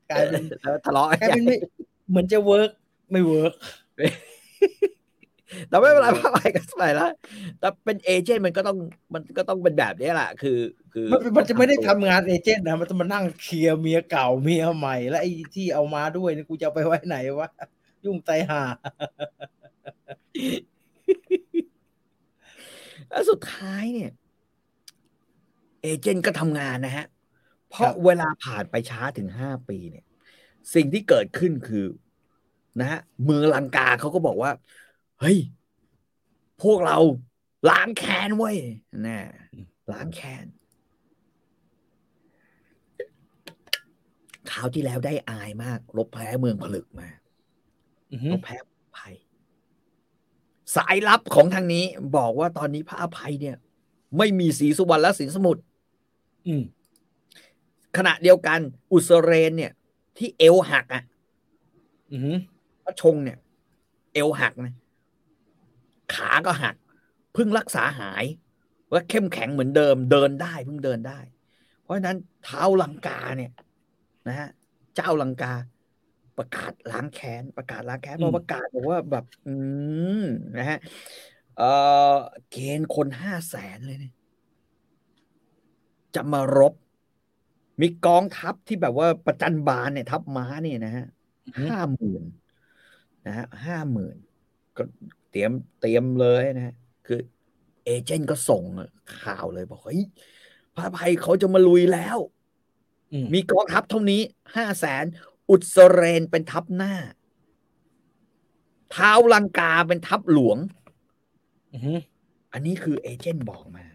[0.10, 1.56] กลายเป็นแล้วทะเลาะกลายเป็นไม่
[2.10, 2.72] เหมือนจะ work
[3.12, 3.54] ไม่ work
[5.70, 7.12] แต่ไม่เป็นไรพระอภัยก็สบายแล้ว
[7.60, 8.78] แต่เป็นเอเจนต์มันก็ต้อง
[9.14, 10.60] มันก็ต้องเป็นแบบนี้แหละคือ
[10.94, 17.50] คือมันมันจะไม่ได้ทำงานเอเจนต์นะมันจะมานั่งเคลียร์เมียเก่าเมียใหม่ แล้วไอ้ที่เอามาด้วยนี่กูจะเอาไปไว้ไหนวะ
[18.06, 18.62] ยุ่งใจห่า
[23.10, 24.12] แล้วสุดท้ายเนี่ย
[25.82, 27.06] เอเจนต์ก็ทำงานนะฮะ
[27.70, 30.06] เพครัราะบเวลาผ่านไปช้าถึงห้าปีเนี่ย
[30.76, 31.86] สิ่งที่เกิดขึ้นคือ
[32.80, 34.52] นะฮะเมืองลังกาเขาก็บอกว่า
[35.20, 35.38] เฮ้ย
[36.62, 36.98] พวกเรา
[37.70, 38.58] ล้างแค้นเว้ย
[39.06, 39.20] นะ
[39.92, 40.46] ล้างแค้น
[44.52, 47.08] คราวที่แล้วได้อายมากลบแพ้เมืองผลึกมา
[48.12, 48.66] อือฮึลบแพ้อ
[48.98, 49.16] ภัย
[50.76, 51.84] สายลับของทางนี้
[52.16, 53.58] บอกว่าตอนนี้พระอภัยเนี่ย
[54.18, 55.62] ไม่มีสีสุวรรณและสินสมุทร
[56.48, 56.64] อืม
[57.98, 58.60] ขณะเดียวกัน
[58.92, 59.72] อุสเรนเนี่ย
[60.18, 61.04] ที่เอวหักอะ
[62.12, 62.34] อือฮึ
[62.84, 63.38] พระชงเนี่ย
[64.14, 64.76] เอวหักนะ
[66.14, 66.76] ขาก็หัก
[67.34, 68.26] เพิ่งรักษาหาย
[68.92, 71.20] ว่าเข้มแข็งเหมือนเดิมเดินได้เพิ่งเดินได้
[71.82, 73.52] เพราะฉะนั้นเท้าลังกาเนี่ย
[74.28, 74.50] นะฮะ
[74.96, 75.54] เจ้าลังกา
[76.38, 79.56] ประกาศล้างแค้นประกาศล้างแค้นเพราะประกาศบอกว่าแบบ อื
[80.22, 80.24] ม
[80.58, 80.80] นะฮะ
[81.58, 81.64] เอ
[82.14, 82.16] อ
[82.52, 84.14] เกณฑ์คนห้าแสนเลยเนี่ย
[86.16, 86.74] จะมารบ
[87.82, 91.06] มีกองทัพที่แบบว่าประจันบานเนี่ยทัพม้าเนี่ยนะฮะ
[91.62, 92.24] ห้าหมื่น
[93.28, 94.16] นะฮะห้าหมื่น
[94.78, 94.84] ก็
[95.32, 95.52] เตรียม
[95.82, 96.76] เตรียมเลยนะฮะ
[97.08, 97.20] คือ
[97.86, 98.64] เอเจนต์ก็ส่ง
[99.22, 100.02] ข่าวเลยบอกเฮ้ย
[100.76, 102.18] พระภัยเขาจะมาลุยแล้ว
[103.12, 104.22] อืมมีกองทัพเท่านี้
[104.56, 105.06] ห้าแสน
[105.54, 106.94] อุสเรนเป็นทัพหน้า
[108.92, 110.58] เท้าลังกาเป็นทัพหลวง
[111.74, 111.94] อือฮึ
[112.54, 113.86] อันนี้คือเอเจนต์บอกมา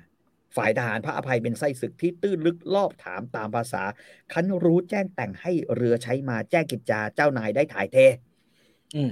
[0.57, 3.85] ฝ่ายทหารพระอภัยเป็นไส้ศึกที่ตื้นลึกรอบถามตามภาษา
[4.33, 7.97] คันรู้แจ้งแต่งให้เรือใช้มาแจ้งกิจจาเจ้านายได้ถ่ายเท
[8.95, 9.11] อืม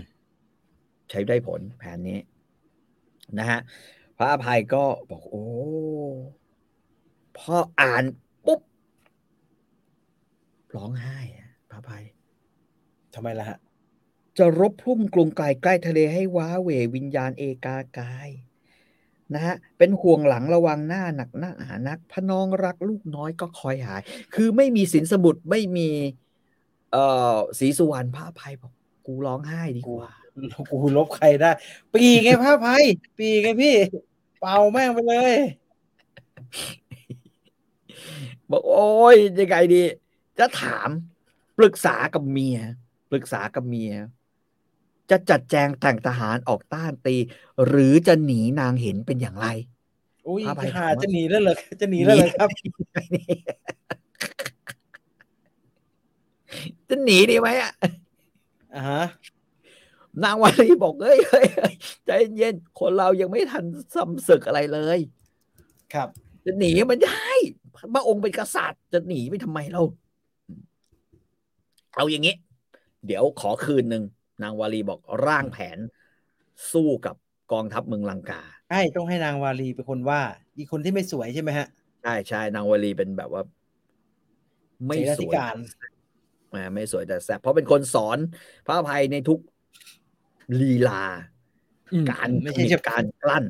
[1.11, 2.19] ใช้ได้ผลแผนนี้
[3.39, 3.61] นะฮะ
[4.19, 5.47] พระอภัยก็บอก โอ้
[7.39, 8.05] พออ่าน
[8.47, 8.61] ปุ๊บ
[10.77, 12.05] ร้องไห้อะพระอภัย
[13.17, 13.59] ทำไมล่ะฮะ
[14.39, 18.29] จะรบพุ่มกรุงไกลใกล้ทะเลให้ว้าเหววิญญาณเอกากาย
[19.35, 24.01] นะฮะเป็นห่วงหลังระวังหน้าหนักหน้าหานักพระน้องรักลูกน้อยก็คอยหาย
[24.35, 25.89] คือไม่มีสินสมุดไม่มี
[26.93, 28.73] เอ่อศรีสุวรรณพระอภัยบอก
[29.07, 30.13] กูร้องไห้ดีกว่า
[30.71, 31.51] กูลบใครได้
[31.95, 32.85] ปีไงพระอภัย
[33.19, 33.75] ปีไงพี่
[34.41, 35.35] เป่าแม่งไปเลย
[38.51, 39.83] บอกโอ้ยยังไงดี
[40.39, 40.89] จะถาม
[41.59, 42.59] ปรึกษากับเมีย
[43.11, 43.93] ปรึกษากับเมีย
[45.11, 47.17] จะจัดแจงแต่งทหารออกต้านตี
[47.67, 49.47] หรือจะหนีนางเห็นเป็นอย่างไร
[50.29, 52.49] อุ้ยพระอภัยหาถามว่าจะหนีแล้วเหรอจะหนีแล้วเหรอครับ
[56.89, 57.73] จะหนีดีไหมอะ
[58.75, 59.03] อ่าฮะ
[60.25, 61.75] นางวันลีบอกเฮ้ยเฮ้ยเฮ้ย
[62.07, 63.65] ใจเย็นๆคนเรายังไม่ทัน
[63.95, 64.99] ซ้ำศึกอะไรเลย
[65.95, 66.09] ครับ
[66.45, 67.31] จะหนีมันได้
[67.95, 69.83] พระองค์เป็นกษัตริย์ จะหนีไปทำไมเรา
[71.97, 72.35] เอาอย่างนี้
[73.07, 74.05] เดี๋ยวขอคืนหนึ่ง
[74.43, 75.79] นางวาลีบอกร่างแผน
[76.73, 77.17] สู้กับ
[77.53, 80.21] กองทัพเมืองลังกาใช่ต้องให้นางวาลีเป็นคนว่า
[80.59, 81.67] อีกคนที่ไม่สวยใช่ไหมฮะ
[82.03, 83.43] ใช่ใช่นางวาลีเป็นแบบว่า
[84.87, 85.57] ไม่เสนาสธิวยการ
[86.55, 88.19] อ่าไม่สวยแต่แซ่บเพราะเป็นคนสอน
[88.67, 89.39] พระอภัยในทุก
[90.61, 91.05] ลีลา
[91.93, 93.45] อืมการไม่ไม่ใช่ใช่จะการกลั้น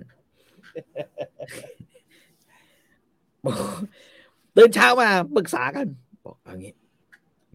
[4.57, 5.87] ตื่นเช้ามาปรึกษากัน
[6.25, 6.73] บอกเอางี้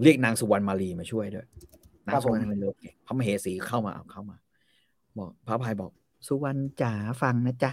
[0.03, 1.47] เรียกนางสุวรรณมาลีมาช่วยด้วย
[2.11, 2.69] นางสุวรรณมาลี
[3.05, 4.37] พระมเหสีเข้ามาเอาเข้ามา
[5.17, 5.91] บอก พระอภัยบอก
[6.27, 7.71] สุวรรณจ๋าฟังนะจ๊ะ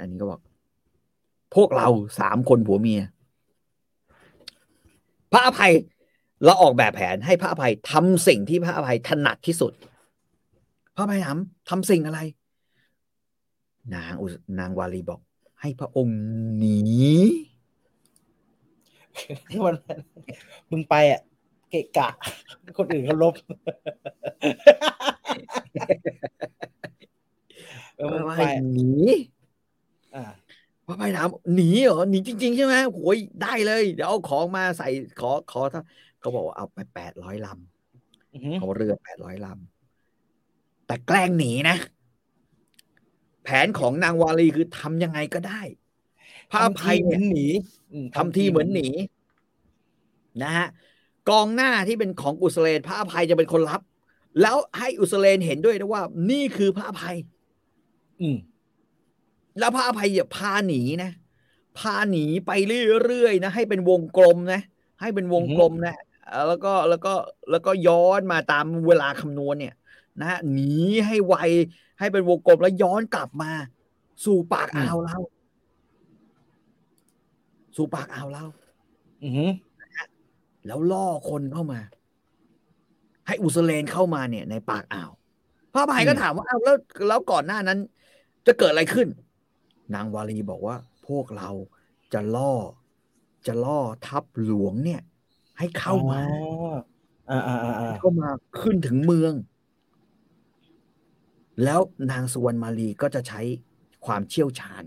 [0.00, 0.40] อันนี้ก็บอก
[1.54, 1.88] พวกเรา
[2.20, 3.00] สามคนผัวเมีย
[5.32, 5.72] พระอภัย
[6.44, 9.72] เราออกแบบแผนให้พระอภัยทำสิ่งที่พระอภัยถนัดที่สุด
[10.94, 11.38] พระอภัยถาม
[11.70, 12.20] ทำสิ่งอะไร
[13.94, 15.20] นางอุสนางวาลีบอก
[15.60, 16.18] ให้พระองค์
[16.58, 16.78] หนี
[19.64, 19.98] วันนั้น
[20.70, 21.20] มึงไปอะ
[21.72, 22.08] เกะกะ
[22.78, 23.34] คนอื่นเขาลบ
[27.96, 28.90] เออพมึระงอไปภัยหนี
[30.14, 30.24] อ่า
[30.86, 34.88] พระอภัยถามหนีเหรอหนีจริง ๆ ใช่ไหมโอ้ยได้เลย เดี๋ยวเอาของมาใส่
[35.20, 35.82] ขอขอถ้า
[36.20, 41.76] เขาบอกว่าเอาไปแปดร้อยลำอือฮึเขาเรือแปดร้อยลำแต่แกล้งหนีนะ
[43.44, 45.60] แผนของนางวาลีคือทำยังไงก็ได้
[46.50, 47.46] พระอภัยทำทีเหมืเนี่อยนหนี
[47.92, 48.88] อืมทำทีเหมือนหนี
[50.42, 50.66] นะฮะ
[51.28, 53.80] กองหน้าที่เป็นของอุสเลนพระอภัยจะเป็นคนรับ
[54.40, 57.16] แล้วให้อุสเลนเห็นด้วยนะว่า นี่คือพระอภัย
[58.20, 58.36] อืม
[59.58, 61.10] แล้วพระอภัยอย่าพาหนีนะ
[61.78, 64.60] พาหนีไปเรื่อยๆนะให้เป็นวงกลมนะ
[65.00, 65.94] ให้เป็นวงกลมนะ
[66.28, 67.14] เอ่อแล้วก็แล้วก็
[67.50, 69.74] แล้วก็ย้อนมาตามเวลาคำนวณเนี่ย
[70.20, 70.62] นะฮะหนี
[71.06, 71.34] ให้ไว
[71.98, 73.50] ให้เป็นวงกลมแล้วย้อนกลับมา
[74.24, 75.16] สู่ปากอ่าวเรา
[77.76, 78.44] สู่ปากอ่าวเรา
[79.22, 79.50] อือหือ
[80.66, 81.80] แล้วล่อคนเข้ามา
[83.26, 85.10] ให้อุสเลนเข้ามาเนี่ยในปากอ่าว
[85.72, 86.76] พระอภัยก็ถามว่าอ้าวแล้ว
[87.08, 87.78] แล้วก่อนหน้านั้น
[88.46, 89.08] จะเกิดอะไรขึ้น
[89.94, 90.76] นางวาลีบอกว่า
[91.08, 91.50] พวกเรา
[92.12, 92.54] จะล่อ
[93.46, 95.02] จะล่อทัพหลวงเนี่ย
[95.58, 96.40] ให้เข้ามาอ๋อ
[97.30, 98.28] อ่าอ่าอ่าอ่าเข้ามา
[98.60, 99.34] ขึ้นถึงเมือง
[101.64, 101.80] แล้ว
[102.12, 103.40] นางสุวรรณมาลีก็จะใช้
[104.06, 104.84] ความเชี่ยวชาญ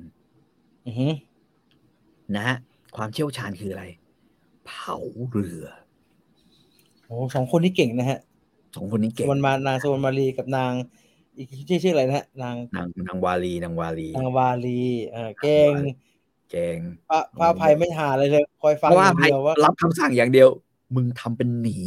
[0.88, 1.14] อือหือ
[2.36, 2.58] นะฮะ
[2.96, 3.86] ความเชี่ยวชาญคืออะไร
[4.66, 4.98] เผา
[5.30, 5.66] เรือ
[7.06, 8.20] โอ้สองคนนี้เก่งนะฮะ
[8.76, 10.72] สองคนนี้สเก่งวรรณมานางสวรรณมาลีกับนาง
[11.38, 14.82] อีกชื่อชื่ออะไรนะฮะนางนางนางวาลีนางวาลีนางวาลี
[15.12, 15.72] เออเก่ง
[16.52, 16.78] เก่ง
[17.10, 20.50] พระพระอภัยไม่หาเลยเลย คอยฟังเพราะอว่าย่างเดียวว่ารับคำสั่งอย่างเดียว
[20.96, 21.78] มึงทำเป็นหนี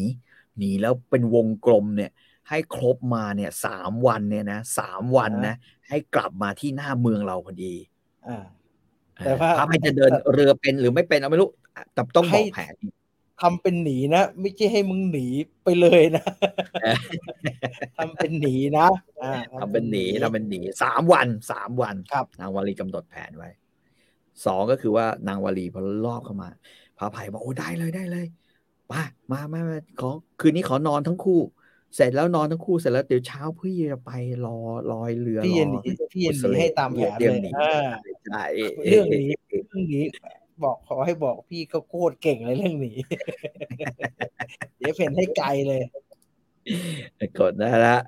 [0.59, 2.11] หนีแล้วเป็นวงกลมเนี่ย
[2.49, 5.55] ให้ครบมาเนี่ยสามวันเนี่ยนะสามวันนะ
[5.89, 7.75] ให้กลับมาที่หน้าเมืองเราพอดี
[8.29, 8.45] อ่า
[9.25, 11.51] แต่ว่าพระไม่จะเดินเรือเป็นหรือไม่เป็นเอาไม่รู้
[11.95, 12.75] แต่ต้องบให้อกแผน
[13.43, 15.27] ทำเป็นหนีนะ ไม่ใช่ให้มึงหนี
[15.65, 16.25] ไปเลยนะ
[16.83, 16.97] เออ
[17.99, 18.87] ทำเป็นหนีนะ
[19.23, 23.51] อ่าทำเป็นหนีทำเป็นหนีสามวันสามวันครับ นางวาลีกำหนดแผนไว้
[24.47, 26.49] สองก็คือว่านางวาลีพอรอบเข้ามา
[26.99, 28.27] พระอภัยบอกโอ้ได้เลยได้เลย
[28.93, 31.41] มามามามาขอคืนนี้ขอนอนทั้งคู่
[31.95, 34.13] เสร็จแล้วนอนทั้งคู่เสร็จแล้วเดี๋ยวเช้าพี่จะไป
[34.47, 34.59] รอ
[34.93, 35.79] ลอยเรือพี่รเย็อนหนี
[36.13, 37.89] พี่เย็นหนีให้ตามแผนเรื่เลองยหนีอ่า
[38.27, 38.45] ใช่
[38.89, 39.29] เรื่องนี้
[39.69, 40.05] เรื่องนี้
[40.65, 42.97] บอกขอให้บอกพี่ก็โคตรเก่งเลยเรื่องนี้
[44.79, 45.81] เดี๋ยวเพ่นให้ไกลเลย
[47.39, 47.99] กดนะละ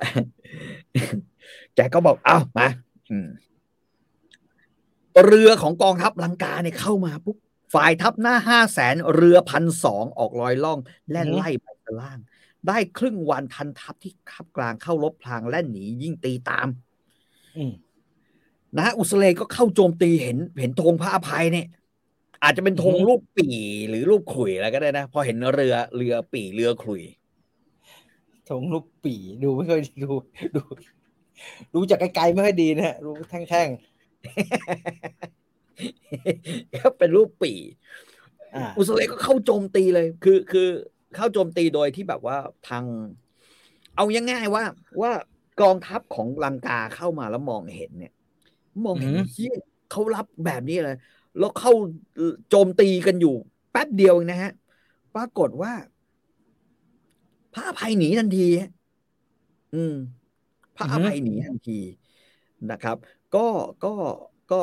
[1.75, 2.69] แกก็บอกเอ้ามา
[3.11, 3.29] อืม
[5.27, 7.37] เรือของกองทัพลังกาเนี่ยเข้ามาปุ๊บ
[7.75, 10.79] ฝ่ายทัพหน้าห้าแสนเรือพันสองออกลอยล่อง
[11.11, 12.19] แล่นอือฮึไล่ไปตะล่าง
[12.69, 16.69] ได้ครึ่งวันทันทัพที่ขับกลางเข้ารบพลางแล่นหนียิ่งตีตาม
[17.57, 17.73] อืม
[18.77, 21.67] นะฮะอุสเลนก็เข้าโจมตีเห็น เห็นธงพระอภัยเนี่ย
[22.43, 23.57] อาจจะเป็นธงอือฮึรูปปี่
[23.89, 27.03] หรือรูปขลุยอะไรก็ได้นะพอเห็นเรือเรือปี่เรือขลุย
[28.49, 30.11] ถงลูกปีดูไม่ค่อยดีดู
[30.57, 30.63] ดู
[31.75, 33.69] ดูจากไกลๆไม่ค่อยดีนะฮะดูแท่ง
[36.75, 40.69] ก็เป็นรูปปี่ๆอ่าอุสเลนก็เข้าโจมตีเลย คือคือ
[41.15, 42.37] เข้าโจมตีโดยที่แบบว่า
[42.69, 42.85] ทาง
[43.95, 44.65] เอาง่ายๆว่า
[45.03, 45.13] ว่า
[45.61, 48.13] กองทัพของลังกาเข้ามาแล้วมองเห็นเนี่ย
[48.85, 49.55] มองเห็นเฮีย
[49.91, 50.97] เขารับแบบนี้เลย
[51.39, 51.73] แล้วเข้า
[52.51, 53.35] โจมตีกันอยู่
[53.73, 54.53] แป๊บเดียวเองนะฮะ
[55.15, 55.73] ปรากฏว่า
[57.55, 58.71] พระอภัยหนีทันทีฮะ
[59.75, 59.95] อืม
[60.77, 61.79] พระอภัยหนีทันที
[62.71, 62.97] นะครับ
[63.35, 63.47] ก็
[63.85, 63.95] ก็
[64.53, 64.63] ก็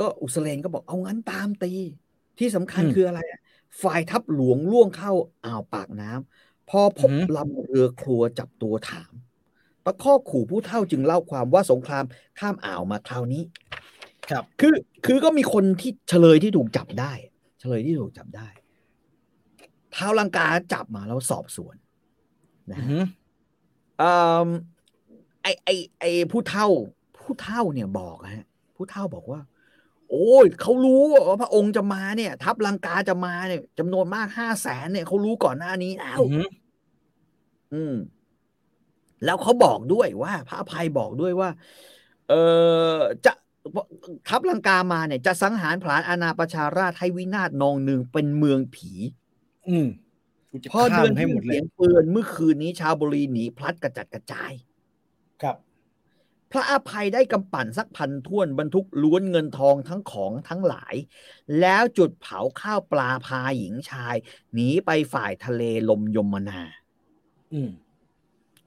[0.00, 1.72] ก็อุสเลนก็บอกเอางั้นตามตี
[2.38, 3.40] ที่สำคัญอืมคืออะไรอะ
[3.82, 5.12] ฝ่ายทัพหลวงล่วงเข้า
[5.44, 9.12] อ่าวปากน้ำพอพบอือหือลำเรือครัวจับตัวถาม
[9.84, 12.04] ตะข้อขู่ผู้เท่าจึงเล่าความว่าสงคราม
[12.38, 13.42] ข้ามอ่าวมาคราวนี้
[14.30, 14.74] ครับ คือ
[15.06, 17.12] คือก็มีคนที่เฉลยที่ถูกจับได้
[17.60, 18.48] เฉลยที่ถูกจับได้
[19.94, 21.76] ท้าวลังกาจับมาแล้วสอบสวน
[22.70, 23.02] นะอือฮะหือ
[23.98, 24.10] เอ่
[24.46, 24.48] อ
[25.42, 25.68] ไอไอ
[26.00, 26.68] ไอผู้เท่า
[27.18, 28.46] ผู้เท่าเนี่ยบอกอะฮะ
[28.76, 29.40] ผู้เท่าบอกว่า
[30.14, 36.48] โอ้ยเขารู้ว่าพระองค์จะมาเนี่ย ทัพลังกาจะมาเนี่ยจำนวนมากห้าแสนเนี่ยเขารู้ก่อนหน้านี้แล้วอือหือ
[37.74, 37.94] อืม
[39.24, 41.50] แล้วเขาบอกด้วยว่า พระอภัยบอกด้วยว่า
[42.28, 42.34] เอ
[42.94, 43.32] อจะ
[44.28, 48.92] ทัพลังกามาเนี่ย จะสังหารผลาญอาณาประชาราชให้วินาศนองหนึ่งเป็นเมืองผี
[49.68, 49.86] อืม
[50.50, 54.52] กูจะพอข้าเดือมนให้ที่หมดเลเสียยงปืนเมื่อคืนนี้ชาวบุรีหนีพลัดกระจัดกระจาย
[55.42, 55.56] ครับ
[56.54, 60.94] พระอภัยได้กำปั่นสักพันท่วนบรรทุกล้วนเงินทองทั้งของทั้งหลาย
[61.60, 64.16] แล้วจุดเผาข้าวปลาพาหญิงชาย
[64.54, 66.60] หนีไปฝ่ายทะเลลมยมนา
[67.52, 67.70] อืม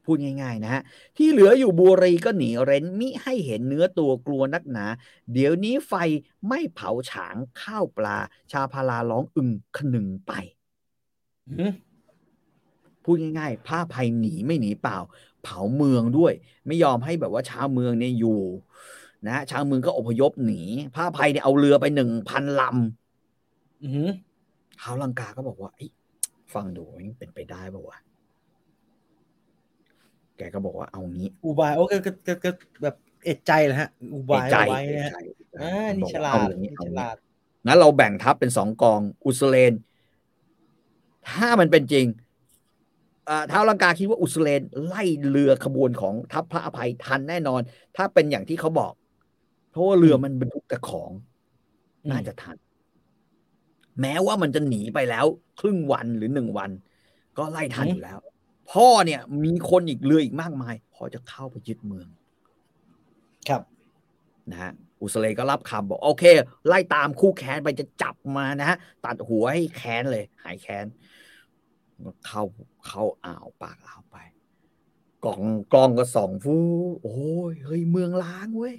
[0.04, 0.82] พูดง่ายๆนะฮะ
[1.18, 4.86] ที่เหลืออยู่บุรีก็หนีเร้นมิให้เห็นเนื้อตัวกลัวนักหนา
[5.34, 5.94] เดี๋ยวนี้ไฟ
[6.48, 8.18] ไม่เผาฉางข้าวปลา
[8.52, 10.32] ชาพาราร้องอึงขนึงไป
[11.48, 11.72] อือหือ
[13.04, 14.98] พูดง่ายๆผ้าภัยหนีไม่หนีเปล่า
[15.44, 16.34] เผาเมืองด้วย
[16.68, 18.40] ไม่ยอมให้แบบว่าชาวเมืองเนี่ยอยู่
[19.26, 20.62] นะฮะชาวเมืองก็อพยพหนี
[20.96, 22.62] ผ้าภัยเนี่ยเอาเรือไปหนึ่งพันล
[23.84, 25.90] อือหือำท้าวลังกาก็บอกว่าเอ้ย
[26.54, 27.98] ฟังดูมันเป็นไปได้ป่าวะ
[30.38, 32.52] แกก็บอกว่าเอางี้ อุบายโอ้ก็ก็ก็ก็
[32.84, 32.96] แบบ
[33.26, 35.18] เอ็ดใจแหละฮะ อุบายใจเอาไว้เอะนะฮะใจ
[35.62, 37.18] อ่านี่บอกฉว่ลาเอดอย่างนี่เอาฉงี้ลาด
[37.68, 39.74] งั้นเราแบ่งทัพเป็นสองกอง อุสเลน
[41.30, 42.27] ถ้ามันเป็นจริงอ่า
[43.52, 47.62] ท้าวลังกาคิดว่าอุสเลนไล่เรือขบวนของทัพพระอภัยทันแน่นอน
[47.96, 48.94] ถ้าเป็นอย่างที่เขาบอก
[49.72, 51.12] เพราะว่าเรือมันบรรทุกแต่ของ
[52.06, 52.58] อืมน่าจะทัน
[54.02, 55.26] แม้ว่ามันจะหนีไปแล้ว
[55.60, 56.72] ครึ่งวันหรือหนึ่งวัน
[57.38, 58.20] ก็ไล่ทันอยู่แล้ว
[58.72, 62.08] พ่อเนี่ย มีคนอีกเรืออีกมากมาย พอจะเข้าไปยึดเมือง
[63.50, 63.62] ครับ
[64.52, 64.72] นะฮะ
[65.02, 66.24] อุสเลก็รับคำบอกโอเค
[66.68, 70.86] ไล่ตามคู่แค้นไปจะจับมานะฮะตัดหัวให้แค้นเลย หายแค้น
[72.28, 72.44] เข้า
[72.88, 74.18] เข้าอ่าวปากอ่าวไป
[75.26, 75.42] กล่อง
[75.74, 76.56] กล้องก็ส่องฟู
[77.04, 77.20] โอ้
[77.52, 78.76] ยเฮ้ยเมืองล้างเว้ย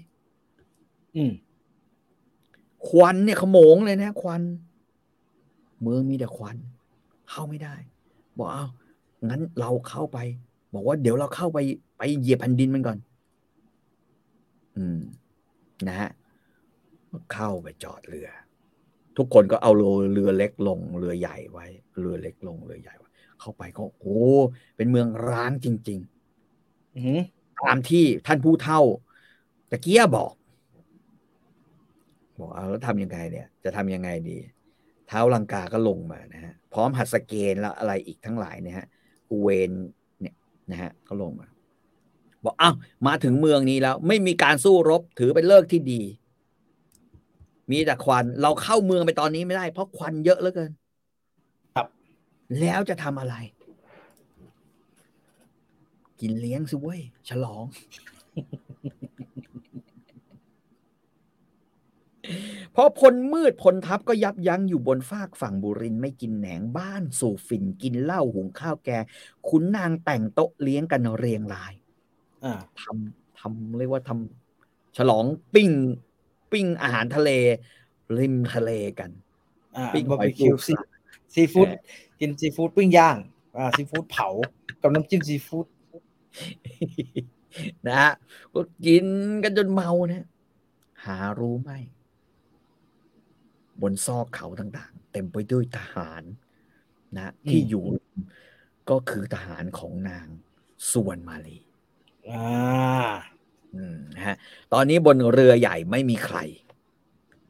[1.16, 1.32] อืม
[2.88, 4.42] ควันเนี่ยขโมงเลยนะควัน
[5.82, 6.56] เมืองมีแต่ควัน
[7.30, 7.74] เข้าไม่ได้
[8.38, 8.66] บอกเอา
[9.26, 10.18] งั้นเราเข้าไป
[10.74, 11.58] บอกว่าเดี๋ยวเราเข้าไป
[11.98, 12.98] ไปเหยียบแผ่นดินมันก่อน
[14.76, 14.98] อืม
[15.88, 16.10] นะฮะ
[17.32, 18.28] เข้าไปจอดเรือ
[19.16, 21.66] ทุกคนก็เอาเรือเรือเล็กลง เรือใหญ่ไว้
[22.00, 23.07] เรือเล็กลงเรือใหญ่ไว้
[23.40, 24.20] เข้าไปก็โอ้
[24.76, 26.00] เป็นเมืองร้างจริง
[26.96, 28.80] อืมๆตามที่ท่านผู้เท่า
[29.70, 30.32] ตะเกียบอก
[32.38, 34.38] บอกเอาแล้วทำยังไงเนี่ย จะทำยังไงดี
[35.08, 38.86] เท้าลังกาก็ลงมานะฮะพร้อมหัดสเกนแล้วอะไรอีกทั้งหลายเนี่ยฮะ
[39.28, 39.70] กูเวน
[40.20, 40.34] เนี่ย
[40.70, 41.46] นะฮะก็ลงมา
[42.44, 42.74] บอกอ้าว
[43.06, 46.02] มาถึงเมืองนี้แล้ว ไม่มีการสู้รบถือเป็นเลิกที่ดี
[47.70, 50.87] มีแต่ควันเราเข้าเมืองไปตอนนี้ไม่ได้ เพราะควันเยอะเหลือเกินครับ
[52.60, 53.36] แล้วจะทำอะไร
[56.20, 57.64] กินเลี้ยงสิเว้ย ฉลอง
[62.74, 69.04] พอพลมืดพลทัพก็ยับยั้งอยู่บนฟากฝั่งบุรินทร์ไม่กินแหนงบ้านสู่ฝิ่นกินเหล้าหุงข้าวแกง
[69.48, 71.72] ขุนนางแต่งโต๊ะเลี้ยงกันเรียงราย
[72.44, 75.70] อ่าทำทำเรียกว่าทำฉลองปิ้ง
[76.52, 77.30] ปิ้งอาหารทะเล
[78.18, 79.10] ริมทะเลกัน
[79.76, 80.84] อ่าปิ้งบาร์หอยบีคิวปูซีปลา
[81.34, 81.76] ซีฟู้ดเออ
[82.20, 83.16] กินซีฟู้ดปิ้งย่าง
[83.56, 84.28] อ่าซีฟู้ดเผา
[84.82, 85.66] กับน้ำจิ้มซีฟู้ด
[87.86, 88.12] นะฮะ
[88.54, 89.06] ก็กิน
[89.44, 90.26] กันจนเมานะ
[91.04, 91.70] หารู้ไหม
[93.82, 96.22] บนซอกเขาต่างๆ เต็มไปด้วยทหาร
[97.16, 97.84] นะ ที่อยู่
[98.90, 100.26] ก็คือทหารของนาง
[100.92, 101.58] ส่วนมาลี
[102.30, 102.46] อ่า
[103.74, 104.36] อืมนะฮะ
[104.72, 106.38] ตอนนี้บนเรือใหญ่ไม่มีใคร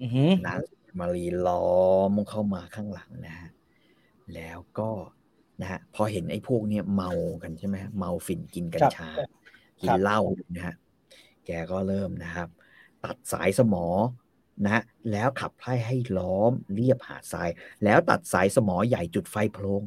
[0.03, 0.61] อือหือนาง
[0.99, 1.79] มารีล้อ
[2.11, 3.49] มเข้ามาข้างหลังนะฮะ
[4.35, 4.91] แล้วก็
[5.61, 7.11] นะฮะพอเห็นไอ้พวกเนี้ยเมา
[7.43, 9.09] กันใช่ไหมฮะเมาฝิ่นกินกัญชา
[9.83, 10.21] กินเหล้า
[10.57, 10.75] นะฮะ
[11.47, 12.49] แกก็เริ่มนะครับ
[13.05, 13.87] ตัดสายสมอ
[14.65, 14.83] นะฮะ
[15.13, 17.51] แล้วขับไล่ให้ล้อมเรียบหาดทราย
[17.85, 19.83] แล้วตัดสายสมอใหญ่จุดไฟโพลง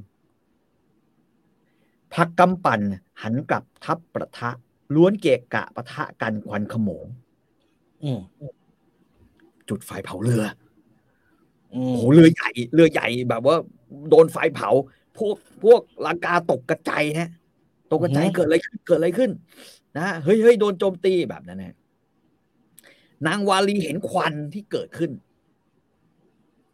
[2.13, 2.81] พักกำปั่น
[3.21, 4.49] หันกลับทับประทะ
[4.95, 7.05] ล้วนเกะกะปะทะกันควันขโมง
[8.03, 8.19] อืม
[9.69, 10.43] จุดไฟเผาเรือ
[11.73, 13.55] อืโอ้มโหเรือใหญ่ เรือใหญ่แบบว่า
[14.09, 14.69] โดนไฟเผา
[15.17, 17.29] พวกพวกลังกาตกกระจายฮะ
[17.91, 19.31] ตกกระจายเกิดอะไรขึ้นเกิดอะไรขึ้น
[19.97, 21.75] นะเฮ้ยเฮ้ยโดนโจมตีแบบนั้นนะ
[23.27, 25.11] นางวาลีเห็นควันที่เกิดขึ้น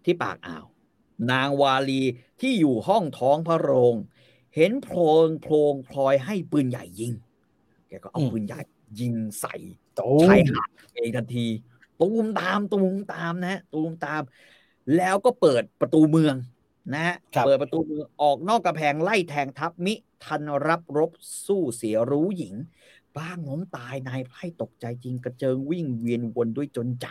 [0.05, 0.65] ที่ปากอ่าว
[1.31, 2.01] นางวาลี
[2.41, 3.95] ที่อยู่ห้องท้องพระโรง
[4.55, 7.13] เห็นโพลงโพลงพลอยให้ปืนใหญ่ยิง
[7.87, 8.61] แกก็เอาปืนใหญ่
[8.99, 9.55] ยิงใส่
[9.95, 11.45] โตชายหาดเองทันที
[12.01, 14.21] ตูมตามตูมตามนะฮะตูมตาม
[14.97, 16.35] แล้วก็เปิดประตูเมือง
[16.93, 19.93] นะฮะครับเปิดประตูเมืองออกนอกกระแพงไล่แทงทัพมิ
[20.25, 21.11] ทันรับรบ
[21.45, 22.55] สู้เสียรู้หญิง
[23.17, 27.07] บ้างล้มตายนายไพร่ตกใจจริงกระเจิงวิ่งเวียนวนด้วยจนใจ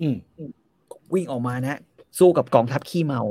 [0.00, 0.16] อืม
[1.14, 1.80] วิ่งออกมานะฮะ
[2.18, 3.22] สู้กับกองทัพขี้เมา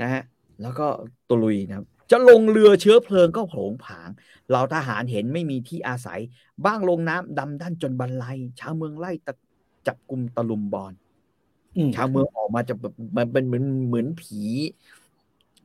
[0.00, 0.22] นะฮะ
[0.62, 0.86] แล้วก็
[1.28, 4.08] ตะลุยนะครับจะลงเรือเชื้อเพลิงก็โผงผาง
[4.48, 6.20] เหล่าทหารเห็นไม่มีที่อาศัย
[6.64, 9.34] บ้างลงน้ำดำด้านจนบรรลัยชาวเมืองไล่ตะ
[9.86, 11.05] จับกลุ่มตะลุมบอลอืม
[11.96, 14.40] ชาวเมืองออกมาจะแบบมันเป็นเหมือนเหมือนผี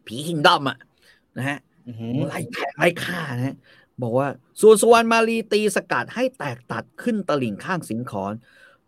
[0.06, 0.78] ผีคิงดอมอะ
[1.38, 3.56] นะฮะอือหือไล่แทงไล่ฆ่านะฮะ
[4.02, 4.28] บอกว่า
[4.62, 8.34] ส่วนสวรรณมาลีตีสกัดให้แตกตัดขึ้นตลิ่งข้างสิงขอน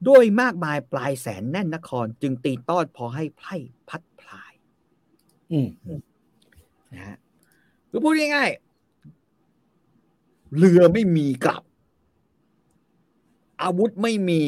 [0.08, 3.56] ด้วยมากมายปลายแสนแน่นนคร จึงตีต้อนพอให้ไพร่
[3.90, 4.52] พัดพลาย
[5.52, 5.68] อืม
[6.94, 7.18] นะฮะ
[7.90, 11.64] คือพูดง่ายๆเรือไม่มีกลับ
[13.62, 14.41] อาวุธไม่มี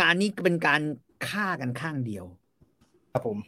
[0.00, 0.80] งานนี้เป็นการ
[1.26, 2.24] ฆ่ากันข้างเดียว
[3.12, 3.38] ครับผม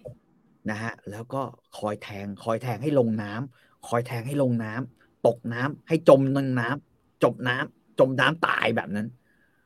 [0.71, 1.43] นะฮะแล้วก็
[1.79, 9.07] คอยแทง คอยแทงให้ลงน้ำคอยแทงให้ลงน้ำตกน้ำให้จมในน้ำจมน้ำจมน้ำตายแบบนั้น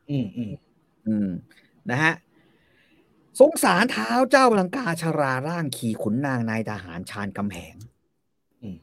[0.09, 0.53] อืมอืม
[1.07, 1.29] อืม
[1.91, 2.13] นะฮะ
[3.39, 7.75] สงสารเท้าเจ้าลังกาชราร่างขี่ขุนนางนายทหารชาญกำแหง
[8.61, 8.77] อืม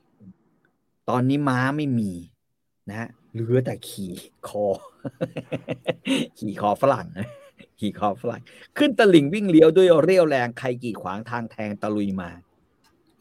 [1.09, 2.13] ตอนนี้ม้าไม่มี
[2.89, 4.13] นะฮะเหลือแต่ขี่
[4.49, 4.65] คอ
[6.39, 7.27] ขี่คอฝรั่งนะ
[7.81, 8.43] ขี่คอฝรั่ง
[8.79, 12.31] ขึ้นตลิ่งวิ่งเลี้ยวด้วยเรี่ยวแรงใครกี่ขวางทางแทงตะลุยมา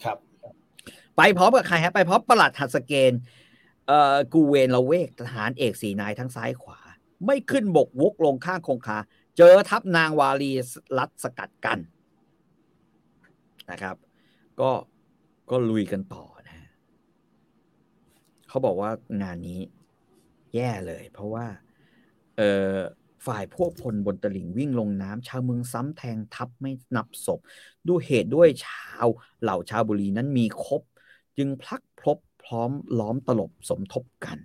[0.04, 0.18] ครับ
[1.18, 3.22] ไปพร้อมกับใครฮะไปพร้อมประหลัดหัสเกณฑ์
[3.88, 6.80] เอ่อกูเวนละเวกทหารเอกสี่นายทั้งซ้ายขวา
[7.26, 8.98] ไม่ขึ้นบกวกลงข้างคงคา
[9.38, 10.52] เจอทัพนางวาลี
[10.98, 11.80] รัดสกัดกัน
[13.72, 13.96] นะครับ
[14.62, 14.72] ก็
[15.50, 16.70] ก็ลุยกันต่อนะฮะ
[18.48, 18.92] เขาบอกว่า
[19.22, 19.60] งานนี้
[20.56, 21.46] แย่เลย เพราะว่า
[22.38, 22.42] เอ
[22.74, 22.76] อ
[23.26, 27.40] ฝ่ายพวกพลบนตลิ่งวิ่งลงน้ำชาวเมืองซ้ำแทงทับไม่นับศพ
[27.88, 29.08] ด้วยเหตุด้วยชาว
[29.42, 30.82] เหล่าชาวบุรีนั้นมีครบ
[31.38, 34.38] จึงพลักพลบพร้อมล้อมตลบสมทบกัน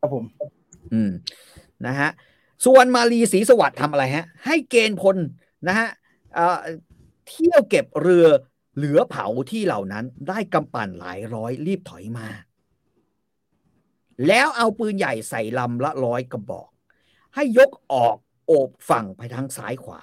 [0.00, 0.24] ครับผม
[0.92, 1.10] อืม
[1.86, 2.10] นะฮะ
[2.66, 5.16] ส่วนมาลีศรีสวัสดิ์ทำอะไรฮะ ให้เกณฑ์พล
[5.68, 5.88] นะฮะ
[6.34, 6.58] เอ่อ
[7.28, 8.26] เที่ยวเก็บเรือ
[8.76, 12.28] เหลือเผาที่เหล่านั้นได้กำปั่นหลายร้อยรีบถอยมา
[14.26, 16.68] แล้วเอาปืนใหญ่ใส่ลำละร้อยกระบอก
[17.34, 18.16] ให้ยกออก
[18.46, 20.00] โอบฝั่งไปทางซ้ายขวา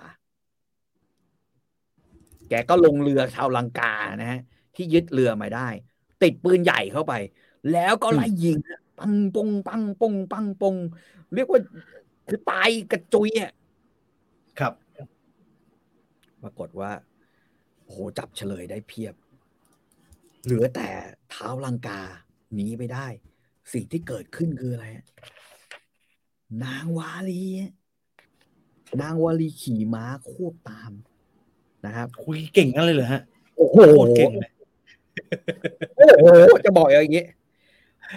[2.49, 4.41] แกก็ลงเรือชาวลังกานะฮะ
[4.75, 5.67] ที่ยึดเรือมาได้
[6.23, 7.13] ติดปืนใหญ่เข้าไป
[7.71, 8.57] แล้วก็ไล่ยิง
[8.99, 10.75] ปังปงปังปงปังปง
[11.35, 11.59] เรียกว่า
[12.29, 13.53] คือตายกระจุยอะ
[14.59, 14.73] ครับ
[16.43, 16.91] ปรากฏว่า
[17.83, 19.15] โอ้โหจับเฉลยได้เพียบ
[20.43, 20.89] เหลือแต่
[21.29, 22.01] เท้าลังกา
[22.53, 23.07] หนีไปได้
[23.73, 25.05] สิ่งที่เกิดขึ้นคืออะไรฮะ
[26.63, 27.71] นางวาลีฮะ
[29.01, 30.91] นางวาลีขี่ม้าควบตาม
[31.85, 33.21] นะครับ คุยเก่งกันเลยเหรอฮะ
[33.57, 34.51] โอ้โหโคตรเก่งเลย
[35.95, 36.25] โอ้โห
[36.65, 37.25] จะบอกอย่างนี้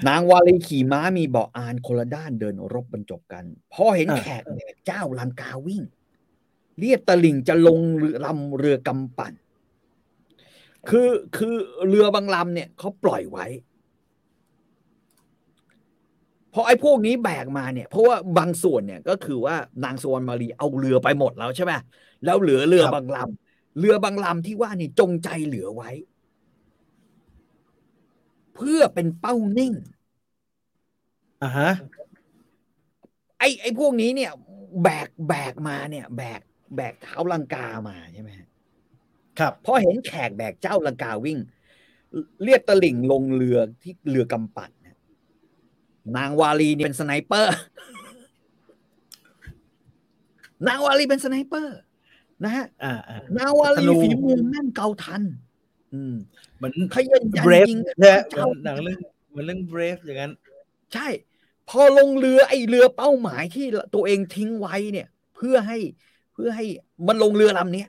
[0.08, 5.82] นางวาลีขี่ม้ามีเบาะอานคนละด้านเดินรบบรรจบกัน พอเห็นอ่าแขกแบกเจ้าลังกาวิ่ง
[6.78, 9.32] เรียบตลิ่งจะลงเรือลำเรือกำปั่น
[10.88, 11.54] คือคือ
[11.88, 13.46] เรือบางลำเนี่ยเขาปล่อยไว้
[16.54, 21.72] พอไอ้พวกนี้แบกมาเนี่ย เพราะว่าบางส่วนเนี่ยก็คือว่านางสวรรณมารีเอาเรือไปหมดแล้วใช่ไหม
[22.24, 25.90] แล้วเหลือเรือครับบางลำเรือบางลำที่ว่านี่จงใจเหลือไว้
[28.56, 29.74] เพื่อเป็นเป้านิ่ง
[31.42, 31.70] อ่าฮะ
[33.38, 34.32] ไอ้ไอ้พวกนี้เนี่ย
[34.82, 36.40] แบกแบกมาเนี่ย แบก
[36.76, 38.48] แบกเท้าลังกามาใช่ไหมฮะ
[39.38, 41.38] ครับพอเห็นแขกแบกเจ้าลังกาวิ่ง
[42.44, 47.54] เรียบตลิ่งลงเรือที่เรือกำปั่นเนี่ยนางวาลีเนี่ยเป็น sniper
[50.68, 51.78] นางวาลีเป็น sniper
[52.44, 55.22] นะฮะอ่าอ่านางวาลีธนูฝีมือแม่นเกาทัณฑ์
[55.94, 56.14] อืม
[56.56, 58.98] เหมือนขยันยัน Brave ยิงใช่ไหมเจ้าหนังเรื่อง
[59.30, 60.32] เหมือนเรื่อง Braveอย่างนั้น
[60.94, 61.08] ใช่
[61.68, 65.78] พอลงเรือไอ้เรือเป้าหมายที่ตัวเองทิ้งไว้เนี่ย เพื่อให้
[66.34, 66.64] เพื่อให้
[67.06, 67.88] มันลงเรือลำเนี้ย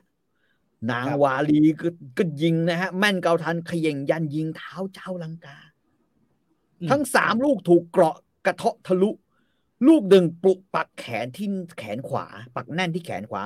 [0.90, 1.88] นางครับวาลีก็
[2.18, 5.65] ก็ยิงนะฮะ แม่นเกาทันเขย่งยันยิงเท้าเจ้าลังกาอืม
[6.90, 8.16] ทั้งสามลูกถูกเกราะ
[8.46, 9.10] กระเทาะทะลุ
[9.86, 11.48] ลูกหนึ่งปลุกปักแขนที่
[11.78, 12.26] แขนขวา
[12.56, 13.42] ปักแน่นที่แขนขวา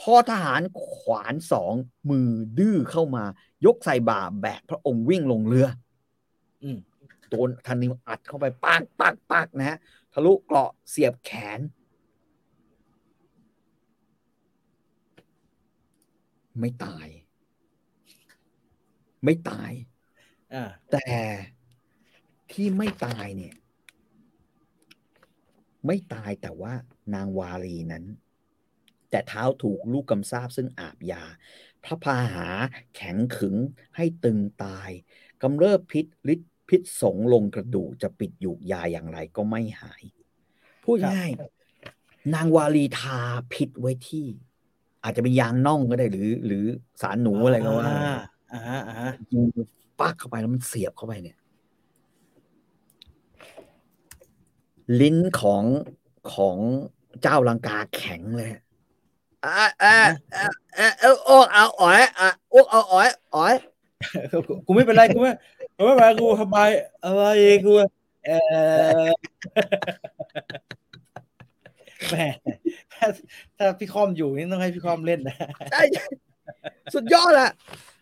[0.00, 1.74] พอทหารขวานสอง
[2.10, 3.24] มือดื้อเข้ามา
[3.66, 5.68] ยกใส่บ่าแบกพระองค์วิ่งลงเรือ
[6.62, 6.78] อืม
[7.30, 9.78] โดนทันนิวอัดเข้าไปปักปักปักนะฮะ
[10.12, 11.60] ทะลุเกราะเสียบแขน
[16.60, 17.06] ไม่ตาย
[19.24, 19.72] ไม่ตาย
[20.54, 20.62] อ่า
[20.92, 21.06] แต่
[22.52, 23.54] ที่ไม่ตายเนี่ย
[25.86, 26.72] ไม่ตายแต่ว่า
[27.14, 28.04] นางวารีนั้น
[29.10, 31.22] แต่เท้าถูกลูกกำซาบซึ่งอาบยา
[31.84, 32.48] พระพาหา
[32.96, 33.56] แข็งขึง
[33.96, 34.90] ให้ตึงตาย
[35.42, 40.02] กำเริบพิษฤทธิ์พิษสงลงกระดูกจะปิดอยู่ยาอย่างไรก็ไม่หาย
[40.84, 41.30] พูดครับง่าย
[42.34, 43.20] นางวาลีทา
[43.52, 44.26] พิษไว้ที่
[45.04, 46.64] อาจจะเป็นยางน่องก็ได้หรือ หรือ
[47.02, 48.18] สารหนูอะไรก็ว่าอ่า
[48.52, 49.42] อ่าฮะอ่าฮะยิง
[50.00, 51.36] ปักเข้าไปแล้วมันเสียบเข้าไปเนี่ย
[55.00, 55.64] ลิ้นของ
[56.34, 56.56] ของ
[57.22, 58.50] เจ้าลังกาแข็งเลย
[59.44, 59.96] อะอะ
[60.34, 60.46] อะ
[60.76, 63.54] อะเออโอ้เอาอ๋อยอะโอ้เอาอ๋อยอ๋อย
[64.32, 65.32] กูกูไม่เป็นไรกูไม่
[65.76, 66.68] กูไม่เป็นไรกูสบาย
[67.04, 67.22] อะไร
[67.64, 67.72] กู
[68.26, 68.30] เอ
[69.04, 69.08] อ
[72.08, 72.16] แหม
[72.92, 73.06] ถ้า
[73.56, 75.36] ถ้าพี่คอมอยู่นี่ต้องให้พี่คอมเล่นนะ
[75.70, 76.06] ใช่ใช่
[76.94, 77.50] สุดยอดอะ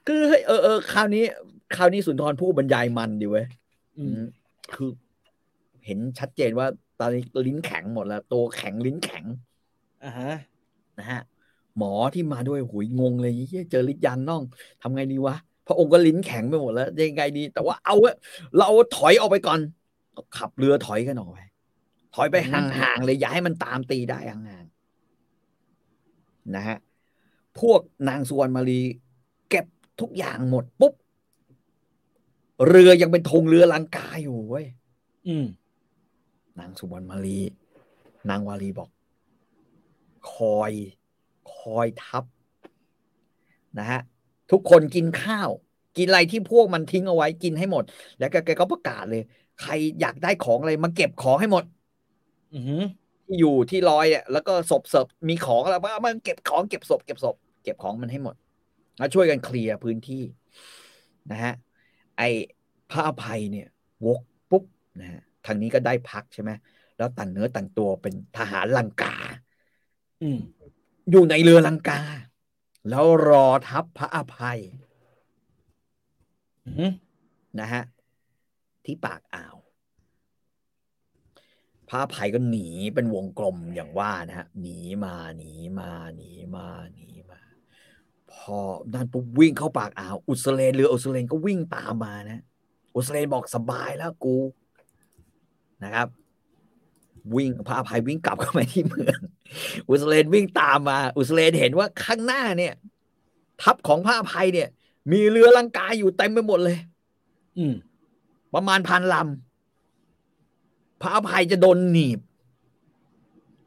[0.06, 1.24] คือเฮ้ยเออเออคราวนี้
[1.76, 3.46] คราวนี้สุนทรผู้บรรยายมันดีเว้ย
[3.98, 4.18] อืม
[4.74, 4.90] คือ
[5.86, 6.66] เห็นชัดเจนว่า
[7.00, 9.24] ตอนนี้ลิ้นแข็งหมดแล้ว ตัวแข็งลิ้นแข็ง
[10.04, 10.34] อ่าฮะ
[10.98, 11.20] นะฮะ
[11.78, 14.42] หมอที่มาด้วยหุยงงเลยเหี้ยเจอลิ้นยางน่อง
[14.82, 15.36] ทำไงดีวะ
[15.66, 18.14] พระองค์ก็ลิ้นแข็งไปหมดแล้วยังไงดี แต่ว่าเอาอะ
[18.58, 19.60] เราถอยออกไปก่อน
[20.16, 21.38] ก็ขับเรือถอยกันออกไป
[22.14, 26.78] ถอยไปห่างๆเลยอย่าให้มันตามตีได้ห่างๆนะฮะ
[27.60, 28.80] พวกนางสุวรรณมารี
[29.50, 29.66] เก็บ
[30.00, 30.94] ทุกอย่างหมดปุ๊บ
[32.68, 34.66] เรือยังเป็นธงเรือลังกาอยู่เว้ย
[35.28, 35.46] อืม
[36.58, 37.38] นางสุวรรณมารี
[38.30, 38.90] นางวารีบอก
[40.32, 40.72] คอย
[41.54, 42.24] คอยทับ
[43.78, 44.00] นะฮะ
[44.50, 45.50] ทุกคนกินข้าว
[45.96, 47.84] กินอะไรที่พวกมันทิ้งเอาไว้กินให้หมด
[48.18, 49.22] แล้วแกแกก็ประกาศเลย
[49.62, 51.64] ใครอยากได้ของอะไรมาเก็บของให้หมด
[52.54, 52.82] อือหือ
[53.26, 58.34] ที่อยู่ที่ลอยเนี่ยแล้วก็ศพเสิร์ฟมีของอะไรบ้างมันเก็บของเก็บศพเก็บศพเก็บของมันให้หมด
[58.98, 60.22] แล้วช่วยกันเคลียร์พื้นที่
[61.30, 61.52] นะฮะ
[62.18, 62.28] ไอ้
[62.90, 63.68] พระอภัยเนี่ย
[64.06, 64.20] วก
[64.50, 64.64] ปุ๊บ
[65.00, 66.50] นะฮะ ทางนี้ก็ได้พักใช่ไหม
[66.96, 69.14] แล้วแต่งเนื้อแต่งตัวเป็นทหารลังกา
[70.22, 70.38] อืม
[71.10, 72.00] อยู่ในเรือลังกา
[72.88, 74.60] แล้วรอทัพพระอภัย
[76.66, 76.92] อืม
[77.60, 77.82] นะฮะ
[78.84, 79.56] ที่ปากอ่าว
[81.88, 87.40] พระอภัยก็หนีเป็นวงกลมอย่างว่านะฮะหนีมาหนีมาหนีมาหนีมา
[88.32, 88.58] พอ
[88.92, 92.40] นั่นปุ๊บวิ่งเข้าปากอ่าว อุสเลนเรืออุสเลนก็วิ่งตามมานะ
[92.94, 94.34] อุสเลนบอกสบายแล้วกู
[95.84, 96.08] นะครับ
[97.36, 99.18] วิ่งพระอภัยวิ่งกลับเข้ามาที่เมือง
[99.88, 102.74] อุสเลนวิ่งตามมา อุสเลนเห็นว่าข้างหน้าเนี่ย
[103.62, 104.68] ทัพของพระอภัยเนี่ย
[105.12, 106.78] มีเรือลังกาอยู่เต็มไปหมดเลย
[107.58, 107.74] อืม
[108.54, 112.20] ประมาณพันลำพระอภัยจะโดนหนีบ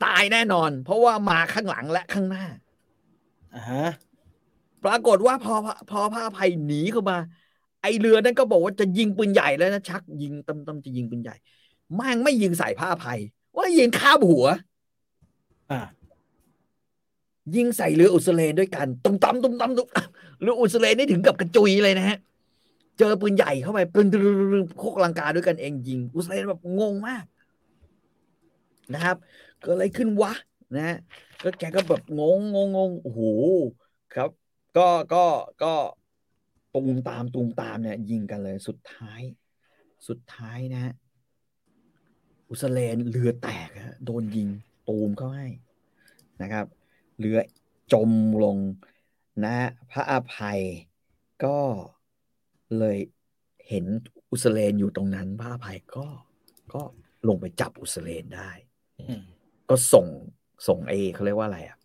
[0.06, 2.46] ตายแน่นอน เพราะว่ามาข้างหลังและข้างหน้า
[3.56, 3.86] อ่าฮะ
[4.86, 5.56] ปรากฏว่าพอ
[5.90, 7.18] พอพระอภัยหนีเข้ามา
[7.82, 11.36] ไอเรือนั้นก็บอกว่าจะยิงปืนใหญ่แล้วนะชักยิงตำตำจะยิงปืนใหญ่
[11.96, 13.20] แม่งไม่ยิงใส่พระอภัย
[13.56, 14.46] ว่ายิงข้ามหัว
[15.72, 15.82] อ่า
[17.56, 20.10] ยิงใส่เรืออุสเลนด้วยกันตุ้มตั้มตุ้มตั้มตุ้มตั้ม
[20.42, 22.18] เรืออุสเลนนี่ถึงกับกระจุยเลยนะฮะ
[23.00, 24.08] เจอปืนใหญ่เข้าไปปืน
[24.78, 27.26] โคกลังกาด้วยกันเองยิง อุสเลนแบบงงมาก
[28.94, 29.18] นะครับ
[29.62, 30.34] เกิดอะไรขึ้นวะ
[30.76, 30.98] นะฮะ
[31.44, 33.22] ก็แกก็แบบงงงงงโอ้โห
[34.16, 34.30] ครับ
[34.78, 35.26] ก็ก็
[35.64, 35.74] ก็
[36.74, 39.22] ตูมตามตูมตามเนี่ย ยิงกันเลยสุดท้าย
[40.08, 40.94] สุดท้ายนะฮะ
[42.50, 44.48] อุสเลนเรือแตกฮะโดนยิง
[44.88, 45.48] ตูมเข้าให้
[46.42, 46.66] นะครับ
[47.20, 47.38] เรือ
[47.94, 48.12] จม
[48.44, 48.58] ลง
[49.46, 49.56] นะ
[49.92, 50.62] พระอภัย
[51.44, 51.58] ก็
[52.80, 52.98] เลย
[53.70, 53.86] เห็น
[54.32, 56.08] อุสเลนอยู่ตรงนั้น พระอภัยก็
[56.74, 56.82] ก็
[57.28, 58.50] ลงไปจับอุสเลนได้
[59.00, 59.22] อืม
[59.70, 60.08] ก็ส่ง
[60.68, 61.78] ส่งไอ้เขาเรียกว่าอะไรอะ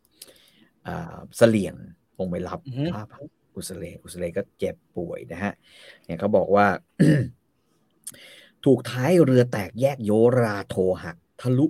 [0.86, 1.74] อ่าเสลียง
[2.18, 3.20] ลงไปรับอือฮึพระ
[3.56, 5.52] อุสเลนอุสเลนก็เจ็บป่วยนะฮะ
[6.05, 6.66] เนี่ยเขาบอกว่า
[8.64, 10.10] ถูกท้ายเรือแตกแยกโย
[10.40, 11.66] ราโทหัก ทะลุ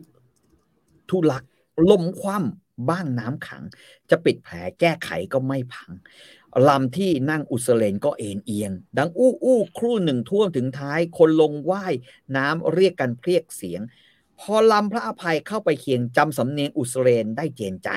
[1.09, 1.45] ทุลัก
[1.91, 3.65] ล่มคว่ำบ้างน้ำขัง
[4.11, 5.91] จะปิดแผลแก้ไขก็ไม่พัง
[6.69, 11.95] ลำที่นั่งอุสเลนก็เอ็นเอียง ดังอู้อู้ครู่หนึ่งท่วมถึงท้าย คนลงว่าย
[12.37, 13.81] น้ำเรียกกันเพรียกเสียง
[14.41, 17.91] พอลำพระอภัยเข้าไปเคียงจำสำเนียงอุสเลนได้เจนใจ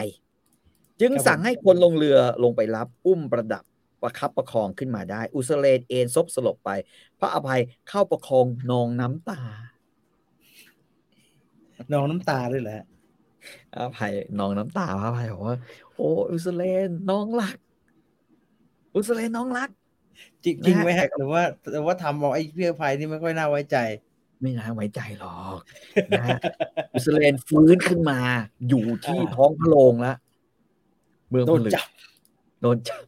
[1.02, 3.64] จึงสั่งให้คนลงเรือลงไปรับอุ้มประดับ
[4.06, 6.70] ประคับประคองขึ้นมาได้ อุสเลนเอนซบสลบไป
[7.20, 9.42] พระอภัยเข้าประคองนองน้ำตา
[11.94, 12.84] น้องน้ำตาด้วยแหละ
[13.74, 15.58] พระอภัยนองน้ำตาพระอภัยบอกว่า
[15.94, 17.58] โอ้อุสเลนน้องรัก
[18.96, 19.70] อุสเลนน้องรัก
[20.44, 23.78] จริงจริงไหมฮะหรือว่าแต่ว่าทำเอาไอ้เพื่อภัยนี่ไม่ค่อยน่าไว้ใจ
[24.42, 25.60] ไม่น่าไว้ใจหรอก
[26.18, 26.40] นะฮะ
[26.94, 28.20] อุสเลนฟื้นขึ้นมา
[28.70, 30.18] อยู่ที่อ่าท้องพระโรงแล้ว
[31.30, 31.88] เมืองโดนผลึกจับ
[32.62, 33.02] โดนจับ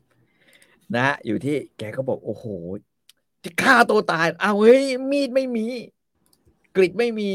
[0.95, 2.45] นะฮะอยู่ที่แกก็บอกโอ้โห
[3.43, 5.65] จะฆ่าตัวตายเอาเฮ้ยมีดไม่มี
[6.76, 7.30] กริดไม่มี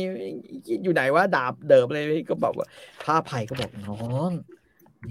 [0.82, 1.98] อยู่ไหนว่าดาบเดิมอะไร
[2.30, 2.68] ก็บอกว่า
[3.02, 4.30] พระอภัยก็บอกน้อง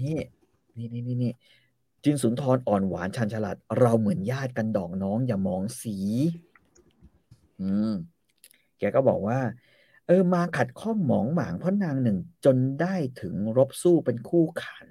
[0.00, 0.18] นี่
[0.76, 1.32] นี่นี่นี่นี่
[2.04, 5.96] จินสุนทรอ่อนหวานชันฉลาดเราเหมือนญาติกันดอกน้องอย่ามองสี
[7.60, 7.92] อืม
[8.78, 9.38] แกก็บอกว่า
[10.06, 14.88] เออมาขัดข้อหมองหมางพราะนางหนึ่ง จนได้ถึงรบสู้เป็นคู่ขัน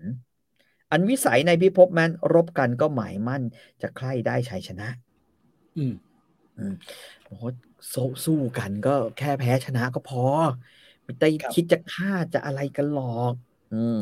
[0.91, 3.43] อันวิสัยในพิภพแม้นรบกันก็หมายมั่น
[3.81, 4.88] จะใคร่ได้ชัยชนะ
[5.77, 5.93] อืม
[6.57, 6.73] อืม
[7.26, 7.43] โอ้โห
[7.93, 10.23] สู้สู้กันก็แค่แพ้ชนะก็พอ
[11.03, 13.34] ไม่ได้ครับคิดจะฆ่าจะอะไรกันหรอก
[13.73, 13.99] อืม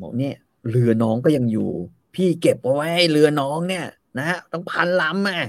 [0.00, 0.34] บอกเนี่ย
[0.70, 1.70] เรือน้องก็ยังอยู่
[2.14, 3.86] พี่เก็บเอาไว้ให้เรือน้องเนี่ย
[4.18, 5.42] นะฮะต้องพันลำอะ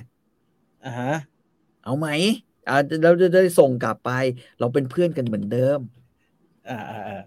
[0.86, 1.14] อ่าฮะ
[1.84, 2.08] เอาไหม
[2.68, 4.12] อ่าเราจะได้ส่งกลับไป
[4.60, 5.80] เราเป็นเพื่อนกันเหมือนเดิม
[6.70, 7.20] อ่าอ่าอ่า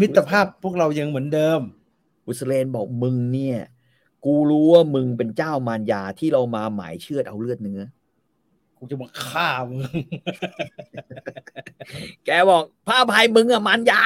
[0.00, 1.60] มิตรภาพพวกเรายังเหมือนเดิม
[2.30, 3.58] อุสเลนบอกมึงเนี่ย
[4.24, 7.82] กูรู้ว่ามึงเป็นเจ้ามารยาที่เรามาหมายเชือดเอาเลือดเนื้อ
[8.78, 9.80] กูจะมาฆ่ามึง
[12.26, 14.04] แกบอกพระอภัยมึงอะมารยา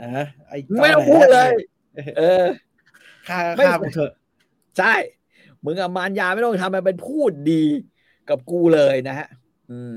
[0.00, 1.50] อ่าไอ้ไม่ต้องพูดเลย
[2.18, 2.44] เออ
[3.28, 4.12] ฆ่าไม่ฆ่ากูเถอะ
[4.78, 4.94] ใช่
[5.64, 7.64] มึงอะมารยาไม่ต้องทำมันเป็นพูดดี
[8.28, 9.28] กับกูเลยนะฮะ
[9.70, 9.96] อืม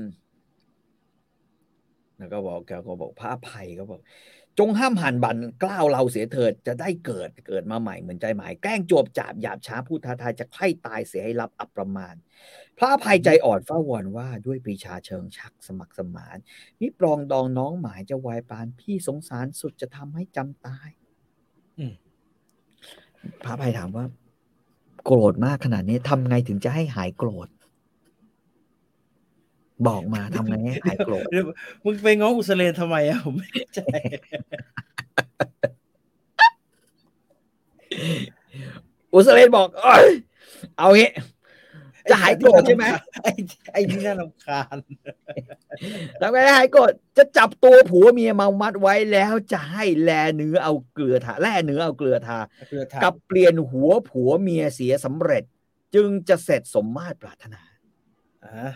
[2.18, 4.00] แล้วก็บอกแกก็บอกพระอภัยก็บอก
[4.58, 12.14] จงห้ามหันบันกล้าวเราเสียเถิดจะได้เกิดเกิดมาใหม่เหมือนใจหมาย แกล้งจวบจาบหยาบช้าพูดท้าทายจะใคร่ตายเสียให้รับอับประมาณ
[12.78, 16.36] พระอภัยใจอ่อนเฝ้าวอนว่าด้วยปรีชาเชิงชักสมัครสมาน
[16.80, 20.88] มิปรองดองน้องหมายจะวายปานพี่สงสารสุดจะทำให้จำตาย
[21.78, 21.94] อืม
[23.44, 24.04] พระอภัยถามว่า
[25.04, 27.48] โกรธมากขนาดนี้ทำไงถึงจะให้หายโกรธ
[29.86, 31.44] บอกมาทำไงให้หายโกรธเดี๋ยว
[31.84, 33.80] มึงไปง้ออุสเลนทำไมอะผมไม่เข้าใจ
[39.14, 40.06] อุสเลนบอกเอย
[40.78, 41.10] เอางี้
[42.10, 42.84] จะหายโกรธใช่ไหม
[43.22, 43.32] ไอ้
[43.72, 44.76] ไอ้ที่น่ารำคาญ
[46.20, 52.38] ทำไงให้หายโกรธจะจับตัวผัวเมียมามัดไว้แล้วจะให้แลเนื้อเอาเกลือทาแล่เนื้อเอาเกลือทา
[52.68, 55.44] เพื่อถามกับเปลี่ยนหัวผัวเมียเสียสำเร็จ
[55.94, 57.62] จึงจะเสร็จสมมาตรปรารถนา
[58.44, 58.72] อ่า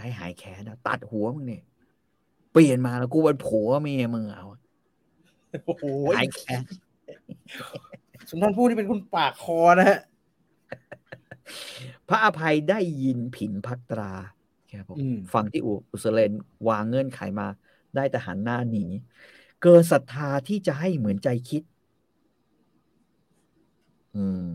[0.00, 1.62] ใช้หายแค้นนะตัดหัวมึงเนี่ย
[2.52, 4.46] เปลี่ยนมาแล้วกูเป็นผัวเมียมึงเอา
[5.66, 5.84] โอ้โห
[6.16, 6.62] หายแค้น
[8.28, 10.00] สุนทรภู่นี่เป็นคนปากคอนะฮะ
[12.08, 14.12] พระอภัยได้ยินผินพัตรา
[14.78, 16.32] ครับผมอืมฟังที่อุอุสเลน
[16.68, 17.46] วางเงื่อนไขมา
[17.96, 18.84] ได้แต่หันหน้าหนี
[19.62, 21.62] เกิดศรัทธาที่จะให้เหมือนใจคิด
[24.16, 24.46] อืม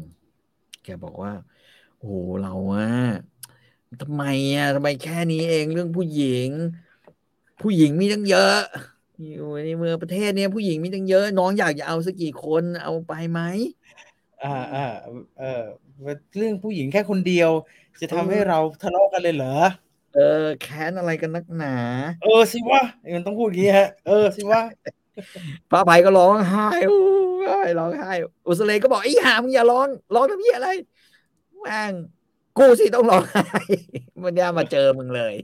[0.83, 1.31] แกบอกว่า
[1.97, 2.87] โอ้โหเราอะ
[4.01, 4.23] ทำไม
[4.55, 6.49] อะทำไมแค่นี้เองเรื่องผู้หญิง
[7.61, 8.57] ผู้หญิงมีตั้งเยอะ
[9.21, 13.41] อยู่ในเมืองประเทศเนี้ยผู้หญิงมีตั้งเยอะ น้องอยากจะเอาสักกี่คนเอาไปไหม
[14.43, 14.85] อ่าอ่า
[15.39, 15.63] เออ
[16.37, 17.51] เรื่องผู้หญิงแค่คนเดียว
[18.01, 19.55] จะทำให้เราทะเลาะกันเลยเหรอ
[20.15, 21.75] เออ แค้นอะไรกันนักหนา
[22.23, 22.81] เออสิวะ
[23.15, 24.61] มันต้องพูดอย่างนี้ฮะเออสิวะ
[25.69, 28.11] พระอภัยก็ร้องไห้โอ้ยร้องไห้
[28.47, 30.69] อุสเลก็บอกไอ้ห่ามึงอย่าร้องร้องทำเหี้ยอะไร
[31.61, 31.93] แม่ง
[32.57, 33.43] กูสิต้องร้องไห้
[34.23, 35.35] มันย่ามาเจอมึงเลย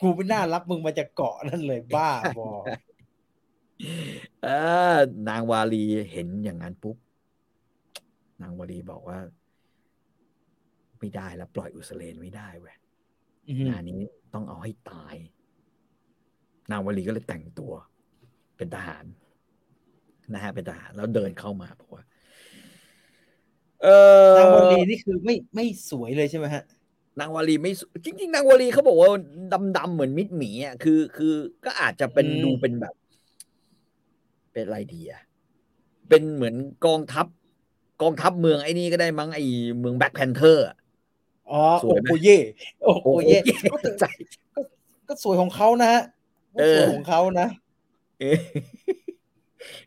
[0.00, 2.50] กูไม่น่ารับมึงมาจากเกาะนั่นเลยบ้าบอ
[4.42, 4.48] เอ
[4.94, 4.96] อ
[5.28, 6.96] นางวาลีเห็นอย่างนั้นปุ๊บ
[8.42, 9.18] นางวาลีบอกว่า
[10.98, 12.76] ไม่ได้แล้วปล่อยอุสเลนไม่ได้เว้ย
[13.48, 14.00] อืมงานนี้
[14.34, 15.14] ต้องเอาให้ตาย
[16.70, 17.72] นางวลีก็เลยแต่งตัว
[18.56, 19.04] เป็นทหาร
[20.34, 22.04] นะฮะเป็นทหารแล้วเดินเข้ามาบอกว่า
[23.82, 23.88] เอ
[24.30, 26.62] อนางวลีนี่คือไม่ไม่สวยเลยใช่ไหมฮะ
[27.20, 29.08] นางวลีไม่สจริงๆนางวลีเขาบอกว่า
[29.76, 31.34] ดำๆเหมือนมิดหมีอะคือ คือ
[31.64, 32.94] ก็อาจจะเป็นอืมดูเป็นแบบ
[34.52, 35.20] เป็นอะไรดีอะ
[36.08, 36.54] เป็นเหมือน
[36.86, 37.26] กองทัพ
[38.02, 39.44] กองทัพเมืองไอ้นี่ก็ได้มั้งไอ้
[39.78, 40.64] เมืองแบ็คแพนเทอร์
[41.50, 42.38] อ๋อสโอวยไหมโกเย่
[42.84, 43.38] โอโกโอ้โหเย่
[43.72, 44.04] ก็ใจ
[45.08, 46.02] ก็สวยของเขานะฮะ
[46.58, 47.48] เออสวยของเขานะ
[48.20, 48.38] เออ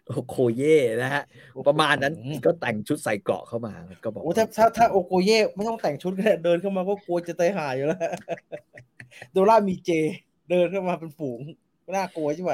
[0.07, 1.23] โอโคเย่นะฮะ
[1.67, 8.01] ประมาณนั้นอืมก็แต่งชุดใส่เกราะเข้ามาก็บอกโอ้ว่าถ้าถ้าถ้าโอโกเย่ไม่ต้องแต่งชุดก็ได้เดินเข้ามาก็กลัวจะตายหายอยู่แล้ว
[9.31, 9.89] โดรามีเจ
[10.49, 11.39] เดินเข้ามาเป็นฝูง
[11.95, 12.53] น่ากลัวใช่ไหม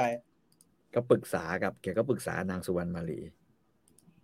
[0.94, 3.20] ก็ปรึกษากับแกก็ปรึกษานางสุวรรณมาลี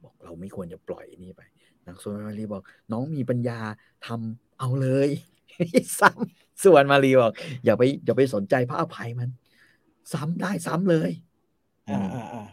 [0.02, 1.42] บอกเราไม่ควรจะปล่อยนี่ไป
[1.86, 2.62] นางสุวรรณมาลีบอก
[2.92, 3.58] น้องมีปัญญา
[4.06, 5.08] ทำเอาเลย
[6.00, 7.32] ซ้ำสุวรรณมาลีบอก
[7.64, 9.28] อย่าไปอย่าไปสนใจพระอภัยมัน
[10.12, 11.10] ซ้ำได้ซ้ำเลย
[11.90, 12.46] อ่าอ่า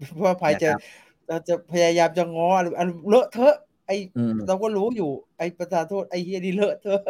[0.00, 0.80] อ่าเพราะว่าภัยจะนะครับ
[1.28, 3.56] เราจะพยายามจะง้ออันอันเลอะเทอะ
[3.86, 7.02] ไออืมเราก็รู้อยู่ ไอประธานโทษไอเฮียนี่เลอะเทอะ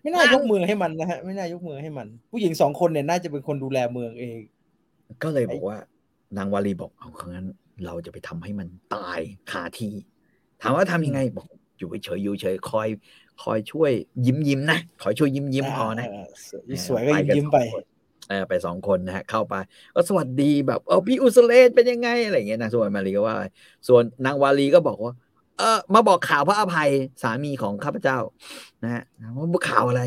[0.00, 4.38] ไม่น่ายกมือให้มันนะฮะไม่น่ายกมือให้มัน ผู้หญิงสองคนเนี่ยน่าจะเป็นคนดูแลเมืองเอง
[5.22, 5.78] ก็เลยบอกว่า
[6.36, 7.46] นางวาลีบอกเอาครั้น
[7.86, 9.20] เราจะไปทำให้มันตาย
[9.50, 9.94] คาที่
[10.62, 11.48] ถามว่าทำยังไงบอก
[11.78, 12.88] อยู่เฉยๆอยู่เฉยคอย
[13.42, 13.90] คอยช่วย
[14.26, 17.84] ยิ้มยิ้มๆนะคอยช่วยยิ้มยิ้มๆพอนะาสวยสวยก็ยิ้มยิ้มๆไปเออ
[18.48, 19.54] ไปสองคนนะฮะเข้าไป
[19.94, 23.36] ก็สวัสดีแบบเออพี่อุสเลนเป็นยังไงอะไรอย่างเงี้ยนางสุวรรณมาลีก็ว่า
[23.88, 25.12] ส่วนนางวาลีก็บอกว่า
[25.58, 26.90] เออมาบอกข่าวพระอภัย
[27.22, 28.18] สามีของข้าพเจ้า
[28.82, 29.02] นะฮะ
[29.36, 30.02] ว่าข่าวอะไร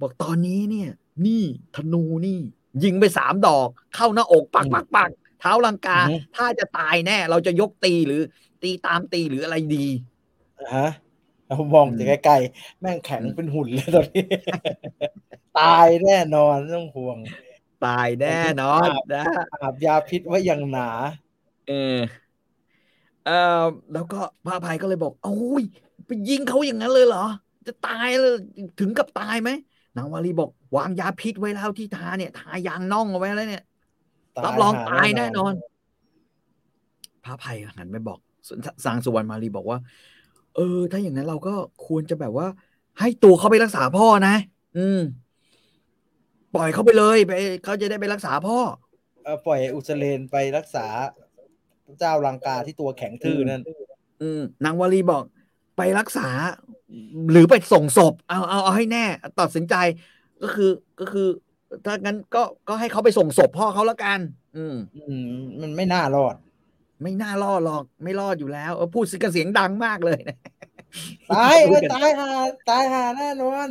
[0.00, 0.90] บอกตอนนี้เนี่ย
[1.26, 1.42] นี่
[1.76, 2.38] ธนูนี่
[2.84, 5.10] ยิงไปสามดอก เข้าหน้าอกปักปักปัก
[5.40, 8.20] เท้าลังกาอือฮึถ้าจะตายแน่ เราจะยกตีหรือ
[8.62, 9.86] ตีตามตีหรืออะไรดี
[10.74, 10.88] ฮะ
[11.48, 14.24] เรามองอืมจากไกลๆแม่งแข็งอืมเป็นหุ่นเลยตอนนี้
[15.58, 17.18] ตายแน่นอนไม่ต้องห่วง
[17.84, 19.24] ตายแน่นอนนะ
[19.62, 20.90] อาบยาพิษไว้อย่างหนา
[21.68, 21.98] เออ
[23.26, 23.30] เอ
[23.60, 23.62] อ
[23.92, 25.62] แล้วก็พระอภัยก็เลยบอกโอ้ย
[26.06, 27.24] ไปยิงเขาอย่างนั้นเลยเหรอ
[27.66, 28.34] จะตายเลย
[28.80, 29.50] ถึงกับตายไหม
[29.96, 33.64] นางวาลีบอก วางยาพิษไว้แล้วที่ทาเนี่ย ทายางน่องเอาไว้แล้วเนี่ย
[34.44, 35.52] รับรองหตายแน่นอน
[37.24, 38.50] พระอภัยหันไปบอกส
[38.84, 39.78] สางสุวรรณมาลีบอกว่า
[40.56, 41.54] เออ ถ้าอย่างนั้นเราก็
[41.86, 42.46] ควรจะแบบว่า
[43.00, 44.34] ให้ตัวเขาไปรักษาพ่อนะ
[44.76, 44.98] อืม
[46.56, 47.32] ปล่อยเขาไปเลยไป
[47.64, 48.58] เขาจะได้ไปรักษาพ่อ
[49.24, 50.86] เออปล่อยอุสเลนไปรักษา
[51.98, 53.62] เจ้าลังกาที่ตัวแข็งทื่อนั่น
[54.22, 55.24] อืมนางวลีบอก
[55.76, 56.28] ไปรักษา
[57.30, 59.04] หรือไปส่งศพเอาเอาเอาให้แน่
[59.40, 59.74] ตัดสินใจ
[60.42, 60.70] ก็คือ
[61.00, 61.28] ก็คือ
[61.84, 64.20] ถ้างั้นก็ก็ให้เขาไปส่งศพพ่อเขาแล้วกัน
[64.56, 65.26] อืม อืม
[65.62, 66.36] มันไม่น่ารอด
[67.02, 70.36] ไม่น่ารอดหรอก ไม่รอดอยู่แล้วเออพูดกันเสียงดังมากเลยนะ
[71.32, 72.30] ตายพูเอ้ดยกันตายหา
[72.68, 73.68] ตายหาแน่นอน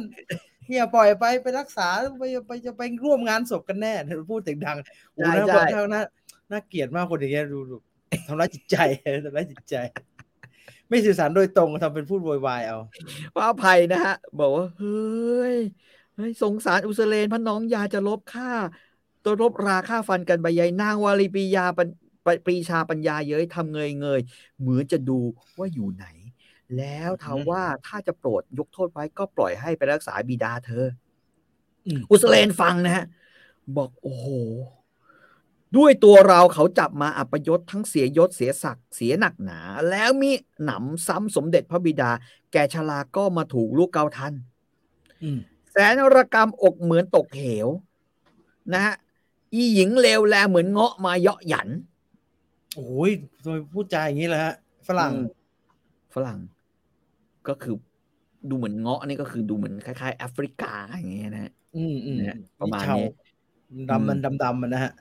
[0.65, 1.87] เฮียปล่อยไปไปรักษา
[2.19, 4.77] ไปไปจะไปร่วมงานศพกันแน่เดี๋ยวพูดเสียงดัง
[5.13, 6.01] โอ้ใช่น่าใช่เท่าน่า
[6.51, 7.75] น่าเกลียดมากคนอย่างเงี้ยดูดู
[8.27, 8.75] ทำร้ายจิตใจ
[9.25, 9.75] ทำร้ายจิตใจ
[10.89, 12.79] ไม่สื่อสารโดยตรงทำเป็นพูดโวยวายเอา
[13.33, 15.55] พระอภัยนะฮะ บอกว่าเฮ้ย
[16.15, 18.51] เฮ้ยสงสารอุสเลนพระน้องยาจะลบค่า
[19.23, 21.87] ตัวลบราค่าฟันกันใบใหญ่นางวาลีปียาเป็น
[22.25, 24.21] ปปรีชาปัญญาเย้ยทำเงยเงย
[24.59, 25.19] เหมือนจะดู
[25.57, 26.05] ว่าอยู่ไหน
[26.77, 30.85] แล้วถามว่าถ้าจะโปรดยกโทษไว้ก็ปล่อยให้ไปรักษาบิดาเธอ
[31.87, 33.05] อืมอุสเลนฟังนะฮะ
[33.77, 34.27] บอกโอ้โห
[35.77, 39.59] ด้วยตัวเราเขาจับมาอัปยศทั้งเสียยศเสียศักดิ์เสียหนักหนา
[39.89, 40.31] แล้วมี
[40.65, 42.11] หนำซ้ำสมเด็จพระบิดา
[42.51, 44.33] แกชลาก็มาถูกลูกเกาทัน
[45.23, 45.39] อืม
[45.71, 47.67] แสนระกรรมอกเหมือนตกเหว
[48.73, 48.95] นะฮะ
[49.53, 51.67] อีหญิงเลวแลเหมือนเงาะมาเยาะหยัน
[52.75, 53.11] โอ้ย
[53.43, 54.53] ทำไมพูดจาอย่างนี้ล่ะฮะ
[54.87, 55.27] ฝรั่งอืม
[56.15, 56.39] ฝรั่ง
[57.49, 57.75] ก็คือ
[58.49, 63.09] ดูเหมือนเงาะนี่ก็คือดูเหมือนคล้ายๆแอฟริกาอย่างเงี้ยนะฮะอืมอืมเนี่ยประมาณเชนี้
[63.89, 64.91] ดำมันดำดำๆมันนะฮะ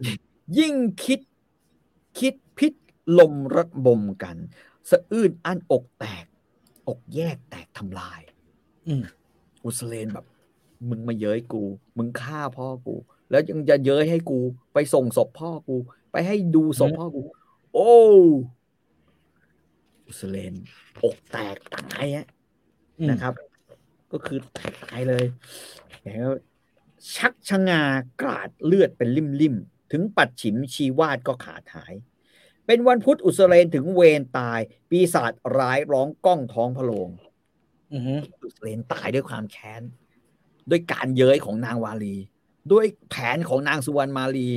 [0.59, 1.21] ยิ่งคิด
[2.19, 2.73] คิดพิษ
[3.19, 4.37] ลมระบมกัน
[4.91, 6.25] สะอื้นอันอกแตก
[6.89, 8.21] อกแยกแตกทำลาย
[8.89, 9.03] อืม
[9.65, 10.27] อุสเลนแบบ
[10.89, 11.63] มึงมาเย้ยกู
[11.99, 12.95] มึงฆ่าพ่อกู
[13.31, 14.39] แล้วยังจะเย้ยให้กู
[14.75, 15.77] ไปส่งศพพ่อกู
[16.13, 17.23] ไปให้ดูศพพ่อกู
[17.75, 17.93] โอ้
[20.07, 20.55] อุสเลน
[21.05, 22.27] อกแตกตายอะ
[22.99, 23.35] อืมนะครับ
[24.13, 25.25] ก็คือแตกตายเลย
[26.05, 26.29] แล้ว
[27.17, 27.83] ชักชะงา
[28.21, 29.09] กราดเลือดเป็น
[29.41, 31.95] ลิ่มๆถึงปัดฉิมชีวาดก็ขาดหาย
[32.67, 34.61] เป็นวันพุธอุสเลนถึงเวรตาย
[34.91, 37.11] ปีศาจร้ายร้องก้องท้องพระโลง
[37.93, 39.83] อือฮึอุสเลนตายด้วยความแค้น
[40.71, 42.17] ด้วยการเย้ยของนางวาลี
[42.73, 44.49] ด้วยแผนของนางสุวรรณมาลี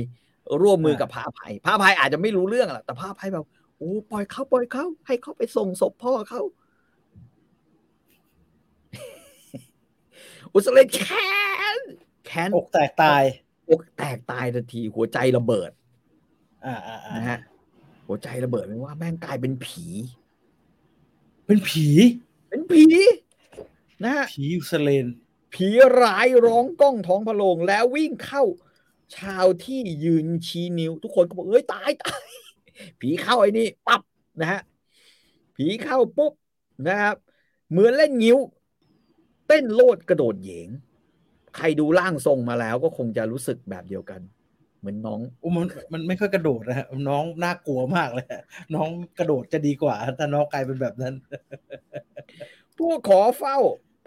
[0.62, 3.44] ร่วมมือกับพระอภัยพระอภัยอาจจะไม่รู้เรื่องหรอกแต่พระอภัยแบบ
[3.78, 6.42] โอ้ปล่อยเขาปล่อยเขาให้เขาไปส่งศพพ่อเขา
[10.52, 11.30] อุสเลนแค้
[11.74, 11.76] น
[12.26, 13.22] แค้นอกแตกตาย
[13.70, 15.70] อกแตกตายทันที หัวใจระเบิด
[16.66, 17.38] อ่าอ่าอ่านะฮะ
[18.06, 19.84] หัวใจระเบิดไม่ว่าแม่งกลายเป็นผี
[21.46, 21.86] เป็นผี
[22.48, 22.84] เป็นผี
[24.04, 25.06] นะฮะผีอุสเลน
[25.54, 25.66] ผี
[26.02, 28.42] ร้ายร้องก้องท้องพระโรงแล้ววิ่งเข้า
[29.16, 32.28] ชาวที่ยืนชี้นิ้ว ทุกคนก็บอกเอ้ยตายตาย
[33.00, 34.00] ผีเข้าไอ้นี่ปั๊บ
[34.40, 34.60] นะฮะ
[35.56, 36.32] ผีเข้าปุ๊บ
[36.88, 37.14] นะครับ
[37.70, 38.38] เหมือนเล่นงิ้ว
[39.48, 40.68] เต้นโลดกระโดดเหยง
[41.56, 44.20] ใครดูร่างทรงมาแล้วก็คงจะรู้สึกแบบเดียวกัน
[44.80, 48.42] เหมือนน้องโอ้มันมันไม่ค่อยกระโดดนะฮะน้องน่ากลัวมากเลยฮะ
[48.74, 51.14] น้องกระโดดจะดีกว่า ถ้าน้องกลายเป็นแบบนั้น
[52.78, 53.58] พวกขอเฝ้า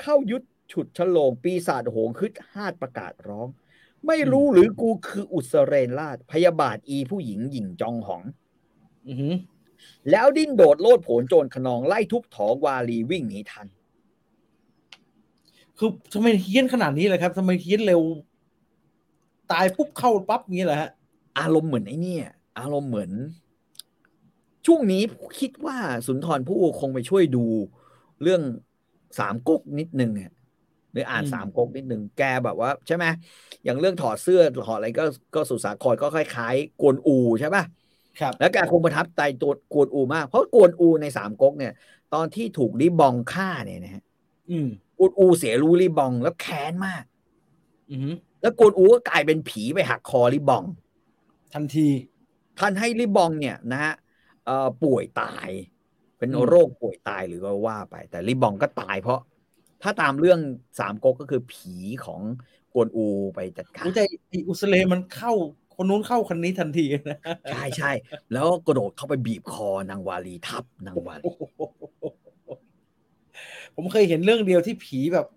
[0.01, 3.47] เข้ายุดฉุดฉลงปีศาจโหงคึดฮาดประกาศร้อง
[4.07, 8.40] ไม่รู้หรือกูคืออุสเรนราชพยาบาทอีผู้หญิงหญิงจองหองอือฮึ
[10.11, 13.67] แล้วดิ้นโดดโลดโผนโจรขนองไล่ทุบถองวาลีวิ่งหนีทัน
[15.77, 18.01] คือทำไมเฮี้ยนขนาดนี้เลยครับทำไมเฮี้ยนเร็ว
[19.51, 20.89] ตายปุ๊บเข้าปั๊บงี้เหรอฮะ
[21.39, 22.25] อารมณ์เหมือนไอ้เนี่ย
[22.59, 23.11] อารมณ์เหมือน
[24.65, 25.01] ช่วงนี้
[25.39, 27.43] คิดว่าสุนทรภู่คงไปช่วยดู
[28.21, 28.41] เรื่อง
[29.19, 30.31] สามก๊กนิดนึงอะ
[30.91, 33.05] หรืออ่านอืมสามก๊กนิดนึงแกแบบว่า ใช่ไหม
[33.63, 35.05] อย่างเรื่องถอดเสื้อถอดอะไรก็
[35.35, 37.63] ก็สุสาครก็คล้ายๆกวนอูใช่ปะ
[38.19, 41.73] ครับแล้วแกคงประทับใจตัวกวนอูมาก เพราะกวนอูในสามก๊กเนี่ย
[42.13, 44.03] ตอนที่ถูกลิบองฆ่าเนี่ยนะฮะ
[44.49, 44.67] อืม
[44.97, 47.03] กวนอูเสียรู้ลิบองแล้วแค้นมาก
[47.89, 48.11] อือฮึ
[48.41, 50.63] แล้วกวนอูก็กลายเป็นผีไปหักคอลิบอง
[51.53, 51.87] ทันที
[52.59, 53.93] ท่านให้ลิบองเนี่ยนะฮะ
[54.45, 55.49] เอ่อป่วยตาย
[56.17, 59.19] เป็นอืมโรคป่วยตายหรือว่าว่าไป แต่ลิบองก็ตายเพราะ
[59.81, 60.39] ถ้าตามเรื่อง
[60.79, 61.75] สามก๊กก็คือผี
[62.05, 62.21] ของ
[62.73, 65.31] กวนอูไปจัดการรู้ใจไอ้อุสเลนมันเข้า
[65.75, 67.19] คนนู้นเข้าคนนี้ทันทีนะ
[67.51, 67.91] ใช่ใช่
[68.33, 71.31] แล้วกระโดดเข้าไปบีบคอนางวาลีทับนางวาลี
[73.75, 75.27] ผมเคยเห็นเรื่องเดียวที่ผีแบบ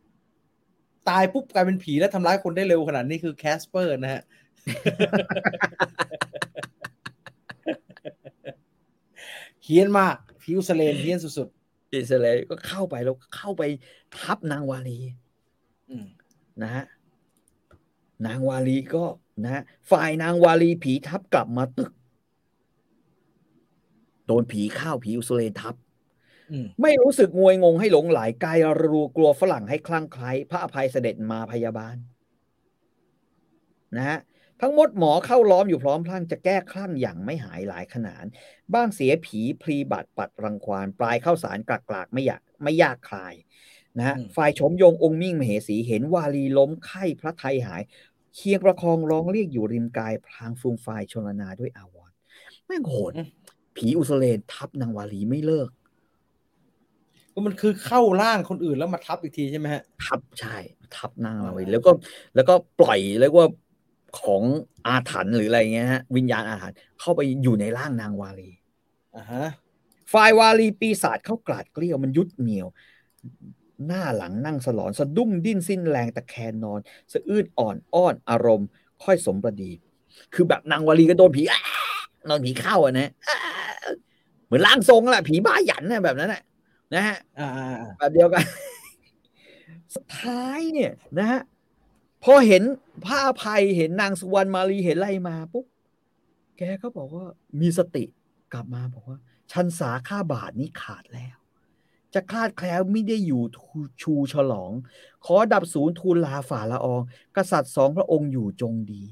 [1.09, 4.23] ตายปุ๊บกลายเป็นผีแล้วทำร้ายคนได้เร็วขนาดนี้คือ Casper นะฮะ
[9.65, 11.49] เฮี้ยนมากผีอุสเลนเฮี้ยนสุด
[11.93, 13.63] อิสราเอลก็เข้าไปแล้วเข้าไป
[14.19, 16.07] ทับนางวาลีๆอืม
[16.63, 16.85] นะฮะ
[18.27, 19.05] นางวาลีก็
[19.45, 21.93] นะฮะฝ่ายนางวาลีผีทับกลับมาตึก
[24.27, 25.75] โดนผีข้าวผีอุสเลนทับ
[26.51, 31.97] อืมไม่รู้สึกงวยงงให้หลงไหลกายรูกลัวฝรั่งให้คลั่งไคล้พระอภัยเสด็จมาพยาบาล
[33.97, 34.19] นะฮะ
[34.61, 38.25] ทั้งหมดหมอเข้าล้อมอยู่พร้อมพลั่งจะแก้คลั่งอย่างไม่หายหลายขนาด
[38.75, 43.35] บ้างเสียผีพลีบัตรปัดรังควานปลายเข้าสารกลากลากๆไม่อยากไม่ยากคลาย
[43.99, 47.83] นะฮะฝ่ายชมยงองค์มิ่งมเหสีเห็นวาลีล้มไข้พระไทยหาย
[48.35, 52.17] เคียงประคองร้องเรียกอยู่ริมกาย พลางฟูมฟายชนลนาด้วยอาวรณ์
[52.67, 53.13] แม่งโหด
[53.77, 55.69] ผีอุสเลนทับนางวาลีไม่เลิก
[57.33, 60.57] ก็มันคือเข้าร่างคนอื่นแล้วมาทับอีกทีใช่ไหมฮะทับใช่
[60.97, 61.91] ทับนางเราไว้อ๋อแล้วก็
[62.35, 63.47] แล้วก็ปล่อยเรียกว่า
[64.21, 64.43] ของ
[64.87, 68.51] อาถรรพ์หรืออะไรเงี้ยฮะวิญญาณอาถรรพ์เข้าไปอยู่ในร่างนางวาลี
[69.17, 69.45] อ่าฮะ
[70.13, 72.67] ฝ่ายวาลีปีศาจเข้ากลาดเกลี้ยวมันยุดเหนียว
[73.87, 76.81] หน้าหลังนั่งสลอน สะดุ้งดิ้นสิ้นแรงตะแคงนอน
[77.13, 78.69] สะอื้นอ่อนอ้อนอารมณ์
[79.05, 79.71] ค่อยสมประดี
[80.35, 81.61] คือแบบนางวาลีก็โดนผีอ้า
[82.29, 83.39] นอนผีเข้าอะนะอ่า
[84.47, 86.43] เหมือนร่างทรงแหละผีบ้าหยันนะแบบนั้นนะ
[86.95, 88.45] นะฮะอ่าอ่าอ่าแบบเดียวกัน
[89.95, 91.41] สุดท้ายเนี่ย นะฮะ
[92.25, 92.63] พอเห็น
[93.05, 95.67] พระอภัยเห็นนางสุวรรณมาลีเห็นอะไรมาปุ๊บ
[96.59, 97.25] แกก็บอกว่า
[97.61, 98.05] มีสติ
[98.53, 99.19] กลับมาบอกว่า
[99.53, 101.37] ชันสาค่าบาทนี้ขาดแล้ว
[102.15, 104.73] จะคลาดแคล้วไม่ได้อยู่ทูชูฉลอง
[105.25, 107.03] ขอดับศูนย์ทูลลาฝ่าละออง
[107.37, 109.03] กษัตริย์สองพระองค์อยู่จงดี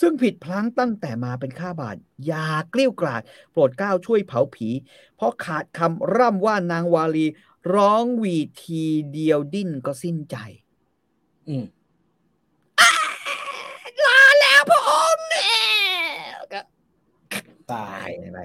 [0.00, 4.68] ซึ่งผิดพลั้งตั้งแต่มาเป็นข้าบาทอย่าเกลี้ยวกราด โปรดเกล้าช่วยเผาผี
[5.16, 7.26] เพราะขาดคำร่ำว่านางวาลี
[7.74, 8.82] ร้องหวีดที
[9.12, 10.36] เดียวดิ้นก็สิ้นใจ
[11.48, 11.64] อืม
[14.04, 15.60] ลาแล้วพระองค์เนี่ย
[16.52, 16.60] ก็
[17.70, 18.38] ตาตายยไป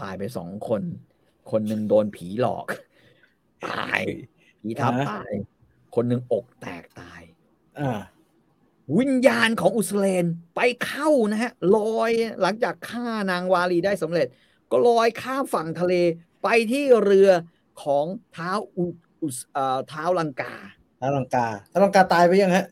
[0.00, 0.82] ตายไปสองคน
[1.50, 2.66] คนหนึ่งโดนผีหลอก
[3.66, 4.00] ตาย
[4.60, 5.30] ผีทับตาย
[5.94, 7.20] คนหนึ่งอกแตกตาย
[7.78, 8.00] อ่า
[8.98, 10.26] วิญญาณของอุสเลน
[10.56, 12.10] ไปเข้านะฮะลอย
[12.42, 14.26] หลังจากฆ่านางวาลีได้สำเร็จ
[14.70, 15.94] ก็ลอยข้ามฝั่งทะเล
[16.42, 17.30] ไปที่เรือ
[17.82, 18.84] ของเท้าอุ
[19.22, 20.54] อุสเอ่อเท้าลังกา
[21.00, 22.66] ท้าลังกาท้าลังกาตายไปยังฮะ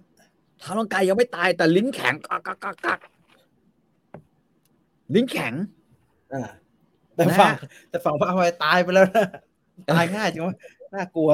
[0.59, 3.01] เท้าลังกายังไม่ตายแต่ลิ้นแข็งกักกักกักกัก
[5.15, 5.55] ลิ้นแข็ง
[6.33, 6.43] อ่า
[7.17, 7.53] แต่นะฝั่ง
[7.91, 9.27] แต่ฝั่งพระอภัยตายไปแล้วนะ
[9.91, 10.57] ตายง่ายจังวะ
[10.95, 11.31] น่ากลัว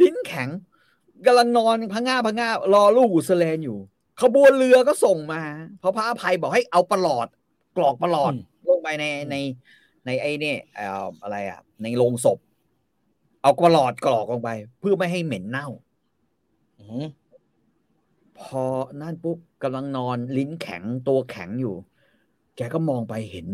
[0.00, 0.48] ลิ้นแข็ง
[1.26, 3.78] กำลังนอนพังงาพังงารอลูกอุสเลนอยู่
[4.20, 5.42] ขบวนเรือก็ส่งมา
[5.80, 7.26] เพราะพระอภัยบอกให้เอาประหลอด
[7.76, 9.36] กรอกประหลอดอืมลงไปในใน
[10.06, 12.38] ในไอ้นี่เอ่ออะไรอะ ในโรงศพ
[13.42, 14.50] เอาประหลอดกรอกลงไป
[14.80, 15.68] เพื่อไม่ให้เหม็นเน่า
[16.78, 17.06] อืม
[18.40, 18.62] พอ
[19.00, 21.74] นั่นปุ๊บกำลังนอนลิ้นแข็งตัวแข็งอยู่
[22.56, 23.46] แกก็มองไปเห็น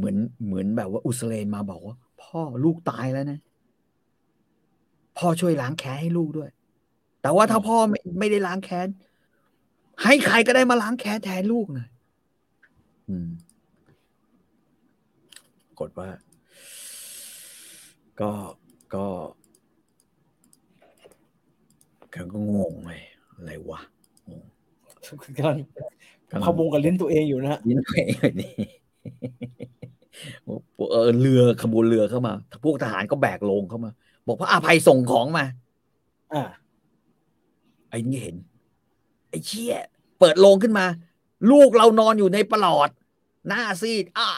[0.00, 0.16] เหมือน
[0.46, 3.38] เหมือนแบบว่าอุสเลนมาบอกว่า พ่อลูกตายแล้วนะ
[5.18, 6.50] พ่อช่วยล้างแค้นให้ลูกด้วย
[7.22, 8.88] แต่ว่าถ้าพ่อไม่ไม่ได้ล้างแค้น
[10.04, 11.88] ให้ใครก็ได้มาล้างแค้นแทนลูกหน่อย
[13.08, 13.28] อืม
[15.80, 16.08] กดว่า
[18.20, 18.30] ก็
[18.94, 19.06] ก็
[22.10, 23.02] แกก็งงเลย
[23.34, 23.80] อะไรวะ
[24.30, 24.44] งง
[25.38, 25.58] กำลัง
[26.44, 27.90] พะวงกับลิ้นตัวเองอยู่นะฮะยินไป
[28.40, 28.52] นี่
[29.02, 29.79] เออ
[31.20, 32.32] เรือขบวนเรือเข้ามา
[32.64, 33.90] พวกทหารก็แบกลงเข้ามา
[34.26, 35.44] บอกพระอาภัยส่งของมา
[36.32, 36.42] อ่า
[37.90, 38.36] ไอ้นี่เห็น
[39.30, 39.74] ไอ้เชี่ย
[40.20, 40.86] เปิดโลงขึ้นมา
[41.50, 42.88] ลูกเรานอนอยู่ในปลอด
[43.48, 44.28] หน้าซีดอ้า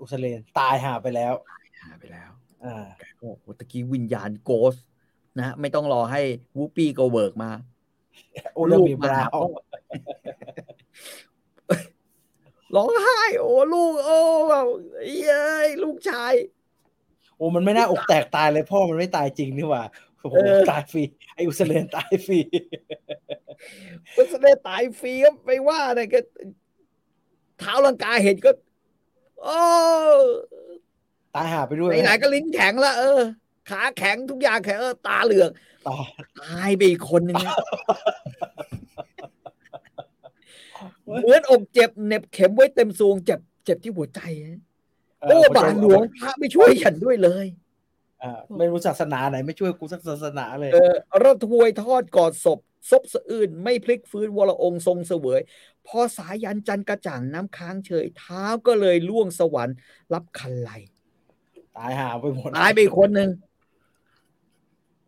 [0.00, 1.34] อุสเลนตายหาไปแล้ว
[1.82, 2.30] หายไปแล้ว
[2.64, 4.74] อ่าแกก็บอกว่าตะกี้วิญญาณโกส
[5.38, 6.20] นะไม่ต้องรอให้
[6.56, 7.50] วูปปี้โกเวิร์กมา
[8.54, 9.38] โอ้ลูกมีบราว
[12.74, 14.18] ร้องไห้ โอ้ลูก โอ้
[14.48, 14.66] แบบ
[15.22, 16.34] เย้ยลูกชาย
[17.36, 19.82] โอ้มันไม่น่าอกแตกตายเลยพ่อมันไม่ตายจริงนี่หว่า
[20.20, 21.02] โอ้โหเออตายฟรี
[21.34, 22.40] ไออุสเลนตายฟรี
[24.16, 26.20] ก็แสดงตายฟรีก็ไม่ว่าเนี่ยก็
[27.58, 28.50] เท้าลังกาเห็นก็
[29.42, 29.60] โอ้
[31.34, 33.20] ตายหาไปด้วยไหนๆก็ลิ้นแข็งแล้วเออ
[33.70, 35.50] ขาแข็งทุกอย่างแข็งเออตาเหลือก
[35.88, 36.08] ตาย
[36.40, 37.54] ตายไปอีกคนนึงนะ
[41.06, 44.60] เหมือนอกเจ็บเหน็บเข็มไว้เต็มซวงเจ็บเจ็บที่หัวใจนะ
[45.20, 47.46] โอ้บาทหลวงพระไม่ช่วยฉันด้วยเลย
[48.22, 52.58] อ่าไม่รู้ศาสนาไหนไม่ช่วยกูสักศาสนาเลยเออระถวยทอดกอดศพ
[52.90, 55.40] ซบสะอื้นไม่พลิกฟื้นวรองค์ทรงเสวย
[55.86, 59.76] พอสายันจันทร์กระจ่างน้ำค้างเฉยเท้าก็เลยล่วงสวรรค์
[60.14, 60.70] รับคันไล
[61.76, 63.30] ตายหาไปหมดตายไปอีกคนหนึ่ง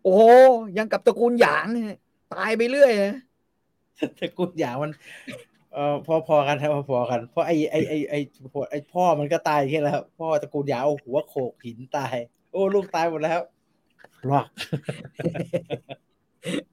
[0.02, 0.22] โอ้โห
[0.76, 1.96] ยังกับตระกูลหยางเนี่ย
[2.34, 3.14] ตายไปเรื่อยนะ
[4.16, 4.90] แต่กูอย่างมัน
[5.74, 8.14] เอ่อพอพอกันครับพอๆกัน เพราะไอไอไอไอ
[8.70, 12.14] ไอพ่อมันก็ตายแค่แล้วพ่อตระกูลยาวเอาหัวโขกหินตาย
[12.52, 13.40] โอ้ลูกตายหมดแล้ว
[14.26, 14.46] หรอก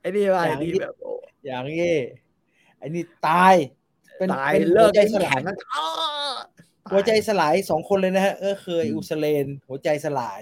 [0.02, 1.12] ไอ้นี่ว่าอย่างไอ้นี่นี้แบบโอ้
[1.46, 1.96] อย่างนี้
[2.80, 3.54] ไอ้นี่ตาย
[4.18, 5.86] เป็นตายเป็นเลิหักวใจได้สลาแข็ยงนะอ้อ
[6.92, 10.42] หัวใจสลายสองคนเลยนะฮะก็เคยอืมอุสเลน หัวใจสลาย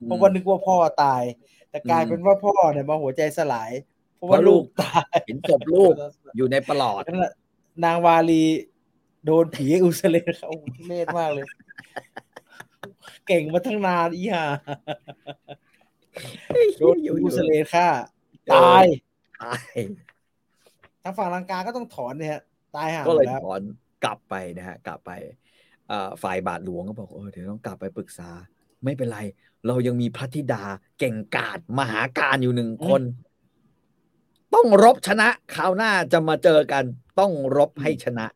[0.00, 1.22] อืมเพราะว่านึกว่าพ่อตาย
[1.70, 3.70] แต่กลายอืมเป็นว่าพ่อเนี่ยมาหัวใจสลาย
[4.16, 5.92] เพราะเพว่าราะลูลูกกตายเห็นศพลูก
[6.36, 7.02] อยู่ในปลอด
[7.84, 8.44] นั่นแหละนางวาลี
[9.24, 11.46] โดนผีอุสเลนเขาโอ้โหทุเล่มากเลย
[13.26, 14.44] เก่งมาทั้งนานอีห่า
[16.78, 17.88] โดนผีอุสเลนฆ่า
[18.52, 18.84] ตาย
[19.42, 19.76] ตาย
[21.02, 22.42] ทางฝั่งลังกาก็ต้องถอนเนี่ยฮะ
[22.76, 23.60] ตายห่าก็หมเลยดแล้วถอน
[24.04, 25.10] กลับไปนะฮะ กลับไป
[25.90, 28.30] อ่าฝ่ายบาทหลวงก็บอกเออเดี๋ยวต้องกลับไปปรึกษา
[28.84, 29.18] ไม่เป็นไร
[29.66, 30.62] เรายังมีพระธิดา
[30.98, 33.02] เก่งกาจมหาการอยู่หนึ่งคน
[34.54, 36.84] ต้องรบชนะคราวหน้าจะมาเจอกัน
[37.18, 38.26] ต้องรบให้ชนะ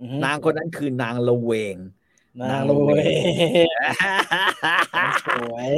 [0.00, 1.76] อือฮึนางคนนั้นคือนางละเวง
[2.50, 2.90] นางละเว
[3.20, 3.22] ง
[5.28, 5.70] สวย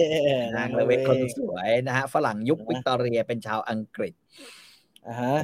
[0.56, 4.14] นางละเวงคนสวยนะฮะฝรั่งยุควิกตอเรียเป็นชาวอังกฤษ
[5.06, 5.34] อ่าฮะ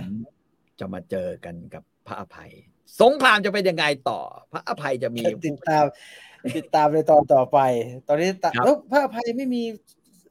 [0.79, 2.53] จะมาเจอกันกับพระอภัย
[3.01, 4.21] สงครามจะเป็นยังไงต่อ
[4.53, 5.85] พระอภัยจะมีติดตาม
[6.57, 7.59] ติดตามในตอนต่อไป
[8.09, 9.63] ตอนนี้ตาครับแล้วพระอภัยไม่มี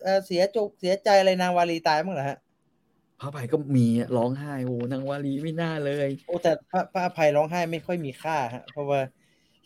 [0.03, 2.37] เอ่อเสียจกเสียใจอะไรนางวาลีตายมั้งเหรอฮะ
[3.19, 3.87] พระอภัยก็มี
[4.17, 8.99] ร้องไห้โอ้นางวาลีไม่น่าเลย โอ้แต่พระพระอภัยร้องไห้ไม่ค่อยมีค่าฮะเพราะว่า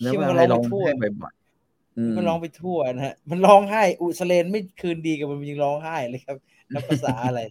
[0.02, 6.38] แล้วชื่อว่ามันอะไรร้ร้อองงไปทั่วไห้บ่อยๆอืมมันร้องไปทั่วนะฮะมันร้องไห้ อุสเลนไม่คืนดีกับมันยังร้องไห้เลยครับ
[6.74, 7.42] นับภาษาอะไร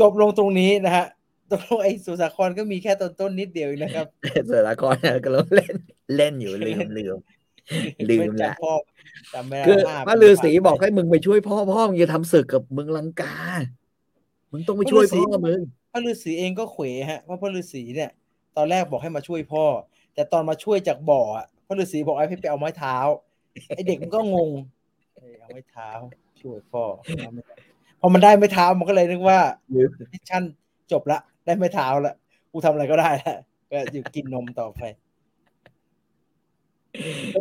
[0.00, 1.06] จบลงตรงนี้นะฮะ
[1.50, 4.06] ตรงไอ้สุสาครก็มีแค่ต้นต้นๆนิดเดียวเองนะครับ
[4.46, 5.74] เสือละครเนี่ยก็เล่น
[6.16, 7.16] เล่นอยู่ลืมลืม
[8.10, 8.74] ลืมละไจำพ่อ
[9.34, 13.36] จำไม่ได้คือห้าพระปีฤาษีผ่านไปบอกให้มึงไปช่วยพ่อพ่อมึงจะทำศึกกับเมืองลังกา
[14.54, 15.60] มึงต้องไปช่วยพ่อมึง
[15.92, 18.10] พระฤาษีเองก็เขวฮะเพราะพระฤาษีเนี่ย
[18.56, 19.64] ตอนแรกบอกให้มาช่วยพ่อ
[20.14, 22.96] แต่ตอนมาช่วยจากบ่ออะพระฤาษีบอกให้ไปเอาไม้เท้า
[23.68, 24.50] ไอเด็กมันก็งง
[25.16, 25.88] เอ้ยเอาไม้เท้า
[26.40, 26.84] ช่วยพ่อ
[27.18, 27.42] เอาไม้
[28.00, 29.38] พอมันได้ไม้เท้ามันก็เลยนึกว่า
[30.12, 30.42] มิชชั่น
[30.92, 32.14] จบละ ได้ไม้เท้าละ
[32.52, 33.36] กูทำอะไรก็ได้ละ
[33.70, 35.03] ก็อยู่กินนมต่อไปแต่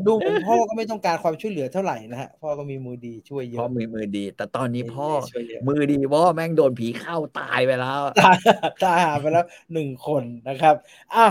[0.07, 8.37] ดูเหมือนพ่อก็ไม่ต้องการความช่วยเหลือเท่าไหร่นะฮะพ่อก็มีมือดีช่วยเยพ่ออะมือมือดี แต่ตอนนี้พ่อช่วยเยอะมือดีเพราะว่าแม่งโดนผีเข้าตายไปแล้วตาย
[8.83, 10.75] ตายหาไปแล้วหนึ่งคนนะครับ
[11.15, 11.25] อะ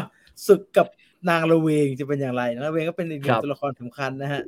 [0.47, 0.87] ศึกกับ
[1.31, 4.43] นางละเวงจะเป็นอย่างไรนางละเวงก็เป็นอีกหนึ่ครังบตัวละครสำคัญนะฮะ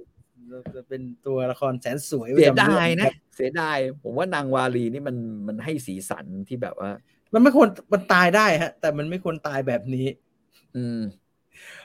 [0.76, 6.90] จะเป็นตัวละครแสนสวยเสียประจำดายรื่องนะครับเสียดายผมว่านางวาลีนี่มันมันให้สีสันที่แบบว่า
[7.34, 10.06] มันไม่ควรมันตายได้ฮะ แต่มันไม่ควรตายแบบนี้
[10.76, 11.00] อืม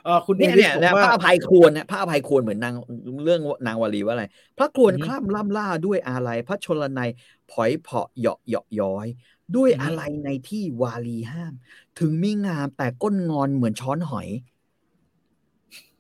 [0.04, 2.76] เออคุณเอเนี่ยริสเนี่ยบอกเนี่ยพว่าระอภัยควรเนี่ยพระอภัยควรเหมือนนาง
[3.24, 4.26] เรื่องนางวลีว่าอะไร
[4.58, 7.10] พระควรอือฮึคล่ำล่ำล่าด้วยอะไรพระชนนัย
[7.52, 9.08] ผอยเพาะเหยาะเหยาะย้อย
[9.56, 11.54] ด้วยอือฮึอะไรในที่วาลีห้าม
[12.00, 14.28] ถึงมีงามแต่ก้นงอนเหมือนช้อนหอย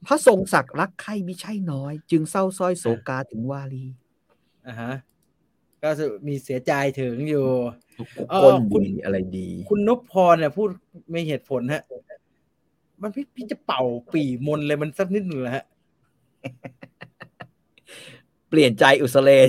[0.05, 3.85] พระทรงศักดิ์รักใครมิใช่น้อย จึงเศร้าสร้อยโศกาถึงวาลี
[4.67, 4.91] อ่าฮะ
[5.83, 7.47] ก็จะมีเสียใจถึงอยู่
[8.29, 10.69] เออก้นคุณดีอะไรดี คุณนพพรเนี่ยพูด
[11.09, 11.81] ไม่เหตุผลฮะ
[13.01, 13.81] มันพี่พี่จะเป่า
[14.13, 15.65] ปีมนเลยมันสักนิดหนึ่งเหรอฮะ
[18.49, 19.47] เปลี่ยนใจอุสเลน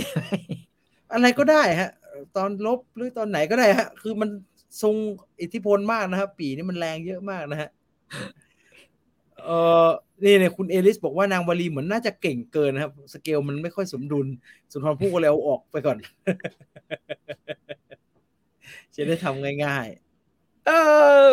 [1.12, 1.90] อะไรก็ได้ฮะ
[2.36, 4.30] ตอนลบหรือตอนไหนก็ได้ฮะ คือมัน
[4.82, 4.94] ทรง
[5.40, 7.70] อิทธิพลมากนะครับ ปีนี่มันแรงเยอะมากนะฮะ
[9.44, 9.50] เอ
[9.86, 9.88] อ
[10.24, 14.26] นี่เนี่ยคุณเอลิสบอกว่านางวลีเหมือนน่าจะเก่งเกินนะครับ สเกลมันไม่ค่อยสมดุล
[14.72, 15.96] สุนทรภู่ก็เลยเอาออกไปก่อน
[18.94, 19.86] จะได้ทำง่าย
[20.66, 20.70] เอ
[21.24, 21.26] อ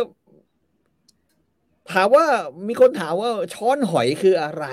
[1.92, 2.26] ถามว่า
[2.68, 4.66] มีคนถามว่าช้อนหอยคืออะไร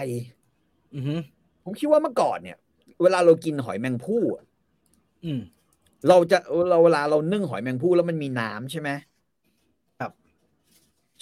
[0.47, 1.17] ๆอือฮึ
[1.65, 2.59] ผมคิดว่าเมื่อก่อนเนี่ย
[3.03, 4.45] เวลาเรากินหอยแมงผู้อะ
[5.25, 5.41] อืม
[6.09, 6.39] เราจะ
[6.71, 8.91] เราเวลาเรานึ่งหอยแมงผู้แล้วมันมีน้ำใช่ไหม
[10.01, 10.13] ครับ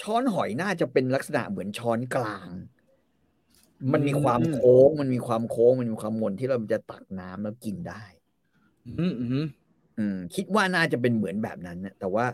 [0.00, 2.48] ช้อนหอยน่าจะเป็นลักษณะเหมือนช้อนกลาง
[3.92, 8.02] มันมีความโค้ง มันมีความโค้ง มันมีความมนที่เราจะตักน้ำแล้วกินได้
[9.00, 9.46] อืมอืม
[9.98, 12.26] อืม คิดว่าน่าจะเป็นเหมือนแบบนั้นนะแต่ว่า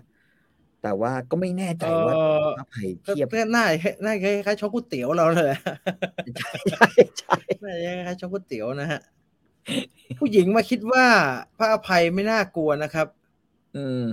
[0.83, 2.23] แต่ว่าก็ไม่แน่ใจเอว่าอ
[2.59, 3.65] ถ้าไผ่ก็เทียบก็น่า
[4.05, 5.53] น่าคล้ายๆช็อกก๋วยเตี๋ยวเราเลย
[6.71, 6.87] ใช่
[7.19, 9.01] ใช่ใช่น่าจะคล้ายๆช็อกก๋วยเตี๋ยวนะฮะ
[10.19, 11.05] ผู้หญิงมาคิดว่า
[11.59, 13.07] พระอภัยไม่น่ากลัวนะครับ
[13.77, 14.05] อืม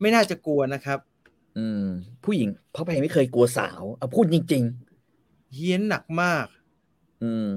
[0.00, 0.98] ไม่น่าจะกลัวนะครับ
[1.58, 1.84] อืม
[2.24, 4.64] ผู้หญิงเพราะไผ่ไม่เคยกลัวสาวเอาพูดจริง
[5.54, 7.48] เฮี้ยนหนักมากๆอืม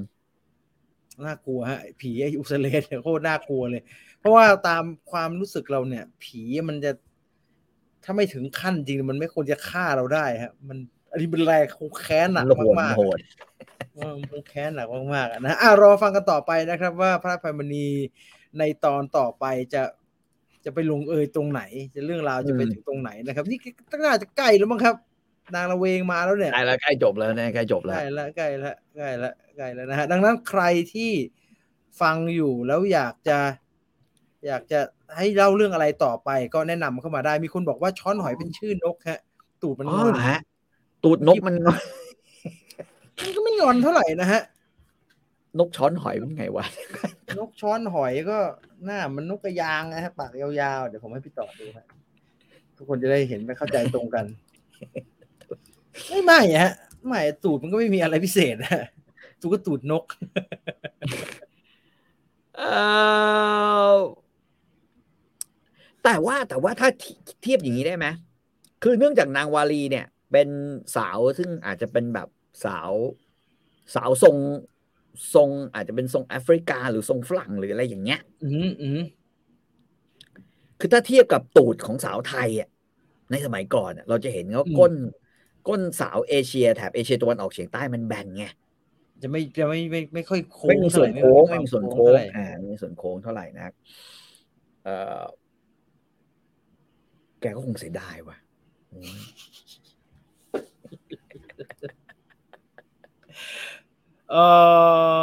[1.26, 3.82] น่ากลัวฮะผีไอ้อุสเลนเนี่ยโคตรน่ากลัวเลย
[4.20, 6.92] เพราะว่าตามความรู้สึกเราเนี่ย ผีมันจะ
[8.10, 10.78] ถ้าไม่ถึงขั้นจริงมันไม่ควรจะฆ่าเราได้ฮะ มัน
[11.12, 17.88] อันนี้เป็นแรงคงแค้นหนักโหดมากโหดๆว่ามันคงแค้นหนักมากๆอะนะอะรอฟังกันต่อไปนะครับ ว่าพระอภัยมณี
[18.60, 19.82] ในตอนต่อไปจะ
[20.66, 21.62] จะไปลงเอยตรงไหน
[21.96, 23.60] จะเรื่องราวจะไปถึงตรงไหนนะครับ นี่
[23.92, 24.96] ตั้งน่าจะใกล้แล้วมั้งครับ
[25.56, 30.64] นางละเวงมาแล้วเนี่ยใกล้แล้วใกล้จบแล้วนะใกล้จบแล้วใกล้ละใกล้ละใกล้ละใกล้ละนะฮะดังนั้นใคร
[30.94, 31.12] ที่
[32.02, 33.40] ฟังอยู่แล้วอยากจะ
[34.48, 34.80] อยากจะ
[35.18, 39.20] ให้เล่าเรื่องอะไรต่อไปก็แนะนำเข้ามาได้ มีคนบอกว่าช้อนหอยเป็นชื่อนกฮะ
[39.62, 40.40] ตูดมันอ๋งออนเหรอฮะ
[41.04, 41.56] ตูดนกมัน
[43.22, 44.42] มันก็ไม่งอนเท่าไหร่นะฮะ
[45.60, 46.66] นกช้อนหอยเป็นไงวะ
[47.38, 48.38] นกช้อนหอยก็
[48.86, 50.50] หน้ามันนกกระยางนะฮะปากยา
[50.80, 51.86] วๆ เดี๋ยวผมให้พี่ต่อดูฮะ
[52.78, 54.26] ทุกคนจะได้เห็นไม่เข้าใจตรงกัน
[56.08, 56.72] ไม่ไม่ฮะ
[57.08, 58.72] ไม่ตูดมันก็ไม่มีอะไรพิเศษนะ
[59.42, 60.04] ตูดก็ตูดนก
[62.58, 62.62] เอ
[63.92, 63.96] อ
[66.04, 67.12] แต่ว่าแต่ว่าถ้าเที
[67.42, 68.08] เทียบอย่างนี้ได้ไหม
[68.84, 70.50] คือเนื่องจากนางวาลีเนี่ย เป็น
[70.96, 72.28] สาวซึ่งอาจจะเป็นแบบ
[72.66, 72.92] สาว
[73.96, 74.38] สาวทรง
[75.36, 79.00] ทรงอาจจะเป็นทรงแอฟริกา หรือทรงฝรั่งหรืออะไรอย่างเงี้ย อืมอืม
[80.80, 82.70] คือถ้าเทียบกับตูดของสาวไทยอะ
[83.32, 84.94] ในสมัยก่อนอะเราจะเห็นว่าก้น
[85.68, 88.46] ก้นสาวเอเชียแถบเอเชียตะวันออกเฉียงใต้มันแบนไง
[89.22, 93.72] จะไม่จะไม่ไม่ไม่ค่อยโค้งไม่มีส่วนโค้งไม่มีส่วนโค้งเท่าไหร่อ่าไม่มีส่วนโค้งเท่าไหร่นัก
[94.84, 95.24] เออ
[97.42, 98.38] แกก็คงเสียดายว่ะ
[104.30, 104.44] เอ่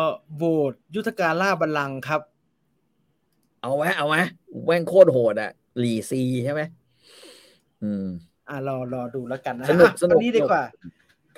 [0.02, 0.04] อ
[0.36, 2.20] โหวตยุทธการล่าบัลลังก์ครับ
[3.60, 4.20] เอาไว้เอาไว้
[4.64, 6.62] แม่งโคตรโหดอะหลีซีใช่ไหม
[7.82, 8.06] อืม
[8.48, 10.62] อ่ารอรอดูแล้วกันนะสนุกอะสนุกเท่านี้ดีกว่า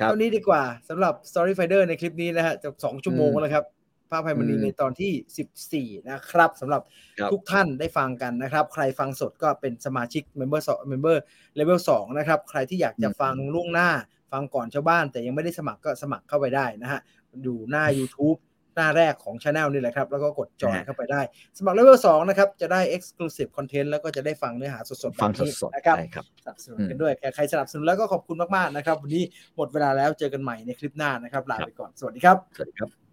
[0.01, 3.65] ครับเท่านี้ดีกว่าสำหรับ Story Finder ในคลิปนี้นะฮะจะสองชั่วโมงอืมแล้วครับ
[4.11, 6.83] ภาพไพมณีอืมในตอนที่ 14 นะครับสำหรับ
[7.19, 11.17] ครับทุกท่านได้ฟังกันนะครับ ใครฟังสดก็เป็นสมาชิก Member สอง Member
[11.59, 13.91] Level 2 นะครับ ใครที่อยากจะฟังล่วงหน้า
[14.33, 17.01] ฟังก่อนชาวบ้าน แต่ยังไม่ได้สมัครก็สมัครเข้าไปได้นะฮะ
[17.47, 18.39] ดูหน้า YouTube
[18.77, 21.21] หน้าแรกของ Channel นี่แหละครับ แล้วก็กดจอยนะฮะเข้าไปได้
[21.59, 29.25] สมัคร Level 2นะครับ จะได้ Exclusive Content แล้วก็จะได้ฟังเนื้อหาสดๆแบบฟังนี้สดๆนะครับใช่ครับสนับสนุนกันด้วย ใครสนับสนุนแล้วก็ขอบคุณมากๆนะครับ วันนี้
[29.57, 33.08] หมดเวลาแล้วเจอกันใหม่ในคลิปหน้านะครับ ลาไปก่อน สวัสดีครับ สวัสดีครับ